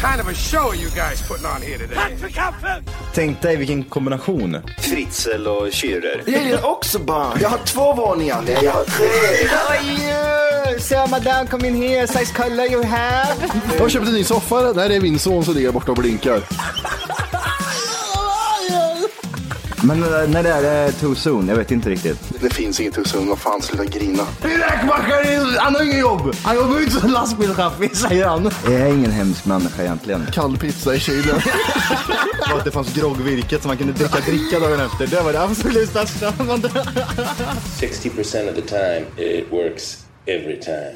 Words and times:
Kind 0.00 0.20
of 0.20 0.28
a 0.28 0.34
show 0.34 0.68
are 0.70 0.74
you 0.76 0.90
guys 0.90 1.22
putting 1.28 1.46
on 1.46 1.62
here 1.62 1.78
today? 1.78 2.16
Tänk 3.14 3.42
dig 3.42 3.56
vilken 3.56 3.84
kombination. 3.84 4.56
Fritzl 4.78 5.46
och 5.46 5.66
Schürrer. 5.66 6.22
Jag 6.26 6.44
gillar 6.44 6.66
också 6.66 6.98
barn. 6.98 7.38
Jag 7.40 7.48
har 7.48 7.58
två 7.58 7.94
våningar. 7.94 8.42
Nej, 8.46 8.58
jag 8.62 8.72
har 8.72 8.84
tre. 8.84 9.08
So 10.78 11.06
madame 11.10 11.46
come 11.46 11.68
in 11.68 11.76
here, 11.76 12.06
size 12.06 12.34
color 12.34 12.66
you 12.66 12.84
have. 12.84 13.34
Jag 13.74 13.80
har 13.80 13.88
köpt 13.88 14.06
en 14.06 14.14
ny 14.14 14.24
soffa. 14.24 14.72
Där 14.72 14.90
är 14.90 15.00
min 15.00 15.18
son 15.18 15.44
som 15.44 15.54
ligger 15.54 15.72
borta 15.72 15.92
och 15.92 15.98
blinkar. 15.98 16.40
Men 19.84 20.02
eh, 20.02 20.28
när 20.28 20.42
det 20.42 20.48
är 20.48 20.86
eh, 20.86 20.92
too 20.92 21.14
soon? 21.14 21.48
Jag 21.48 21.56
vet 21.56 21.70
inte 21.70 21.90
riktigt. 21.90 22.21
Det 22.42 22.50
finns 22.50 22.80
inget 22.80 23.12
honom. 23.12 23.28
Vad 23.28 23.38
fan, 23.38 23.62
sluta 23.62 23.84
grina. 23.84 24.22
Räkmackaren, 24.40 25.56
han 25.58 25.74
har 25.74 25.82
inget 25.82 26.00
jobb. 26.00 26.34
Han 26.42 26.56
jobbar 26.56 26.76
ju 26.76 26.82
inte 26.84 27.00
som 27.00 27.10
lastbilschaffis, 27.10 28.00
säger 28.00 28.26
han. 28.26 28.50
Jag 28.64 28.74
är 28.74 28.86
ingen 28.86 29.10
hemsk 29.10 29.44
människa 29.44 29.82
egentligen. 29.82 30.26
Kall 30.32 30.58
pizza 30.58 30.94
i 30.94 31.00
kylen. 31.00 31.36
Och 32.52 32.58
att 32.58 32.64
det 32.64 32.70
fanns 32.70 32.94
groggvirket 32.94 33.62
som 33.62 33.68
man 33.68 33.76
kunde 33.76 33.92
dricka 33.92 34.20
dricka 34.20 34.58
dagen 34.58 34.80
efter. 34.80 35.06
Det 35.06 35.22
var 35.22 35.32
det 35.32 35.42
absolut 35.42 35.90
största. 35.90 36.30
60% 36.30 38.48
of 38.48 38.54
the 38.54 38.62
time, 38.62 39.04
it 39.16 39.52
works 39.52 39.98
every 40.26 40.60
time. 40.60 40.92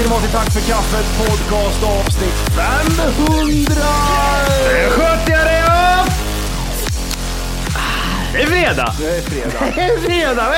Till 0.00 0.08
Tack 0.08 0.52
för 0.52 0.60
kaffet 0.60 1.06
podcast 1.18 1.82
avsnitt 1.84 2.34
500! 2.34 3.74
Det 4.68 4.90
sköter 4.90 5.32
jag 5.32 5.46
det 5.46 5.62
upp! 5.62 6.12
Det 8.32 8.42
är 8.42 8.46
fredag! 8.46 8.94
Det 8.98 9.16
är 9.16 9.20
fredag. 9.20 9.72
Det 9.74 9.80
är 9.80 9.98
fredag! 9.98 10.52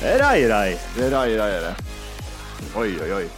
Det 0.00 0.08
är 0.08 0.18
raj, 0.18 0.48
raj. 0.48 0.78
Det 0.96 1.04
är 1.04 1.10
raj, 1.10 1.36
raj 1.36 1.54
är 1.54 1.60
det. 1.60 1.74
Oj, 2.76 2.98
oj, 3.02 3.14
oj. 3.14 3.28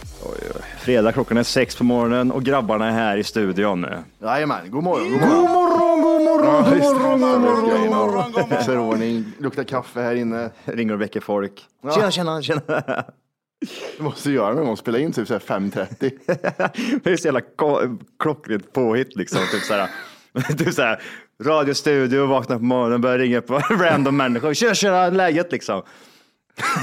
Fredag, 0.79 1.11
klockan 1.11 1.37
är 1.37 1.43
sex 1.43 1.75
på 1.75 1.83
morgonen 1.83 2.31
och 2.31 2.43
grabbarna 2.43 2.87
är 2.87 2.91
här 2.91 3.17
i 3.17 3.23
studion 3.23 3.81
nu. 3.81 3.97
Jajamän, 4.21 4.71
god 4.71 4.83
morgon. 4.83 5.11
God 5.11 5.21
morgon, 5.21 6.01
god 6.01 6.21
morgon, 6.21 6.79
god 6.79 7.19
morgon, 7.19 7.21
god 7.21 7.41
morgon, 7.41 7.81
god 7.81 7.89
morgon. 7.89 8.49
Fixar 8.49 8.77
ordning, 8.77 9.25
luktar 9.39 9.63
kaffe 9.63 10.01
här 10.01 10.15
inne. 10.15 10.49
Ringer 10.65 10.93
och 10.93 11.01
väcker 11.01 11.19
folk. 11.19 11.65
Ja. 11.83 11.91
Tjena, 11.91 12.11
tjena, 12.11 12.41
tjena. 12.41 13.03
Du 13.97 14.03
måste 14.03 14.31
göra 14.31 14.53
någon 14.53 14.65
gång, 14.65 14.77
spela 14.77 14.99
in 14.99 15.11
typ 15.13 15.27
så 15.27 15.33
här 15.33 15.39
5.30. 15.39 16.99
Det 17.03 17.11
är 17.11 17.17
så 17.17 17.27
jävla 17.27 17.41
klockrent 18.19 18.73
påhitt 18.73 19.15
liksom. 19.15 19.39
Typ 19.51 19.61
såhär, 19.63 19.89
typ 20.57 20.73
såhär, 20.73 21.01
radiostudio, 21.43 22.25
vaknar 22.25 22.57
på 22.57 22.63
morgonen, 22.63 23.01
börjar 23.01 23.17
ringa 23.19 23.41
på 23.41 23.57
random 23.69 24.17
människor. 24.17 24.53
Tjena, 24.53 24.73
tjena, 24.73 25.09
läget 25.09 25.51
liksom. 25.51 25.81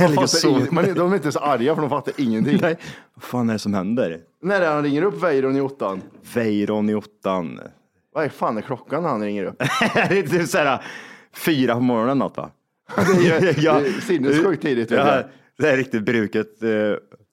Ingen- 0.01 0.69
Men 0.71 0.95
de 0.95 1.13
är 1.13 1.17
inte 1.17 1.33
så 1.33 1.39
arga 1.39 1.75
för 1.75 1.81
de 1.83 1.91
fattar 1.91 2.15
ingenting. 2.17 2.59
Nej, 2.63 2.77
vad 3.15 3.23
fan 3.25 3.49
är 3.49 3.53
det 3.53 3.59
som 3.59 3.75
händer? 3.75 4.21
När 4.43 4.57
är 4.57 4.61
det 4.61 4.67
han 4.67 4.83
ringer 4.83 5.03
upp 5.03 5.23
Weiron 5.23 5.57
i 5.57 5.61
ottan? 5.61 6.03
Weiron 6.35 6.89
i 6.91 6.95
ottan. 6.95 7.61
Vad 8.15 8.25
är 8.25 8.29
fan 8.29 8.57
är 8.57 8.61
klockan 8.63 9.03
när 9.03 9.11
han 9.11 9.23
ringer 9.23 9.45
upp? 9.45 9.59
det 9.59 10.19
är 10.19 10.23
typ 10.27 10.49
såhär 10.49 10.85
fyra 11.35 11.75
på 11.75 11.81
morgonen 11.81 12.19
något 12.19 12.37
va? 12.37 12.51
Det 12.97 13.03
är, 13.29 13.41
det 13.41 13.49
är 13.67 14.01
sinnessjukt 14.01 14.63
tidigt. 14.63 14.91
Ja. 14.91 15.23
Det 15.59 15.69
är 15.71 15.77
riktigt 15.77 16.03
bruket. 16.03 16.63
eh, 16.63 16.69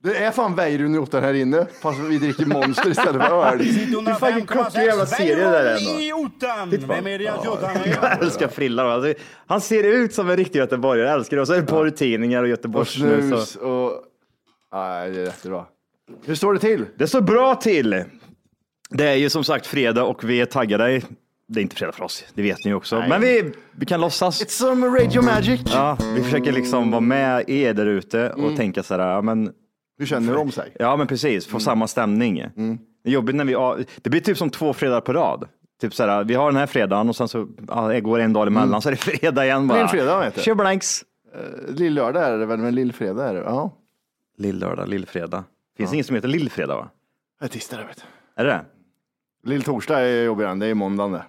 Det 0.03 0.18
är 0.18 0.31
fan 0.31 0.56
ottan 1.00 1.24
här 1.24 1.34
inne, 1.34 1.66
fast 1.81 2.00
vi 2.00 2.18
dricker 2.18 2.46
monster 2.46 2.90
istället 2.90 3.28
för 3.28 3.46
öl. 3.47 3.59
Hur 3.59 4.13
fan 4.13 4.46
klockig 4.47 4.80
jävla 4.80 5.06
serie 5.06 5.35
det 5.35 5.41
där 5.41 5.66
är 5.66 5.78
ändå. 5.78 6.29
Titta. 6.72 6.88
Vem 6.88 7.08
är 7.08 7.18
det 7.18 7.24
jag 7.24 7.44
tjötar 7.44 7.72
Jag 8.02 8.22
älskar 8.24 8.47
Frilla. 8.47 8.84
då. 8.84 8.90
Alltså, 8.90 9.13
han 9.47 9.62
ser 9.62 9.84
ut 9.84 10.13
som 10.13 10.29
en 10.29 10.38
riktig 10.38 10.59
göteborgare. 10.59 11.08
Jag 11.08 11.16
älskar 11.16 11.38
det. 11.38 11.41
Och 11.41 11.47
så 11.47 11.53
är 11.53 11.62
det 11.62 11.68
porrtidningar 11.68 12.38
och 12.40 12.44
Och 12.44 12.50
Göteborgssnus. 12.50 13.25
snus 13.29 13.56
och- 13.56 13.85
och... 13.85 14.03
Nej, 14.74 15.12
det 15.12 15.19
är 15.22 15.25
jättebra. 15.25 15.66
Hur 16.25 16.35
står 16.35 16.53
det 16.53 16.59
till? 16.59 16.85
Det 16.97 17.08
står 17.08 17.22
bra 17.22 17.56
till. 17.56 18.03
Det 18.90 19.08
är 19.08 19.16
ju 19.16 19.29
som 19.29 19.44
sagt 19.44 19.68
fredag 19.68 20.03
och 20.03 20.24
vi 20.24 20.41
är 20.41 20.46
taggade. 20.46 21.02
Det 21.51 21.59
är 21.59 21.61
inte 21.61 21.75
fredag 21.75 21.91
för 21.91 22.03
oss, 22.03 22.25
det 22.33 22.41
vet 22.41 22.57
ni 22.65 22.71
ju 22.71 22.75
också. 22.75 23.03
Men 23.09 23.21
vi, 23.21 23.53
vi 23.71 23.85
kan 23.85 24.01
låtsas. 24.01 24.43
It's 24.43 24.49
some 24.49 24.87
Radio 24.87 25.21
Magic. 25.21 25.61
Ja, 25.65 25.97
vi 26.15 26.23
försöker 26.23 26.51
liksom 26.51 26.91
vara 26.91 27.01
med 27.01 27.49
er 27.49 27.73
där 27.73 27.85
ute 27.85 28.29
och 28.29 28.55
tänka 28.55 28.83
så 28.83 28.93
här, 28.97 29.13
ja 29.13 29.21
men, 29.21 29.51
Hur 29.97 30.05
känner 30.05 30.33
de 30.33 30.51
sig? 30.51 30.75
ja 30.79 30.95
men 30.95 31.07
precis, 31.07 31.47
få 31.47 31.59
samma 31.59 31.87
stämning. 31.87 32.35
Det 33.03 33.09
är 33.09 33.13
jobbigt 33.13 33.35
när 33.35 33.45
vi, 33.45 33.85
det 34.01 34.09
blir 34.09 34.21
typ 34.21 34.37
som 34.37 34.49
två 34.49 34.73
fredagar 34.73 35.01
på 35.01 35.13
rad. 35.13 35.47
Typ 35.81 35.93
så 35.93 36.03
här, 36.05 36.23
vi 36.23 36.33
har 36.33 36.51
den 36.51 36.59
här 36.59 36.67
fredagen 36.67 37.09
och 37.09 37.15
sen 37.15 37.27
så 37.27 37.47
ja, 37.67 37.87
det 37.87 38.01
går 38.01 38.19
en 38.19 38.33
dag 38.33 38.47
emellan 38.47 38.81
så 38.81 38.89
är 38.89 38.91
det 38.91 38.97
fredag 38.97 39.45
igen 39.45 39.67
bara. 39.67 39.79
Lillfredag, 39.79 40.19
vet 40.19 40.35
du. 40.35 40.41
Tjoblanks. 40.41 41.03
Lillördag 41.67 42.23
är 42.23 42.37
det 42.37 42.45
väl, 42.45 42.59
men 42.59 42.75
lillfredag 42.75 43.29
är 43.29 43.33
det. 43.33 43.39
Ja. 43.39 43.73
Lillördag, 44.37 44.87
lillfredag. 44.89 45.43
Finns 45.77 45.89
det 45.89 45.95
ingen 45.95 46.05
som 46.05 46.16
heter 46.16 46.27
lillfredag 46.27 46.75
va? 46.75 46.89
Det 47.39 47.45
är 47.45 47.49
tisdag 47.49 47.77
det 47.77 47.83
vet. 47.83 48.03
Är 48.35 48.45
det 48.45 48.51
det? 48.51 48.61
Lill-torsdag 49.44 50.00
är 50.00 50.23
jobbigare, 50.23 50.55
det 50.55 50.66
är 50.66 50.73
måndagen 50.73 51.11
det. 51.11 51.23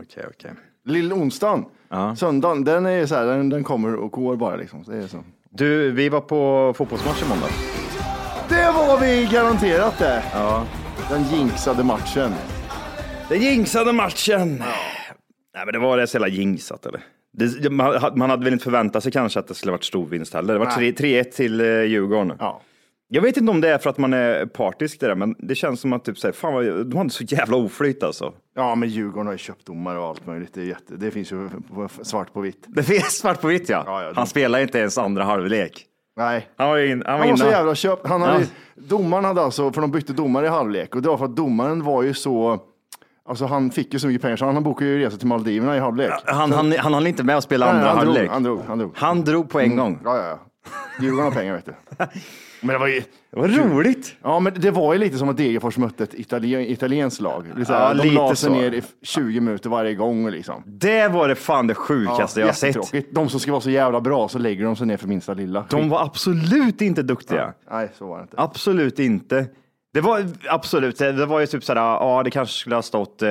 Okej, 0.00 0.24
okej. 0.34 0.50
Lill-onsdagen, 0.86 1.64
Ja. 1.88 2.16
söndagen, 2.16 2.64
den 2.64 2.86
är 2.86 3.06
så 3.06 3.14
här, 3.14 3.26
den, 3.26 3.48
den 3.48 3.64
kommer 3.64 3.94
och 3.94 4.10
går 4.12 4.36
bara 4.36 4.56
liksom. 4.56 4.82
Det 4.86 4.96
är 4.96 5.06
så. 5.06 5.24
Du, 5.50 5.90
vi 5.90 6.08
var 6.08 6.20
på 6.20 6.72
fotbollsmatch 6.76 7.22
i 7.22 7.28
måndag. 7.28 7.46
Det 8.48 8.72
var 8.72 9.00
vi 9.00 9.28
garanterat 9.32 9.98
det. 9.98 10.22
Ja. 10.32 10.66
Den 11.10 11.22
jinxade 11.22 11.84
matchen. 11.84 12.32
Den 13.28 13.40
jinxade 13.42 13.92
matchen. 13.92 14.58
Nej, 15.54 15.64
men 15.64 15.72
det 15.72 15.78
var 15.78 15.96
det 15.98 16.06
så 16.06 16.14
jävla 16.16 16.28
jinxat 16.28 16.86
eller? 16.86 17.00
Det, 17.32 17.70
man, 17.70 18.00
man 18.16 18.30
hade 18.30 18.44
väl 18.44 18.52
inte 18.52 18.64
förväntat 18.64 19.02
sig 19.02 19.12
kanske 19.12 19.40
att 19.40 19.48
det 19.48 19.54
skulle 19.54 19.72
varit 19.72 19.84
stor 19.84 20.06
vinst 20.06 20.34
heller. 20.34 20.52
Det 20.52 20.58
var 20.58 20.72
Nej. 20.76 20.92
3 20.92 21.22
3-1 21.22 21.24
till 21.24 21.60
eh, 21.60 21.66
Djurgården. 21.66 22.32
Ja. 22.38 22.60
Jag 23.14 23.22
vet 23.22 23.36
inte 23.36 23.50
om 23.50 23.60
det 23.60 23.68
är 23.68 23.78
för 23.78 23.90
att 23.90 23.98
man 23.98 24.12
är 24.12 24.46
partisk 24.46 25.00
det 25.00 25.06
där, 25.06 25.14
men 25.14 25.34
det 25.38 25.54
känns 25.54 25.80
som 25.80 25.92
att 25.92 26.04
typ, 26.04 26.18
så 26.18 26.26
här, 26.26 26.32
fan, 26.32 26.54
vad- 26.54 26.86
de 26.86 26.96
hade 26.96 27.10
så 27.10 27.24
jävla 27.24 27.56
oflyt 27.56 28.02
alltså. 28.02 28.32
ja, 28.56 28.74
men 28.74 28.88
Djurgården 28.88 29.26
har 29.26 29.32
ju 29.34 29.38
köpt 29.38 29.66
domare 29.66 29.98
och 29.98 30.04
allt 30.06 30.26
möjligt. 30.26 30.54
Det, 30.54 30.60
är 30.60 30.64
jätte, 30.64 30.96
det 30.96 31.10
finns 31.10 31.32
ju 31.32 31.48
svart 32.02 32.32
på 32.32 32.40
vitt. 32.40 32.64
Det 32.68 32.82
finns 32.82 33.18
svart 33.18 33.40
på 33.40 33.46
vitt 33.48 33.68
ja. 33.68 33.82
Ja, 33.86 34.02
ja, 34.02 34.12
Han 34.16 34.26
spelar 34.26 34.58
inte 34.58 34.78
ens 34.78 34.98
andra 34.98 35.24
halvlek. 35.24 35.84
Nej. 36.16 36.48
Han 36.56 36.68
var, 36.68 36.78
in, 36.78 37.02
han 37.06 37.12
var 37.18 37.20
Han 37.20 37.28
var 37.28 37.36
så 37.36 37.46
jävla 37.46 37.74
köpt. 37.74 38.06
Han 38.08 38.22
hade, 38.22 38.40
Ja. 38.40 38.46
Domaren 38.88 39.24
hade 39.24 39.40
alltså, 39.42 39.72
för 39.72 39.80
de 39.80 39.90
bytte 39.90 40.12
domare 40.12 40.46
i 40.46 40.48
halvlek 40.48 40.94
och 40.94 41.02
det 41.02 41.08
var 41.08 41.16
för 41.18 41.24
att 41.24 41.36
domaren 41.36 41.82
var 41.82 42.02
ju 42.02 42.14
så, 42.14 42.58
alltså 43.28 43.46
han 43.46 43.70
fick 43.70 43.92
ju 43.92 43.98
så 43.98 44.06
mycket 44.06 44.22
pengar 44.22 44.36
så 44.36 44.44
han 44.44 44.62
bokade 44.62 44.90
ju 44.90 44.98
resa 44.98 45.16
till 45.16 45.26
Maldiverna 45.28 45.76
i 45.76 45.80
halvlek. 45.80 46.10
Han, 46.24 46.52
han, 46.52 46.72
han 46.78 46.94
hann 46.94 47.06
inte 47.06 47.22
med 47.24 47.36
att 47.36 47.44
spela 47.44 47.66
Nej, 47.66 47.74
andra 47.74 47.88
han, 47.88 47.98
drog, 47.98 48.06
halvlek. 48.14 48.30
han 48.32 48.42
drog, 48.42 48.60
han 48.66 48.78
drog. 48.78 48.92
Han 48.96 49.24
drog 49.24 49.50
på 49.50 49.60
en 49.60 49.76
gång. 49.76 49.98
Ja, 50.04 50.16
ja, 50.16 50.28
ja. 50.28 50.38
Djurgården 51.00 51.24
har 51.24 51.32
pengar 51.40 51.54
vet 51.54 51.66
du. 51.66 51.72
Men 52.64 52.72
det 52.72 52.78
var 52.78 52.86
ju... 52.86 53.02
Det 53.30 53.40
var 53.40 53.48
roligt. 53.48 54.16
Ja, 54.22 54.40
men 54.40 54.52
det 54.56 54.70
var 54.70 54.92
ju 54.92 54.98
lite 54.98 55.18
som 55.18 55.28
att 55.28 55.36
Degerfors 55.36 55.78
mötte 55.78 56.04
ett 56.04 56.14
italien, 56.14 56.60
italienskt 56.60 57.20
lag. 57.20 57.44
Det 57.54 57.60
är 57.60 57.64
så 57.64 57.72
här, 57.72 57.80
Ja, 57.88 57.94
de 57.94 58.02
lite 58.02 58.14
la 58.14 58.28
sig 58.28 58.36
så. 58.50 58.54
ner 58.54 58.72
i 58.74 58.82
20 59.02 59.40
minuter 59.40 59.70
varje 59.70 59.94
gång. 59.94 60.30
Liksom. 60.30 60.62
Det 60.66 61.08
var 61.08 61.28
det 61.28 61.34
fan 61.34 61.66
det 61.66 61.74
sjukaste 61.74 62.40
jag 62.40 62.46
har 62.46 62.52
sett. 62.52 62.68
jättetråkigt. 62.76 63.14
De 63.14 63.28
som 63.28 63.40
ska 63.40 63.50
vara 63.50 63.60
så 63.60 63.70
jävla 63.70 64.00
bra 64.00 64.28
så 64.28 64.38
lägger 64.38 64.64
de 64.64 64.76
sig 64.76 64.86
ner 64.86 64.96
för 64.96 65.08
minsta 65.08 65.34
lilla. 65.34 65.66
De 65.70 65.88
var 65.88 66.02
absolut 66.02 66.80
inte 66.80 67.02
duktiga. 67.02 67.52
Nej, 67.70 67.90
så 67.98 68.06
var 68.06 68.16
det 68.16 68.22
inte. 68.22 68.36
Absolut 68.40 68.98
inte. 68.98 69.46
Det 69.94 70.00
var 70.00 70.24
absolut, 70.48 70.98
det 70.98 71.26
var 71.26 71.40
ju 71.40 71.46
typ 71.46 71.64
sådär, 71.64 71.80
ja 71.80 72.22
det 72.24 72.30
kanske 72.30 72.54
skulle 72.54 72.74
ha 72.74 72.82
stått, 72.82 73.22
eh, 73.22 73.30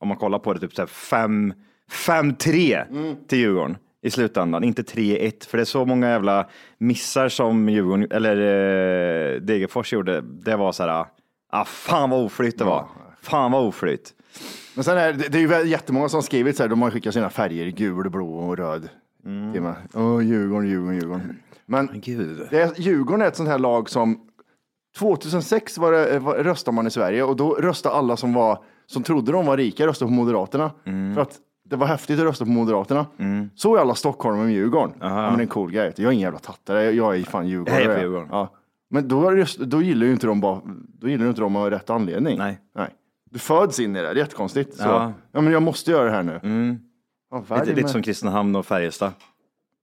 om 0.00 0.08
man 0.08 0.16
kollar 0.16 0.38
på 0.38 0.52
det, 0.54 0.60
typ 0.60 0.74
såhär 0.74 0.86
5 0.86 1.52
5-3 1.92 2.84
till 3.28 3.38
Djurgården 3.38 3.76
i 4.06 4.10
slutändan, 4.10 4.64
inte 4.64 4.82
3-1. 4.82 5.48
För 5.48 5.58
det 5.58 5.62
är 5.62 5.64
så 5.64 5.84
många 5.84 6.08
jävla 6.08 6.46
missar 6.78 7.28
som 7.28 7.68
Djurgården, 7.68 8.06
eller 8.10 8.36
eh, 8.36 9.40
Degerfors 9.40 9.92
gjorde. 9.92 10.20
Det 10.20 10.56
var 10.56 10.72
såhär, 10.72 11.06
ah, 11.50 11.64
fan 11.64 12.10
vad 12.10 12.24
oflyt 12.24 12.58
det 12.58 12.64
var. 12.64 12.88
Fan 13.22 13.52
vad 13.52 13.64
oflyt. 13.64 14.14
Men 14.74 14.84
sen 14.84 14.98
är 14.98 15.12
det, 15.12 15.28
det 15.28 15.38
är 15.38 15.40
ju 15.42 15.46
väl 15.46 15.68
jättemånga 15.68 16.08
som 16.08 16.16
har 16.16 16.22
skrivit 16.22 16.56
så 16.56 16.62
här, 16.62 16.70
de 16.70 16.82
har 16.82 16.90
skickat 16.90 17.14
sina 17.14 17.30
färger, 17.30 17.66
gul, 17.66 18.10
blå 18.10 18.38
och 18.38 18.56
röd. 18.56 18.88
Till 19.52 19.62
mig. 19.62 19.74
Åh, 19.94 20.24
Djurgården, 20.24 20.68
Djurgården, 20.68 20.94
Djurgården. 20.94 21.36
Men 21.66 21.90
Gud. 21.94 22.46
det 22.50 22.60
är, 22.62 22.70
Djurgården 22.76 23.22
är 23.22 23.26
ett 23.26 23.36
sånt 23.36 23.48
här 23.48 23.58
lag 23.58 23.90
som 23.90 24.20
2006 24.98 25.78
var 25.78 25.92
det, 25.92 26.18
var, 26.18 26.34
röstade 26.34 26.74
man 26.74 26.86
i 26.86 26.90
Sverige 26.90 27.22
och 27.22 27.36
då 27.36 27.54
röstade 27.54 27.94
alla 27.94 28.16
som, 28.16 28.32
var, 28.32 28.64
som 28.86 29.02
trodde 29.02 29.32
de 29.32 29.46
var 29.46 29.56
rika 29.56 29.86
röstade 29.86 30.08
på 30.08 30.14
Moderaterna. 30.14 30.70
För 31.14 31.20
att 31.20 31.40
det 31.68 31.76
var 31.76 31.86
häftigt 31.86 32.18
att 32.18 32.24
rösta 32.24 32.44
på 32.44 32.50
Moderaterna. 32.50 33.06
Så 33.54 33.76
är 33.76 33.80
alla 33.80 33.94
Stockholm 33.94 34.38
med 34.38 34.52
Djurgården. 34.52 34.92
Ja, 35.00 35.08
men 35.08 35.32
det 35.36 35.38
är 35.40 35.42
en 35.42 35.46
cool 35.48 35.70
grej. 35.72 35.92
Jag 35.96 36.06
är 36.06 36.12
ingen 36.12 36.22
jävla 36.22 36.38
tattare, 36.38 36.90
jag- 36.90 37.16
är 37.18 37.22
fan 37.22 37.48
Djurgårdare. 37.48 37.82
Jag 37.82 37.94
är 37.94 38.00
Djurgården. 38.00 38.28
Ja. 38.30 38.52
Men 38.90 39.08
då, 39.08 39.30
röst- 39.30 39.58
då 39.64 39.82
gillar 39.82 40.06
ju 40.06 40.12
inte 40.12 40.26
de 40.26 40.40
bara, 40.40 40.60
då 41.00 41.08
gillar 41.08 41.26
inte 41.28 41.40
de 41.40 41.56
av 41.56 41.70
rätt 41.70 41.90
anledning. 41.90 42.38
Nej. 42.38 42.60
Nej. 42.76 42.88
Du 43.30 43.38
föds 43.38 43.80
in 43.80 43.96
i 43.96 43.98
det, 43.98 44.04
det 44.04 44.10
är 44.10 44.14
jättekonstigt. 44.14 44.74
Så, 44.76 44.82
Ja. 44.82 45.12
ja. 45.32 45.40
men 45.40 45.52
jag 45.52 45.62
måste 45.62 45.90
göra 45.90 46.04
det 46.04 46.10
här 46.10 46.22
nu. 46.22 46.40
Ja, 47.30 47.44
välj 47.48 47.60
Lite, 47.60 47.76
lite 47.76 47.88
som 47.88 48.02
Kristinehamn 48.02 48.56
och 48.56 48.66
Färjestad. 48.66 49.12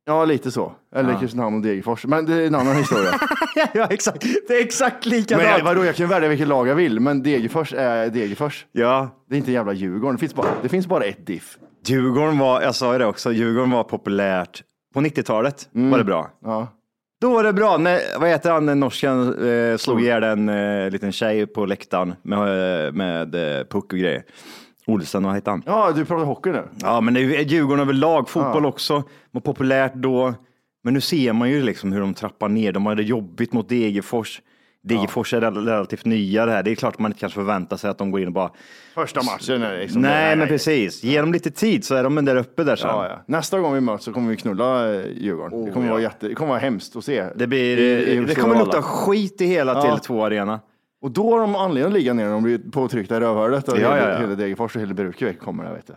Ja, 0.05 0.25
lite 0.25 0.51
så. 0.51 0.71
Eller 0.95 1.19
Kristinehamn 1.19 1.55
och 1.55 1.61
Degerfors. 1.61 2.05
Men 2.05 2.25
det 2.25 2.33
är 2.35 2.47
en 2.47 2.55
annan 2.55 2.75
historia. 2.75 3.09
ja, 3.73 3.87
exakt. 3.89 4.25
Det 4.47 4.53
är 4.57 4.61
exakt 4.61 5.05
likadant. 5.05 5.43
men 5.47 5.57
jag, 5.57 5.63
vadå, 5.65 5.85
jag 5.85 5.95
kan 5.95 6.09
välja 6.09 6.29
vilket 6.29 6.47
lag 6.47 6.67
jag 6.67 6.75
vill, 6.75 6.99
men 6.99 7.23
Degerfors 7.23 7.73
är 7.73 8.09
Degerfors. 8.09 8.65
Ja, 8.71 9.09
Det 9.29 9.35
är 9.35 9.37
inte 9.39 9.51
jävla 9.51 9.73
Djurgården. 9.73 10.15
Det 10.15 10.19
finns 10.19 10.35
bara, 10.35 10.47
det 10.61 10.69
finns 10.69 10.87
bara 10.87 11.03
ett 11.03 11.25
diff. 11.25 11.57
Djurgården 11.85 12.37
var, 12.37 12.61
jag 12.61 12.75
sa 12.75 12.93
ju 12.93 12.99
det 12.99 13.05
också, 13.05 13.31
Djurgården 13.31 13.71
var 13.71 13.83
populärt. 13.83 14.63
På 14.93 15.01
90-talet 15.01 15.69
var 15.71 15.97
det 15.97 16.03
bra. 16.03 16.29
Ja. 16.43 16.67
Då 17.21 17.33
var 17.33 17.43
det 17.43 17.53
bra. 17.53 17.77
När, 17.77 18.19
vad 18.19 18.29
heter 18.29 18.51
han, 18.51 18.65
den 18.65 18.79
norsken 18.79 19.47
eh, 19.47 19.77
slog 19.77 20.01
ihjäl 20.01 20.23
en 20.23 20.49
eh, 20.49 20.89
liten 20.89 21.11
tjej 21.11 21.47
på 21.47 21.65
läktaren 21.65 22.13
med, 22.21 22.85
eh, 22.85 22.91
med 22.91 23.35
eh, 23.35 23.63
puck 23.65 23.93
och 23.93 23.99
grejer. 23.99 24.23
Olsen, 24.87 25.23
vad 25.23 25.35
heter 25.35 25.51
han? 25.51 25.63
ja, 25.65 25.91
du 25.95 26.05
pratar 26.05 26.25
hockey 26.25 26.51
nu. 26.51 26.63
Ja, 26.81 27.01
men 27.01 27.13
det 27.13 27.19
är 27.19 27.23
ju 27.23 27.41
Djurgården 27.41 27.81
överlag, 27.81 28.29
fotboll 28.29 28.65
också, 28.65 29.03
var 29.31 29.41
populärt 29.41 29.93
då. 29.95 30.33
Men 30.83 30.93
nu 30.93 31.01
ser 31.01 31.33
man 31.33 31.49
ju 31.49 31.63
liksom 31.63 31.91
hur 31.91 31.99
de 31.99 32.13
trappar 32.13 32.49
ner. 32.49 32.71
De 32.71 32.85
hade 32.85 33.03
jobbigt 33.03 33.53
mot 33.53 33.69
Degerfors. 33.69 34.41
Degerfors 34.83 35.33
är 35.33 35.41
rel- 35.41 35.65
relativt 35.65 36.05
nya 36.05 36.45
det 36.45 36.51
här. 36.51 36.63
Det 36.63 36.71
är 36.71 36.75
klart 36.75 36.99
man 36.99 37.09
inte 37.11 37.19
kanske 37.19 37.35
förväntar 37.35 37.77
sig 37.77 37.89
att 37.89 37.97
de 37.97 38.11
går 38.11 38.21
in 38.21 38.27
och 38.27 38.33
bara... 38.33 38.51
Första 38.95 39.23
matchen 39.23 39.63
är 39.63 39.77
liksom 39.79 40.01
Nej, 40.01 40.35
men 40.35 40.47
precis. 40.47 41.03
Ge 41.03 41.21
dem 41.21 41.33
lite 41.33 41.51
tid 41.51 41.85
så 41.85 41.95
är 41.95 42.03
de 42.03 42.25
där 42.25 42.35
uppe 42.35 42.63
där 42.63 42.75
sen. 42.75 42.89
Ja, 42.89 43.07
ja. 43.09 43.23
Nästa 43.27 43.59
gång 43.59 43.73
vi 43.73 43.81
möts 43.81 44.05
så 44.05 44.13
kommer 44.13 44.29
vi 44.29 44.37
knulla 44.37 44.93
eh, 44.95 45.01
Djurgården. 45.17 45.65
det, 45.65 45.71
kommer 45.71 45.89
vara 45.89 46.01
jätte, 46.01 46.27
det 46.27 46.35
kommer 46.35 46.49
vara 46.49 46.59
hemskt 46.59 46.95
att 46.95 47.03
se. 47.05 47.25
Det, 47.35 47.47
blir, 47.47 47.77
I- 47.79 48.19
det 48.25 48.35
kommer 48.35 48.55
lukta 48.59 48.81
skit 48.81 49.41
i 49.41 49.45
hela 49.45 49.73
Ja. 49.73 49.81
Tele2 49.81 50.25
Arena. 50.25 50.59
Och 51.01 51.11
då 51.11 51.31
har 51.31 51.39
de 51.39 51.55
anledning 51.55 51.87
att 51.93 51.99
ligga 51.99 52.13
ner 52.13 52.29
de 52.29 52.43
blir 52.43 52.57
påtryckta 52.71 53.17
i 53.17 53.19
rövhålet. 53.19 53.67
Och 53.69 53.79
Ja, 53.79 53.97
ja, 53.97 54.09
ja. 54.09 54.17
hela 54.19 54.35
Degerfors 54.35 54.75
och 54.75 54.81
hela 54.81 54.93
Brukevik 54.93 55.39
kommer 55.39 55.63
där 55.63 55.73
vet 55.73 55.87
du. 55.87 55.93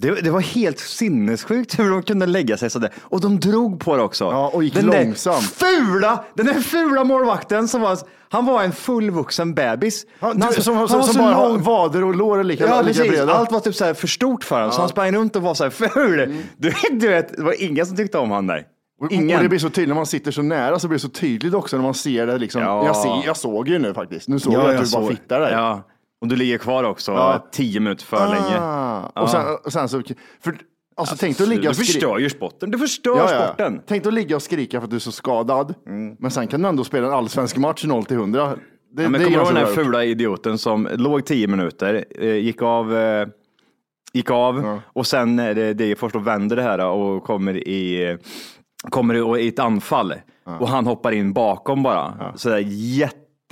Det, 0.00 0.20
det 0.20 0.30
var 0.30 0.40
helt 0.40 0.78
sinnessjukt 0.78 1.78
hur 1.78 1.90
de 1.90 2.02
kunde 2.02 2.26
lägga 2.26 2.56
sig 2.56 2.70
sådär. 2.70 2.90
Och 3.02 3.20
de 3.20 3.40
drog 3.40 3.80
på 3.80 3.96
det 3.96 4.02
också. 4.02 4.24
Ja, 4.24 4.48
och 4.54 4.64
gick 4.64 4.74
den 4.74 4.86
långsamt. 4.86 5.58
Där 5.60 5.66
fula, 5.66 6.24
den 6.34 6.46
där 6.46 6.54
fula 6.54 7.04
målvakten 7.04 7.68
som 7.68 7.80
var, 7.80 7.98
han 8.30 8.46
var 8.46 8.62
en 8.62 8.72
fullvuxen 8.72 9.54
bebis. 9.54 10.06
Han, 10.20 10.42
Han- 10.42 10.52
du, 10.56 10.62
som, 10.62 10.76
han 10.76 10.88
som, 10.88 10.98
var 10.98 11.04
som 11.06 11.14
så 11.14 11.20
bara 11.20 11.34
har 11.34 11.48
lång. 11.48 11.62
vader 11.62 12.04
och 12.04 12.14
lår 12.14 12.44
lika, 12.44 12.66
Ja, 12.66 12.82
lika 12.82 12.98
precis. 13.02 13.16
breda. 13.18 13.32
Allt 13.34 13.52
var 13.52 13.60
typ 13.60 13.74
så 13.74 13.94
för 13.94 14.06
stort 14.06 14.44
för 14.44 14.56
honom, 14.56 14.72
så 14.72 14.80
han 14.80 14.88
sprang 14.88 15.12
runt 15.14 15.36
och 15.36 15.42
var 15.42 15.54
så 15.54 15.64
här 15.64 15.70
ful. 15.90 16.20
Mm. 16.20 16.38
Du, 16.56 16.72
du 16.90 17.08
vet, 17.08 17.36
det 17.36 17.42
var 17.42 17.62
ingen 17.62 17.86
som 17.86 17.96
tyckte 17.96 18.18
om 18.18 18.30
han 18.30 18.46
där. 18.46 18.64
Ingen. 19.10 19.36
Och 19.36 19.42
det 19.42 19.48
blir 19.48 19.58
så 19.58 19.70
tydligt 19.70 19.88
när 19.88 19.94
man 19.94 20.06
sitter 20.06 20.30
så 20.30 20.42
nära 20.42 20.78
så 20.78 20.88
blir 20.88 20.96
det 20.98 21.02
så 21.02 21.08
tydligt 21.08 21.54
också 21.54 21.76
när 21.76 21.82
man 21.84 21.94
ser 21.94 22.26
det. 22.26 22.38
Liksom. 22.38 22.62
Ja. 22.62 22.86
Jag, 22.86 22.96
ser, 22.96 23.22
jag 23.26 23.36
såg 23.36 23.68
ju 23.68 23.78
nu 23.78 23.94
faktiskt. 23.94 24.28
Nu 24.28 24.38
såg 24.38 24.52
jag 24.54 24.74
att 24.76 24.84
du 24.84 24.90
bara 24.98 25.06
fittar 25.08 25.40
där. 25.40 25.50
Ja, 25.52 25.82
och 26.20 26.28
du 26.28 26.36
ligger 26.36 26.58
kvar 26.58 26.84
också 26.84 27.12
Ja. 27.12 27.46
tio 27.52 27.80
minuter 27.80 28.04
för 28.04 28.28
länge. 28.28 28.60
Ah. 28.60 29.22
Och, 29.22 29.30
sen, 29.30 29.42
och 29.64 29.72
sen 29.72 29.88
så, 29.88 30.02
för, 30.44 30.54
alltså 30.96 31.16
tänk 31.18 31.36
dig 31.38 31.44
att 31.44 31.48
ligga 31.48 31.68
Du 31.70 31.74
förstör 31.74 32.18
ju 32.18 32.30
sporten. 32.30 32.70
Du 32.70 32.78
förstör 32.78 33.16
Ja, 33.16 33.32
ja. 33.32 33.46
sporten. 33.46 33.80
Tänk 33.86 34.06
att 34.06 34.14
ligga 34.14 34.36
och 34.36 34.42
skrika 34.42 34.80
för 34.80 34.84
att 34.84 34.90
du 34.90 34.96
är 34.96 35.00
så 35.00 35.12
skadad. 35.12 35.74
Men 36.18 36.30
sen 36.30 36.46
kan 36.46 36.62
du 36.62 36.68
ändå 36.68 36.84
spela 36.84 37.06
en 37.06 37.12
allsvensk 37.12 37.56
match 37.56 37.84
0 37.84 38.04
till 38.04 38.16
100. 38.16 38.46
Det, 38.92 39.02
Ja, 39.02 39.08
men 39.08 39.20
kommer 39.24 39.36
du 39.36 39.42
ihåg 39.42 39.46
den 39.48 39.56
här 39.56 39.66
gjort. 39.66 39.74
fula 39.74 40.04
idioten 40.04 40.58
som 40.58 40.88
låg 40.92 41.24
tio 41.24 41.46
minuter, 41.46 42.04
eh, 42.18 42.34
gick 42.34 42.62
av, 42.62 42.96
eh, 42.96 43.26
gick 44.12 44.30
av 44.30 44.80
och 44.92 45.06
sen 45.06 45.36
när 45.36 45.54
det, 45.54 45.74
det 45.74 45.96
först 45.98 46.14
och 46.16 46.26
vänder 46.26 46.56
det 46.56 46.62
här 46.62 46.86
och 46.86 47.24
kommer 47.24 47.56
i, 47.68 48.18
kommer 48.90 49.38
i 49.38 49.48
ett 49.48 49.58
anfall 49.58 50.14
och 50.60 50.68
han 50.68 50.86
hoppar 50.86 51.12
in 51.12 51.32
bakom 51.32 51.82
bara. 51.82 52.32
Så 52.36 52.48
där 52.48 52.58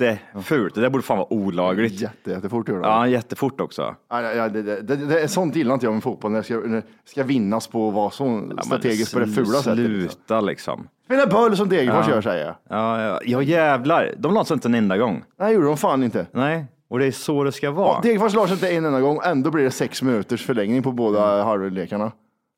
jättefult. 0.05 0.75
Det 0.75 0.81
där 0.81 0.89
borde 0.89 1.03
fan 1.03 1.17
vara 1.17 1.33
olagligt. 1.33 2.01
Jätte, 2.01 2.31
jättefort 2.31 2.69
gjorde 2.69 2.87
han. 2.87 2.99
Ja, 2.99 3.07
jättefort 3.07 3.61
också. 3.61 3.95
Ja, 4.09 4.21
ja, 4.21 4.31
ja, 4.33 4.49
det, 4.49 4.61
det, 4.61 4.81
det, 4.81 4.95
det, 4.95 5.27
sånt 5.27 5.55
gillar 5.55 5.73
inte 5.73 5.85
jag 5.85 5.93
med 5.93 6.03
fotboll, 6.03 6.31
när 6.31 6.39
det 6.39 6.43
ska, 6.43 6.53
när 6.55 6.75
det 6.77 6.83
ska 7.05 7.23
vinnas 7.23 7.67
på 7.67 7.87
att 7.87 7.93
vara 7.93 8.09
så 8.11 8.43
strategiskt 8.63 9.13
på 9.13 9.19
det 9.19 9.27
fula 9.27 9.45
sättet. 9.45 9.77
liksom. 9.77 9.99
Sluta 10.09 10.41
liksom. 10.41 10.87
Spela 11.05 11.27
boll 11.27 11.57
som 11.57 11.69
Degerfors 11.69 12.07
gör 12.07 12.21
säger 12.21 12.45
jag. 12.45 12.55
Ja, 12.69 13.01
ja, 13.01 13.19
ja 13.25 13.41
jävlar. 13.41 14.13
De 14.17 14.33
la 14.33 14.45
sig 14.45 14.53
inte 14.53 14.67
en 14.67 14.75
enda 14.75 14.97
gång. 14.97 15.23
Nej, 15.39 15.53
gjorde 15.53 15.67
de 15.67 15.77
fan 15.77 16.03
inte. 16.03 16.25
Nej, 16.31 16.65
och 16.89 16.99
det 16.99 17.05
är 17.05 17.11
så 17.11 17.43
det 17.43 17.51
ska 17.51 17.71
vara. 17.71 18.01
Degerfors 18.01 18.33
la 18.33 18.47
sig 18.47 18.53
inte 18.53 18.69
en 18.69 18.85
enda 18.85 19.01
gång, 19.01 19.19
ändå 19.25 19.51
blir 19.51 19.63
det 19.63 19.71
sex 19.71 20.01
minuters 20.01 20.45
förlängning 20.45 20.83
på 20.83 20.91
båda 20.91 21.33
Mm. 21.33 21.45
halvlekarna. 21.45 22.11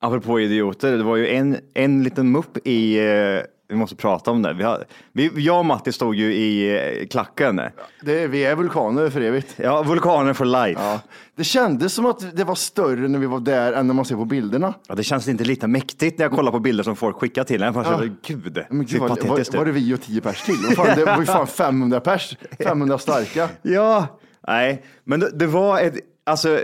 Apropå 0.04 0.40
idioter, 0.40 0.98
det 0.98 1.04
var 1.04 1.16
ju 1.16 1.30
en, 1.30 1.58
en 1.74 2.04
liten 2.04 2.32
mupp 2.32 2.68
i, 2.68 3.00
eh, 3.00 3.42
vi 3.72 3.78
måste 3.78 3.96
prata 3.96 4.32
om 4.32 4.42
det. 4.42 4.54
Vi 4.54 4.64
har, 4.64 4.86
vi, 5.12 5.32
jag 5.36 5.60
och 5.60 5.66
Matti 5.66 5.92
stod 5.92 6.16
ju 6.16 6.34
i 6.34 6.78
eh, 7.02 7.08
klacken. 7.08 7.62
Det, 8.02 8.28
vi 8.28 8.46
är 8.46 8.56
vulkaner 8.56 9.10
för 9.10 9.22
evigt. 9.22 9.54
Ja, 9.58 9.84
vulkaner 9.84 10.34
for 10.34 10.46
life. 10.46 10.82
Ja. 10.82 11.00
Det 11.36 11.44
kändes 11.44 11.94
som 11.94 12.06
att 12.06 12.38
det 12.38 12.44
var 12.44 12.56
större 12.56 13.08
när 13.08 13.20
vi 13.20 13.26
var 13.26 13.40
där 13.40 13.74
än 13.74 13.88
när 13.88 13.94
man 13.94 14.06
ser 14.06 14.16
på 14.16 14.26
bilderna. 14.26 14.74
Ja, 14.88 14.96
det 14.96 15.04
känns 15.04 15.28
inte 15.28 15.44
lite 15.44 15.68
mäktigt 15.68 16.18
när 16.18 16.26
jag 16.26 16.32
kollar 16.32 16.52
på 16.52 16.60
bilder 16.60 16.84
som 16.84 16.96
folk 16.96 17.18
skickar 17.18 17.44
till 17.44 17.64
en. 17.64 17.74
Bara, 17.74 18.10
Gud, 18.28 18.60
Men 18.70 18.80
det 18.80 18.92
gud, 18.92 18.96
är 18.96 19.08
var, 19.08 19.58
var, 19.58 19.66
det 19.66 19.72
vi 19.72 19.94
och 19.94 20.02
tio 20.02 20.22
pers 20.22 20.42
till? 20.42 20.56
Vad 20.56 20.88
fan, 20.88 20.98
det 20.98 21.06
var 21.06 21.20
ju 21.20 21.26
fan 21.26 21.48
500 21.58 22.00
pers, 22.00 22.38
500 22.64 22.98
starka. 22.98 23.50
Ja, 23.62 24.08
nej, 24.48 24.84
men 25.04 25.20
det, 25.20 25.30
det 25.34 25.48
var 25.48 25.80
ett, 25.80 25.96
alltså, 26.26 26.60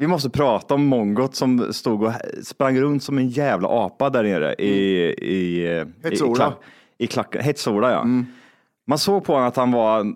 vi 0.00 0.06
måste 0.06 0.30
prata 0.30 0.74
om 0.74 0.86
mongot 0.86 1.34
som 1.34 1.72
stod 1.72 2.02
och 2.02 2.12
sprang 2.44 2.80
runt 2.80 3.02
som 3.02 3.18
en 3.18 3.28
jävla 3.28 3.68
apa 3.68 4.10
där 4.10 4.22
nere 4.22 4.54
i, 4.58 4.64
i, 4.68 5.14
i, 5.20 5.66
i, 5.66 5.84
Hetsola. 6.04 6.34
klack- 6.34 6.58
i 6.98 7.06
klacken. 7.06 7.42
Hetsola, 7.42 7.90
ja. 7.90 8.06
Man 8.86 8.98
såg 8.98 9.24
på 9.24 9.32
honom 9.32 9.48
att 9.48 9.56
han 9.56 9.72
var 9.72 10.06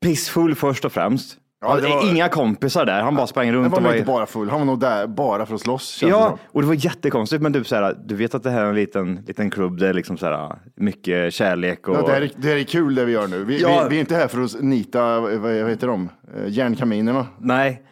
pissfull 0.00 0.54
först 0.54 0.84
och 0.84 0.92
främst. 0.92 1.36
Ja, 1.60 1.76
det 1.76 1.88
var- 1.88 2.10
Inga 2.10 2.28
kompisar 2.28 2.84
där, 2.86 3.00
han 3.02 3.14
bara 3.16 3.26
sprang 3.26 3.46
Han 3.46 3.54
runt 3.54 3.72
var 3.72 3.78
och 3.78 3.84
var... 3.84 3.92
inte 3.94 4.06
bara 4.06 4.26
full, 4.26 4.50
han 4.50 4.58
var 4.58 4.66
nog 4.66 4.80
där 4.80 5.06
bara 5.06 5.46
för 5.46 5.54
att 5.54 5.60
slåss. 5.60 5.98
det 6.00 6.08
Ja, 6.08 6.28
som. 6.28 6.38
och 6.52 6.60
det 6.62 6.66
var 6.68 6.74
jättekonstigt, 6.84 7.42
men 7.42 7.52
du, 7.52 7.64
så 7.64 7.74
här, 7.76 7.96
du 8.04 8.14
vet 8.14 8.34
att 8.34 8.42
det 8.42 8.50
här 8.50 8.64
är 8.64 8.68
en 8.68 8.74
liten, 8.74 9.20
liten 9.26 9.50
klubb 9.50 9.78
där 9.78 9.86
det 9.86 9.90
är 9.90 9.94
liksom 9.94 10.16
så 10.16 10.26
här, 10.26 10.56
mycket 10.76 11.34
kärlek 11.34 11.88
och... 11.88 11.96
Ja, 11.96 12.02
det, 12.06 12.12
här 12.12 12.22
är, 12.22 12.30
det 12.36 12.48
här 12.48 12.56
är 12.56 12.62
kul 12.62 12.94
det 12.94 13.04
vi 13.04 13.12
gör 13.12 13.28
nu. 13.28 13.44
Vi, 13.44 13.62
Ja. 13.62 13.82
vi, 13.82 13.88
vi 13.88 13.96
är 13.96 14.00
inte 14.00 14.14
här 14.16 14.28
för 14.28 14.40
att 14.42 14.62
nita, 14.62 15.20
vad, 15.20 15.32
vad 15.32 15.52
heter 15.70 15.86
de, 15.86 16.08
Eh, 16.36 16.48
järnkaminerna. 16.48 17.26
Nej, 17.38 17.82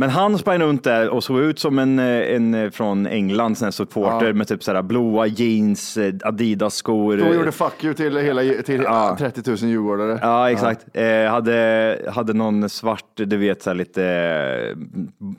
men 0.00 0.10
han 0.10 0.38
sprang 0.38 0.58
runt 0.60 0.84
där 0.84 1.08
och 1.08 1.24
såg 1.24 1.40
ut 1.40 1.58
som 1.58 1.78
en, 1.78 1.98
eh, 1.98 2.34
en 2.34 2.72
från 2.72 3.06
England, 3.06 3.58
sån 3.58 3.72
supporter 3.72 4.32
med 4.32 4.48
typ 4.48 4.62
sådär 4.62 4.82
blåa 4.82 5.26
jeans, 5.26 5.96
eh, 5.96 6.14
Adidas-skor. 6.24 7.16
Då 7.16 7.34
gjorde 7.34 7.52
fuck 7.52 7.84
you 7.84 7.94
till, 7.94 8.16
hela, 8.16 8.62
till 8.62 8.82
Ja. 8.82 9.16
30 9.18 9.50
000 9.50 9.56
djurgårdare. 9.58 10.18
Ja, 10.22 10.50
exakt. 10.50 10.86
Eh, 10.94 11.30
hade, 11.30 11.98
hade 12.14 12.32
någon 12.32 12.68
svart, 12.68 13.04
du 13.14 13.36
vet, 13.36 13.62
så 13.62 13.72
lite 13.72 14.04
eh, 14.04 14.76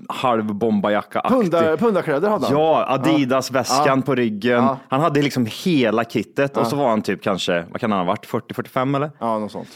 halv 0.09 0.53
bombajacka-aktig. 0.53 1.35
Pundar, 1.37 1.77
pundarkläder 1.77 2.29
hade 2.29 2.45
han. 2.45 2.55
Ja, 2.55 2.85
Adidas-väskan 2.89 3.99
Ja. 3.99 4.05
på 4.05 4.15
ryggen. 4.15 4.63
Ja. 4.63 4.77
Han 4.89 5.01
hade 5.01 5.21
liksom 5.21 5.47
hela 5.65 6.03
kittet 6.03 6.57
och 6.57 6.67
så 6.67 6.75
var 6.75 6.89
han 6.89 7.01
typ 7.01 7.21
kanske, 7.23 7.65
vad 7.71 7.81
kan 7.81 7.91
han 7.91 7.99
ha 7.99 8.05
varit, 8.07 8.25
40-45 8.25 8.95
eller? 8.95 9.11
Ja, 9.19 9.39
något 9.39 9.51
sånt. 9.51 9.69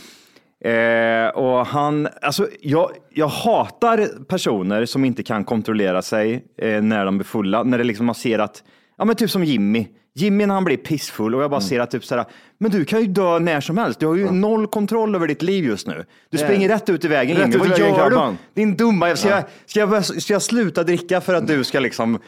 Eh, 0.64 1.28
och 1.28 1.66
han, 1.66 2.08
alltså, 2.22 2.48
jag, 2.62 2.92
jag 3.14 3.28
hatar 3.28 4.24
personer 4.26 4.86
som 4.86 5.06
inte 5.06 5.24
kan 5.24 5.44
kontrollera 5.44 6.02
sig 6.02 6.46
eh, 6.62 6.82
när 6.82 7.06
de 7.06 7.18
blir 7.18 7.26
fulla. 7.26 7.64
När 7.64 7.78
det 7.78 7.84
liksom 7.84 8.06
man 8.06 8.16
ser 8.16 8.40
att, 8.40 8.64
ja 8.98 9.06
men 9.06 9.16
typ 9.16 9.32
som 9.32 9.44
Jimmy. 9.44 9.88
Jimmy 10.18 10.46
när 10.46 10.54
han 10.54 10.64
blir 10.64 10.78
pissfull 10.78 11.36
och 11.36 11.44
jag 11.44 11.52
bara 11.52 11.62
ser 11.62 11.80
att 11.80 11.92
typ 11.92 12.06
såhär, 12.06 12.26
men 12.58 12.72
du 12.72 12.86
kan 12.86 13.02
ju 13.02 13.08
dö 13.08 13.40
när 13.40 13.62
som 13.62 13.78
helst. 13.78 14.00
Du 14.00 14.08
har 14.08 14.16
ju 14.16 14.32
noll 14.32 14.68
kontroll 14.68 15.16
över 15.16 15.28
ditt 15.28 15.42
liv 15.42 15.66
just 15.66 15.88
nu. 15.88 16.06
Du 16.30 16.38
springer 16.38 16.70
rätt 16.70 16.90
ut 16.90 17.06
i 17.06 17.08
vägen. 17.08 17.38
Rätt 17.38 17.48
Jimmy. 17.48 17.58
Vad 17.58 17.70
vägen, 17.70 17.96
gör 17.96 18.10
du? 18.10 18.36
Din 18.54 18.78
dumma, 18.78 19.16
ska, 19.16 19.30
jag, 19.30 19.44
ska, 19.66 19.80
jag, 19.80 20.06
ska 20.06 20.34
jag 20.34 20.42
sluta 20.42 20.84
dricka 20.84 21.22
för 21.22 21.34
att 21.34 21.48
du 21.48 21.64
ska 21.64 21.80
liksom 21.80 22.20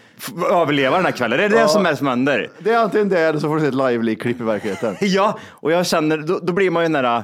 överleva 0.51 0.95
den 0.95 1.05
här 1.05 1.11
kvällen? 1.11 1.39
Är 1.39 1.49
det 1.49 1.59
det 1.59 1.67
som 1.67 1.85
är 1.85 1.95
som 1.95 2.07
händer? 2.07 2.49
Det 2.59 2.71
är 2.71 2.77
antingen 2.77 3.09
det 3.09 3.19
eller 3.19 3.39
så 3.39 3.47
får 3.47 3.55
du 3.55 3.61
se 3.61 3.67
ett 3.67 3.73
live-klipp 3.73 4.41
i 4.41 4.43
verkligheten. 4.43 4.95
Ja, 5.01 5.39
och 5.49 5.71
jag 5.71 5.87
känner, 5.87 6.17
då, 6.17 6.39
då 6.43 6.53
blir 6.53 6.69
man 6.69 6.83
ju 6.83 6.89
nära, 6.89 7.23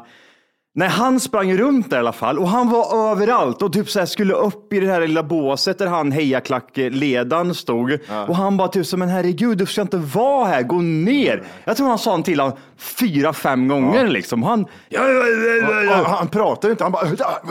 när 0.75 0.88
han 0.88 1.20
sprang 1.20 1.58
runt 1.58 1.89
där 1.89 1.98
i 1.98 2.00
alla 2.00 2.12
fall. 2.12 2.39
Och 2.39 2.48
han 2.50 2.70
var 2.70 3.12
överallt. 3.12 3.62
Och 3.62 3.74
typ 3.74 3.89
så 3.89 4.00
här 4.00 4.06
skulle 4.06 4.34
upp 4.34 4.74
i 4.74 4.80
det 4.80 4.88
här 4.92 5.01
lilla 5.01 5.24
båset 5.24 5.77
där 5.77 5.88
han 5.88 6.12
hejaklackledaren 6.12 7.56
stod. 7.56 7.98
Och 8.27 8.36
han 8.36 8.58
bara 8.58 8.68
typ 8.68 8.86
så 8.86 8.98
men 8.98 9.10
herregud 9.10 9.58
du 9.58 9.65
ska 9.65 9.82
inte 9.82 9.98
vara 9.98 10.46
här, 10.46 10.63
gå 10.63 10.75
ner. 10.75 11.44
Jag 11.63 11.77
tror 11.77 11.88
han 11.88 11.98
sa 11.98 12.22
till 12.22 12.39
honom 12.39 12.58
fyra, 12.77 13.34
fem 13.34 13.68
gånger 13.68 14.08
liksom. 14.08 14.44
Han, 14.44 14.65
ja, 14.89 15.08
ja, 15.08 15.10
ja, 15.10 15.72
ja, 15.72 15.84
ja. 15.84 16.06
Han 16.08 16.27
pratar 16.27 16.68
ju 16.68 16.72
inte, 16.72 16.84
han 16.84 16.92
bara... 16.92 17.08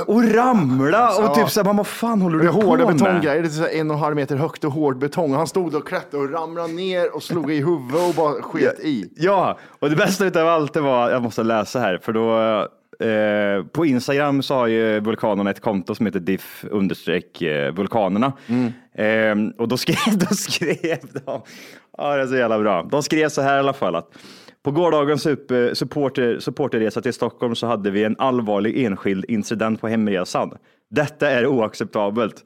och 0.06 0.34
ramla 0.34 1.18
och 1.18 1.34
typ 1.34 1.50
så 1.50 1.60
här, 1.60 1.64
man 1.64 1.76
vad 1.76 1.86
fan 1.86 2.22
håller 2.22 2.38
du 2.38 2.46
på 2.46 2.52
hårda 2.52 2.86
med? 2.86 2.94
betonggrejer, 2.94 3.42
det 3.42 3.48
är 3.48 3.50
så 3.50 3.66
en 3.66 3.90
och 3.90 3.96
en 3.96 4.02
halv 4.02 4.16
meter 4.16 4.36
högt 4.36 4.64
och 4.64 4.72
hård 4.72 4.98
betong. 4.98 5.34
Han 5.34 5.46
stod 5.46 5.74
och 5.74 5.86
klättrade 5.86 6.24
och 6.24 6.32
ramlade 6.32 6.72
ner 6.72 7.16
och 7.16 7.22
slog 7.22 7.52
i 7.52 7.56
huvudet 7.56 8.08
och 8.08 8.14
bara 8.14 8.42
sket 8.42 8.80
i. 8.80 9.12
Ja, 9.16 9.58
och 9.78 9.90
det 9.90 9.96
bästa 9.96 10.24
utav 10.24 10.48
allt 10.48 10.72
det 10.72 10.80
var, 10.80 11.10
jag 11.10 11.22
måste 11.22 11.42
läsa 11.42 11.78
här, 11.78 11.98
för 12.02 12.12
då 12.12 12.68
eh, 13.02 13.64
på 13.64 13.86
Instagram 13.86 14.42
så 14.42 14.54
har 14.54 14.66
ju 14.66 15.00
vulkanerna 15.00 15.50
ett 15.50 15.60
konto 15.60 15.94
som 15.94 16.06
heter 16.06 16.20
diff 16.20 16.64
understreck 16.70 17.42
eh, 17.42 17.72
vulkanerna. 17.74 18.32
Eh, 18.94 19.34
och 19.58 19.68
då 19.68 19.76
skrev, 19.76 20.18
då 20.28 20.34
skrev 20.34 20.98
de, 21.12 21.42
ja 21.98 22.16
det 22.16 22.22
är 22.22 22.26
så 22.26 22.36
jävla 22.36 22.58
bra, 22.58 22.88
de 22.90 23.02
skrev 23.02 23.28
så 23.28 23.42
här 23.42 23.56
i 23.56 23.58
alla 23.58 23.72
fall 23.72 23.94
att 23.94 24.08
på 24.62 24.70
gårdagens 24.70 25.26
sup- 25.26 25.74
supporter, 25.74 26.38
supporterresa 26.38 27.02
till 27.02 27.12
Stockholm 27.12 27.54
så 27.54 27.66
hade 27.66 27.90
vi 27.90 28.04
en 28.04 28.16
allvarlig 28.18 28.84
enskild 28.84 29.24
incident 29.28 29.80
på 29.80 29.88
hemresan. 29.88 30.52
Detta 30.90 31.30
är 31.30 31.46
oacceptabelt. 31.46 32.44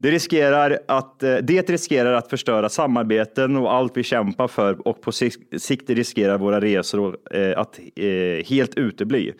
Det 0.00 0.10
riskerar, 0.10 0.78
att, 0.88 1.22
eh, 1.22 1.36
det 1.36 1.70
riskerar 1.70 2.12
att 2.12 2.30
förstöra 2.30 2.68
samarbeten 2.68 3.56
och 3.56 3.74
allt 3.74 3.96
vi 3.96 4.02
kämpar 4.02 4.48
för 4.48 4.88
och 4.88 5.02
på 5.02 5.12
sikt, 5.12 5.90
riskerar 5.90 6.38
våra 6.38 6.60
resor 6.60 7.16
att 7.56 7.80
helt 8.44 8.74
utebli. 8.74 9.32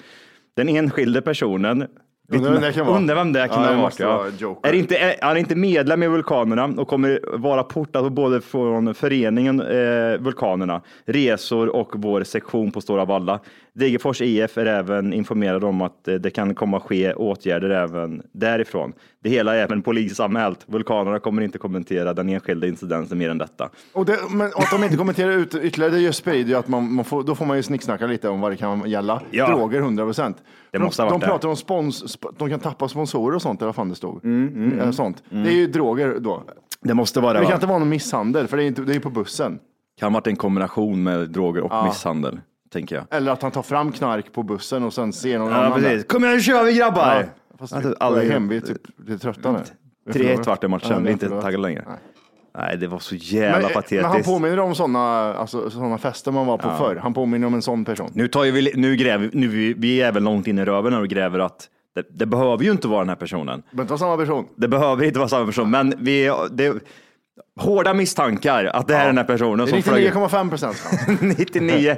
Den 0.59 0.69
enskilde 0.69 1.23
personen 1.23 1.87
Undrar 2.33 2.53
vem 2.53 2.63
det 2.63 2.73
kan 2.73 2.87
vara. 2.87 2.97
Undrar 2.97 3.15
vem 3.15 3.33
det 3.33 3.49
kan 3.49 3.91
Ja, 3.99 4.27
Joker. 4.39 4.69
Är, 4.69 4.73
inte, 4.73 4.97
är, 4.97 5.17
han 5.23 5.37
är 5.37 5.41
inte 5.41 5.57
medlem 5.57 6.03
i 6.03 6.09
Vulkanerna 6.09 6.65
och 6.65 6.89
kommer 6.89 7.21
vara 7.39 7.63
portad 7.63 8.13
både 8.13 8.41
från 8.41 8.95
föreningen 8.95 9.61
eh, 9.61 10.19
Vulkanerna, 10.21 10.83
resor 11.07 11.77
och 11.77 11.93
vår 11.95 12.23
sektion 12.23 12.71
på 12.71 12.81
Stora 12.81 13.05
Valla. 13.05 13.41
Degerfors 13.79 14.21
IF 14.21 14.59
är 14.59 14.67
även 14.67 15.13
informerad 15.13 15.65
om 15.65 15.83
att 15.83 16.09
eh, 16.09 16.15
det 16.15 16.31
kan 16.31 16.55
komma 16.55 16.81
ske 16.81 17.13
åtgärder 17.15 17.71
även 17.71 18.23
därifrån. 18.33 18.93
Det 19.23 19.31
hela 19.31 19.57
är 19.57 19.63
även 19.63 19.83
polisanmält. 19.83 20.61
Vulkanerna 20.67 21.19
kommer 21.19 21.43
inte 21.43 21.59
kommentera 21.59 22.13
den 22.15 22.29
enskilda 22.29 22.67
incidenten 22.67 23.19
mer 23.19 23.31
än 23.31 23.39
detta. 23.39 23.69
Och, 23.93 24.05
det, 24.07 24.19
men 24.31 24.47
att 24.47 24.71
de 24.71 24.85
inte 24.85 24.97
kommenterar 24.97 25.31
ut 25.33 25.55
ytterligare, 25.55 25.97
det 25.97 26.13
sprider 26.13 26.51
ju 26.51 26.55
att 26.59 26.69
man, 26.69 26.93
man 26.93 27.05
får, 27.05 27.23
då 27.23 27.35
får 27.35 27.47
man 27.47 27.57
ju 27.57 27.63
snicksnacka 27.63 28.07
lite 28.07 28.29
om 28.29 28.41
vad 28.41 28.53
det 28.53 28.57
kan 28.57 28.91
gälla. 28.91 29.23
Ja. 29.31 29.49
Droger 29.49 29.79
100 29.79 30.05
procent. 30.05 30.37
De, 30.71 30.91
de 30.97 31.21
det. 31.21 31.27
pratar 31.27 31.49
om 31.49 31.57
spons, 31.57 32.05
sp- 32.05 32.35
de 32.39 32.51
kan 32.51 32.61
tappa 32.61 32.89
sponsorer 32.89 33.35
och 33.37 33.43
sånt, 33.43 33.61
eller 33.61 33.67
vad 33.69 33.75
fan 33.77 33.89
det 33.89 33.95
stod. 33.95 34.25
Mm, 34.25 34.79
Eh, 34.81 34.91
sånt. 34.91 35.23
Det 35.31 35.37
är 35.49 35.55
ju 35.57 35.67
droger 35.67 36.17
då. 36.21 36.43
Det 36.81 36.95
måste 36.95 37.21
vara 37.21 37.33
Det 37.33 37.39
det. 37.39 37.43
kan 37.45 37.51
va? 37.51 37.55
inte 37.57 37.67
vara 37.67 37.79
någon 37.79 37.89
misshandel, 37.89 38.47
för 38.49 38.57
det 38.57 38.63
är 38.65 38.95
ju 38.95 39.01
på 39.01 39.11
bussen. 39.11 39.59
Kan 40.01 40.13
ha 40.13 40.19
varit 40.21 40.27
en 40.27 40.37
kombination 40.37 41.03
med 41.03 41.29
droger 41.31 41.61
och 41.63 41.85
misshandel, 41.85 42.41
tänker 42.73 42.97
jag. 42.97 43.05
Eller 43.11 43.33
att 43.33 43.43
han 43.43 43.51
tar 43.51 43.63
fram 43.63 43.93
knark 43.93 44.33
på 44.33 44.43
bussen 44.43 44.83
och 44.85 44.93
sen 44.95 45.13
ser 45.13 45.39
någon 45.39 45.51
Ja, 45.53 45.57
annan 45.57 45.83
precis. 45.83 46.05
Kom 46.07 46.25
igen, 46.25 46.37
nu 46.37 46.43
kör 46.43 46.65
vi 46.65 46.75
grabbar! 46.75 47.15
Ja, 47.51 47.57
fast 47.59 47.77
vi 47.85 47.95
aldrig- 48.01 48.27
är 48.29 48.33
hem, 48.33 48.49
vi 48.49 48.57
är 48.57 48.61
typ 48.61 48.83
lite 49.07 49.19
trötta 49.19 49.53
nu. 49.53 49.59
Vi 50.07 50.13
3-1 50.13 50.17
förlorar. 50.19 50.45
vart 50.45 50.61
det 50.61 50.69
matchen, 50.69 51.03
vi 51.03 51.09
är 51.09 51.13
inte 51.13 51.29
taggade 51.29 51.59
längre. 51.59 51.85
Nej. 51.87 51.97
Nej, 52.59 52.77
det 52.77 52.87
var 52.87 52.99
så 52.99 53.15
jävla 53.15 53.51
Men, 53.51 53.53
men 53.63 53.65
han 53.65 53.83
patetiskt. 53.83 54.27
påminner 54.27 54.59
om 54.61 54.75
sådana 54.75 55.35
alltså, 55.35 55.71
såna 55.71 55.99
fester 55.99 56.33
man 56.33 56.47
var 56.47 56.59
på 56.59 56.71
förr. 56.79 56.97
Han 56.97 57.15
påminner 57.15 57.47
om 57.47 57.55
en 57.55 57.63
sån 57.63 57.85
person. 57.85 58.11
Nu 58.15 58.29
tar 58.29 58.45
ju 58.45 58.51
vi, 58.51 58.73
nu 58.75 58.97
gräver, 58.97 59.31
nu 59.33 59.49
vi, 59.49 59.75
vi 59.75 60.01
är 60.03 60.13
väl 60.13 60.23
långt 60.23 60.47
in 60.47 60.59
i 60.59 60.65
röven 60.65 60.95
och 60.95 61.09
gräver 61.09 61.39
att 61.39 61.69
det, 61.95 62.07
det 62.11 62.27
behöver 62.27 62.65
ju 62.65 62.71
inte 62.71 62.89
vara 62.89 62.99
den 63.01 63.09
här 63.09 63.17
personen. 63.17 63.63
Det 63.71 63.77
behöver 63.77 63.83
inte 63.83 63.93
vara 63.93 63.99
samma 63.99 64.17
person. 64.17 64.47
Det 64.57 64.69
behöver 64.69 65.05
inte 65.05 65.19
vara 65.19 65.29
samma 65.29 65.47
person, 65.47 65.71
men 65.71 65.95
vi, 65.99 66.31
det, 66.51 66.75
hårda 67.61 67.95
misstankar 67.95 68.65
att 68.65 68.89
det 68.89 68.95
här 68.95 69.03
är 69.03 69.07
den 69.07 69.19
här 69.19 69.25
personen 69.25 69.67
Det 69.67 69.73
är 69.77 69.83
som 69.83 69.93
flög 69.93 70.13
99,5 70.13 70.49
procent 70.49 70.77
chans. 71.07 71.21
99. 71.21 71.97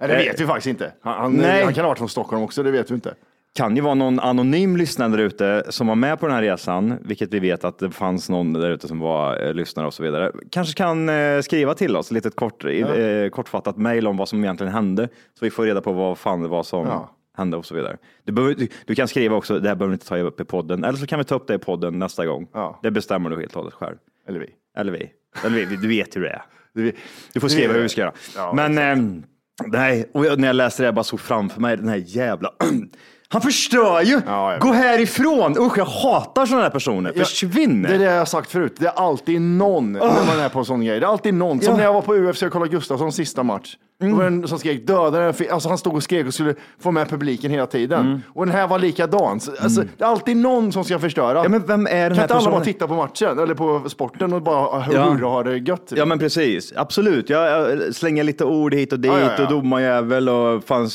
Nej, 0.00 0.08
det 0.08 0.16
vet 0.16 0.40
vi 0.40 0.46
faktiskt 0.46 0.66
inte. 0.66 0.92
Han, 1.02 1.14
han, 1.20 1.32
Nej. 1.32 1.64
han 1.64 1.74
kan 1.74 1.84
ha 1.84 1.88
varit 1.88 1.98
från 1.98 2.08
Stockholm 2.08 2.42
också, 2.42 2.62
det 2.62 2.70
vet 2.70 2.90
vi 2.90 2.94
inte. 2.94 3.14
kan 3.54 3.76
ju 3.76 3.82
vara 3.82 3.94
någon 3.94 4.20
anonym 4.20 4.76
lyssnare 4.76 5.08
där 5.10 5.18
ute 5.18 5.64
som 5.68 5.86
var 5.86 5.94
med 5.94 6.20
på 6.20 6.26
den 6.26 6.34
här 6.34 6.42
resan, 6.42 6.94
vilket 7.00 7.32
vi 7.34 7.38
vet 7.38 7.64
att 7.64 7.78
det 7.78 7.90
fanns 7.90 8.28
någon 8.30 8.52
där 8.52 8.70
ute 8.70 8.88
som 8.88 8.98
var 9.00 9.42
eh, 9.46 9.54
lyssnare 9.54 9.86
och 9.86 9.94
så 9.94 10.02
vidare. 10.02 10.32
Kanske 10.50 10.74
kan 10.74 11.08
eh, 11.08 11.40
skriva 11.40 11.74
till 11.74 11.96
oss 11.96 12.10
lite 12.10 12.30
kort, 12.30 12.64
eh, 12.64 13.28
kortfattat 13.32 13.76
mejl 13.76 14.06
om 14.06 14.16
vad 14.16 14.28
som 14.28 14.44
egentligen 14.44 14.72
hände, 14.72 15.08
så 15.38 15.44
vi 15.44 15.50
får 15.50 15.64
reda 15.64 15.80
på 15.80 15.92
vad 15.92 16.18
fan 16.18 16.42
det 16.42 16.48
var 16.48 16.62
som 16.62 16.86
Ja. 16.86 17.10
hände 17.36 17.56
och 17.56 17.66
så 17.66 17.74
vidare. 17.74 17.96
Du, 18.24 18.32
behöver, 18.32 18.54
du, 18.54 18.68
du 18.86 18.94
kan 18.94 19.08
skriva 19.08 19.36
också, 19.36 19.58
det 19.58 19.68
här 19.68 19.74
behöver 19.76 19.90
vi 19.90 19.94
inte 19.94 20.06
ta 20.06 20.18
upp 20.18 20.40
i 20.40 20.44
podden, 20.44 20.84
eller 20.84 20.98
så 20.98 21.06
kan 21.06 21.18
vi 21.18 21.24
ta 21.24 21.34
upp 21.34 21.46
det 21.46 21.54
i 21.54 21.58
podden 21.58 21.98
nästa 21.98 22.26
gång. 22.26 22.46
Ja. 22.52 22.80
Det 22.82 22.90
bestämmer 22.90 23.30
du 23.30 23.36
helt 23.40 23.52
och 23.56 23.56
hållet 23.62 23.74
själv. 23.74 23.96
Eller 24.28 24.40
vi. 24.40 24.46
Eller 24.76 24.92
vi. 24.92 25.10
Eller 25.44 25.66
vi, 25.66 25.76
du 25.76 25.88
vet 25.88 26.16
hur 26.16 26.20
det 26.20 26.28
är. 26.30 26.42
Du 27.32 27.40
får 27.40 27.48
skriva 27.48 27.72
hur 27.72 27.82
vi 27.82 27.88
ska 27.88 28.00
göra. 28.00 28.12
Ja, 28.36 28.52
Men 28.56 29.24
nej, 29.66 30.10
och 30.14 30.26
jag- 30.26 30.38
när 30.38 30.46
jag 30.48 30.56
läste 30.56 30.82
det 30.82 30.86
jag 30.86 30.94
bara 30.94 31.04
såg 31.04 31.20
framför 31.20 31.60
mig 31.60 31.76
den 31.76 31.88
här 31.88 32.02
jävla... 32.06 32.50
Han 33.28 33.42
förstör 33.42 34.00
ju! 34.02 34.20
Ja, 34.26 34.52
jag 34.52 34.60
Gå 34.60 34.72
härifrån! 34.72 35.58
Usch, 35.58 35.78
jag 35.78 35.84
hatar 35.84 36.46
sådana 36.46 36.62
här 36.62 36.70
personer. 36.70 37.12
Försvinn! 37.12 37.82
Det 37.82 37.94
är 37.94 37.98
det 37.98 38.04
jag 38.04 38.18
har 38.18 38.24
sagt 38.24 38.50
förut. 38.50 38.76
Det 38.78 38.86
är 38.86 38.92
alltid 38.92 39.40
någon 39.40 39.92
när 39.92 40.26
man 40.26 40.38
är 40.40 40.48
på 40.48 40.58
en 40.58 40.64
sån 40.64 40.84
grej. 40.84 41.00
Det 41.00 41.06
är 41.06 41.10
alltid 41.10 41.34
någon. 41.34 41.60
Som 41.60 41.70
Ja. 41.72 41.76
när 41.76 41.84
jag 41.84 41.92
var 41.92 42.02
på 42.02 42.14
UFC 42.14 42.42
och 42.42 42.52
kollade 42.52 42.70
Gustafssons 42.70 43.14
sista 43.16 43.42
match. 43.42 43.76
Då 44.00 44.14
var 44.14 44.22
det 44.22 44.26
en 44.26 44.48
som 44.48 44.58
skrek 44.58 44.86
döda 44.86 45.18
den. 45.18 45.34
fi-" 45.34 45.48
Alltså 45.48 45.68
han 45.68 45.78
stod 45.78 45.94
och 45.94 46.02
skrek 46.02 46.26
och 46.26 46.34
skulle 46.34 46.54
få 46.78 46.90
med 46.90 47.08
publiken 47.08 47.50
hela 47.50 47.66
tiden. 47.66 48.22
Och 48.28 48.46
den 48.46 48.54
här 48.54 48.68
var 48.68 48.78
likadan. 48.78 49.40
Så, 49.40 49.52
Alltså, 49.60 49.82
Det 49.98 50.04
är 50.04 50.08
alltid 50.08 50.36
någon 50.36 50.72
som 50.72 50.84
ska 50.84 50.98
förstöra. 50.98 51.42
Ja, 51.42 51.48
men 51.48 51.66
vem 51.66 51.86
är 51.86 51.90
den 51.90 52.08
kan 52.08 52.16
här 52.16 52.22
inte 52.22 52.22
alla 52.22 52.28
personen? 52.40 52.52
bara 52.52 52.64
titta 52.64 52.88
på 52.88 52.94
matchen 52.94 53.38
eller 53.38 53.54
på 53.54 53.88
sporten 53.88 54.32
och 54.32 54.42
bara 54.42 54.80
hurra 54.80 55.26
och 55.26 55.32
ha 55.32 55.42
det 55.42 55.56
gött? 55.58 55.92
Ja 55.96 56.04
men 56.04 56.18
precis, 56.18 56.72
absolut. 56.76 57.30
Jag, 57.30 57.70
jag 57.70 57.94
slänger 57.94 58.24
lite 58.24 58.44
ord 58.44 58.74
hit 58.74 58.92
och 58.92 59.00
dit 59.00 59.12
Ja, 59.12 59.20
ja, 59.20 59.30
ja. 59.38 59.44
och 59.44 59.50
domarjävel 59.50 60.28
och 60.28 60.64
fan, 60.64 60.90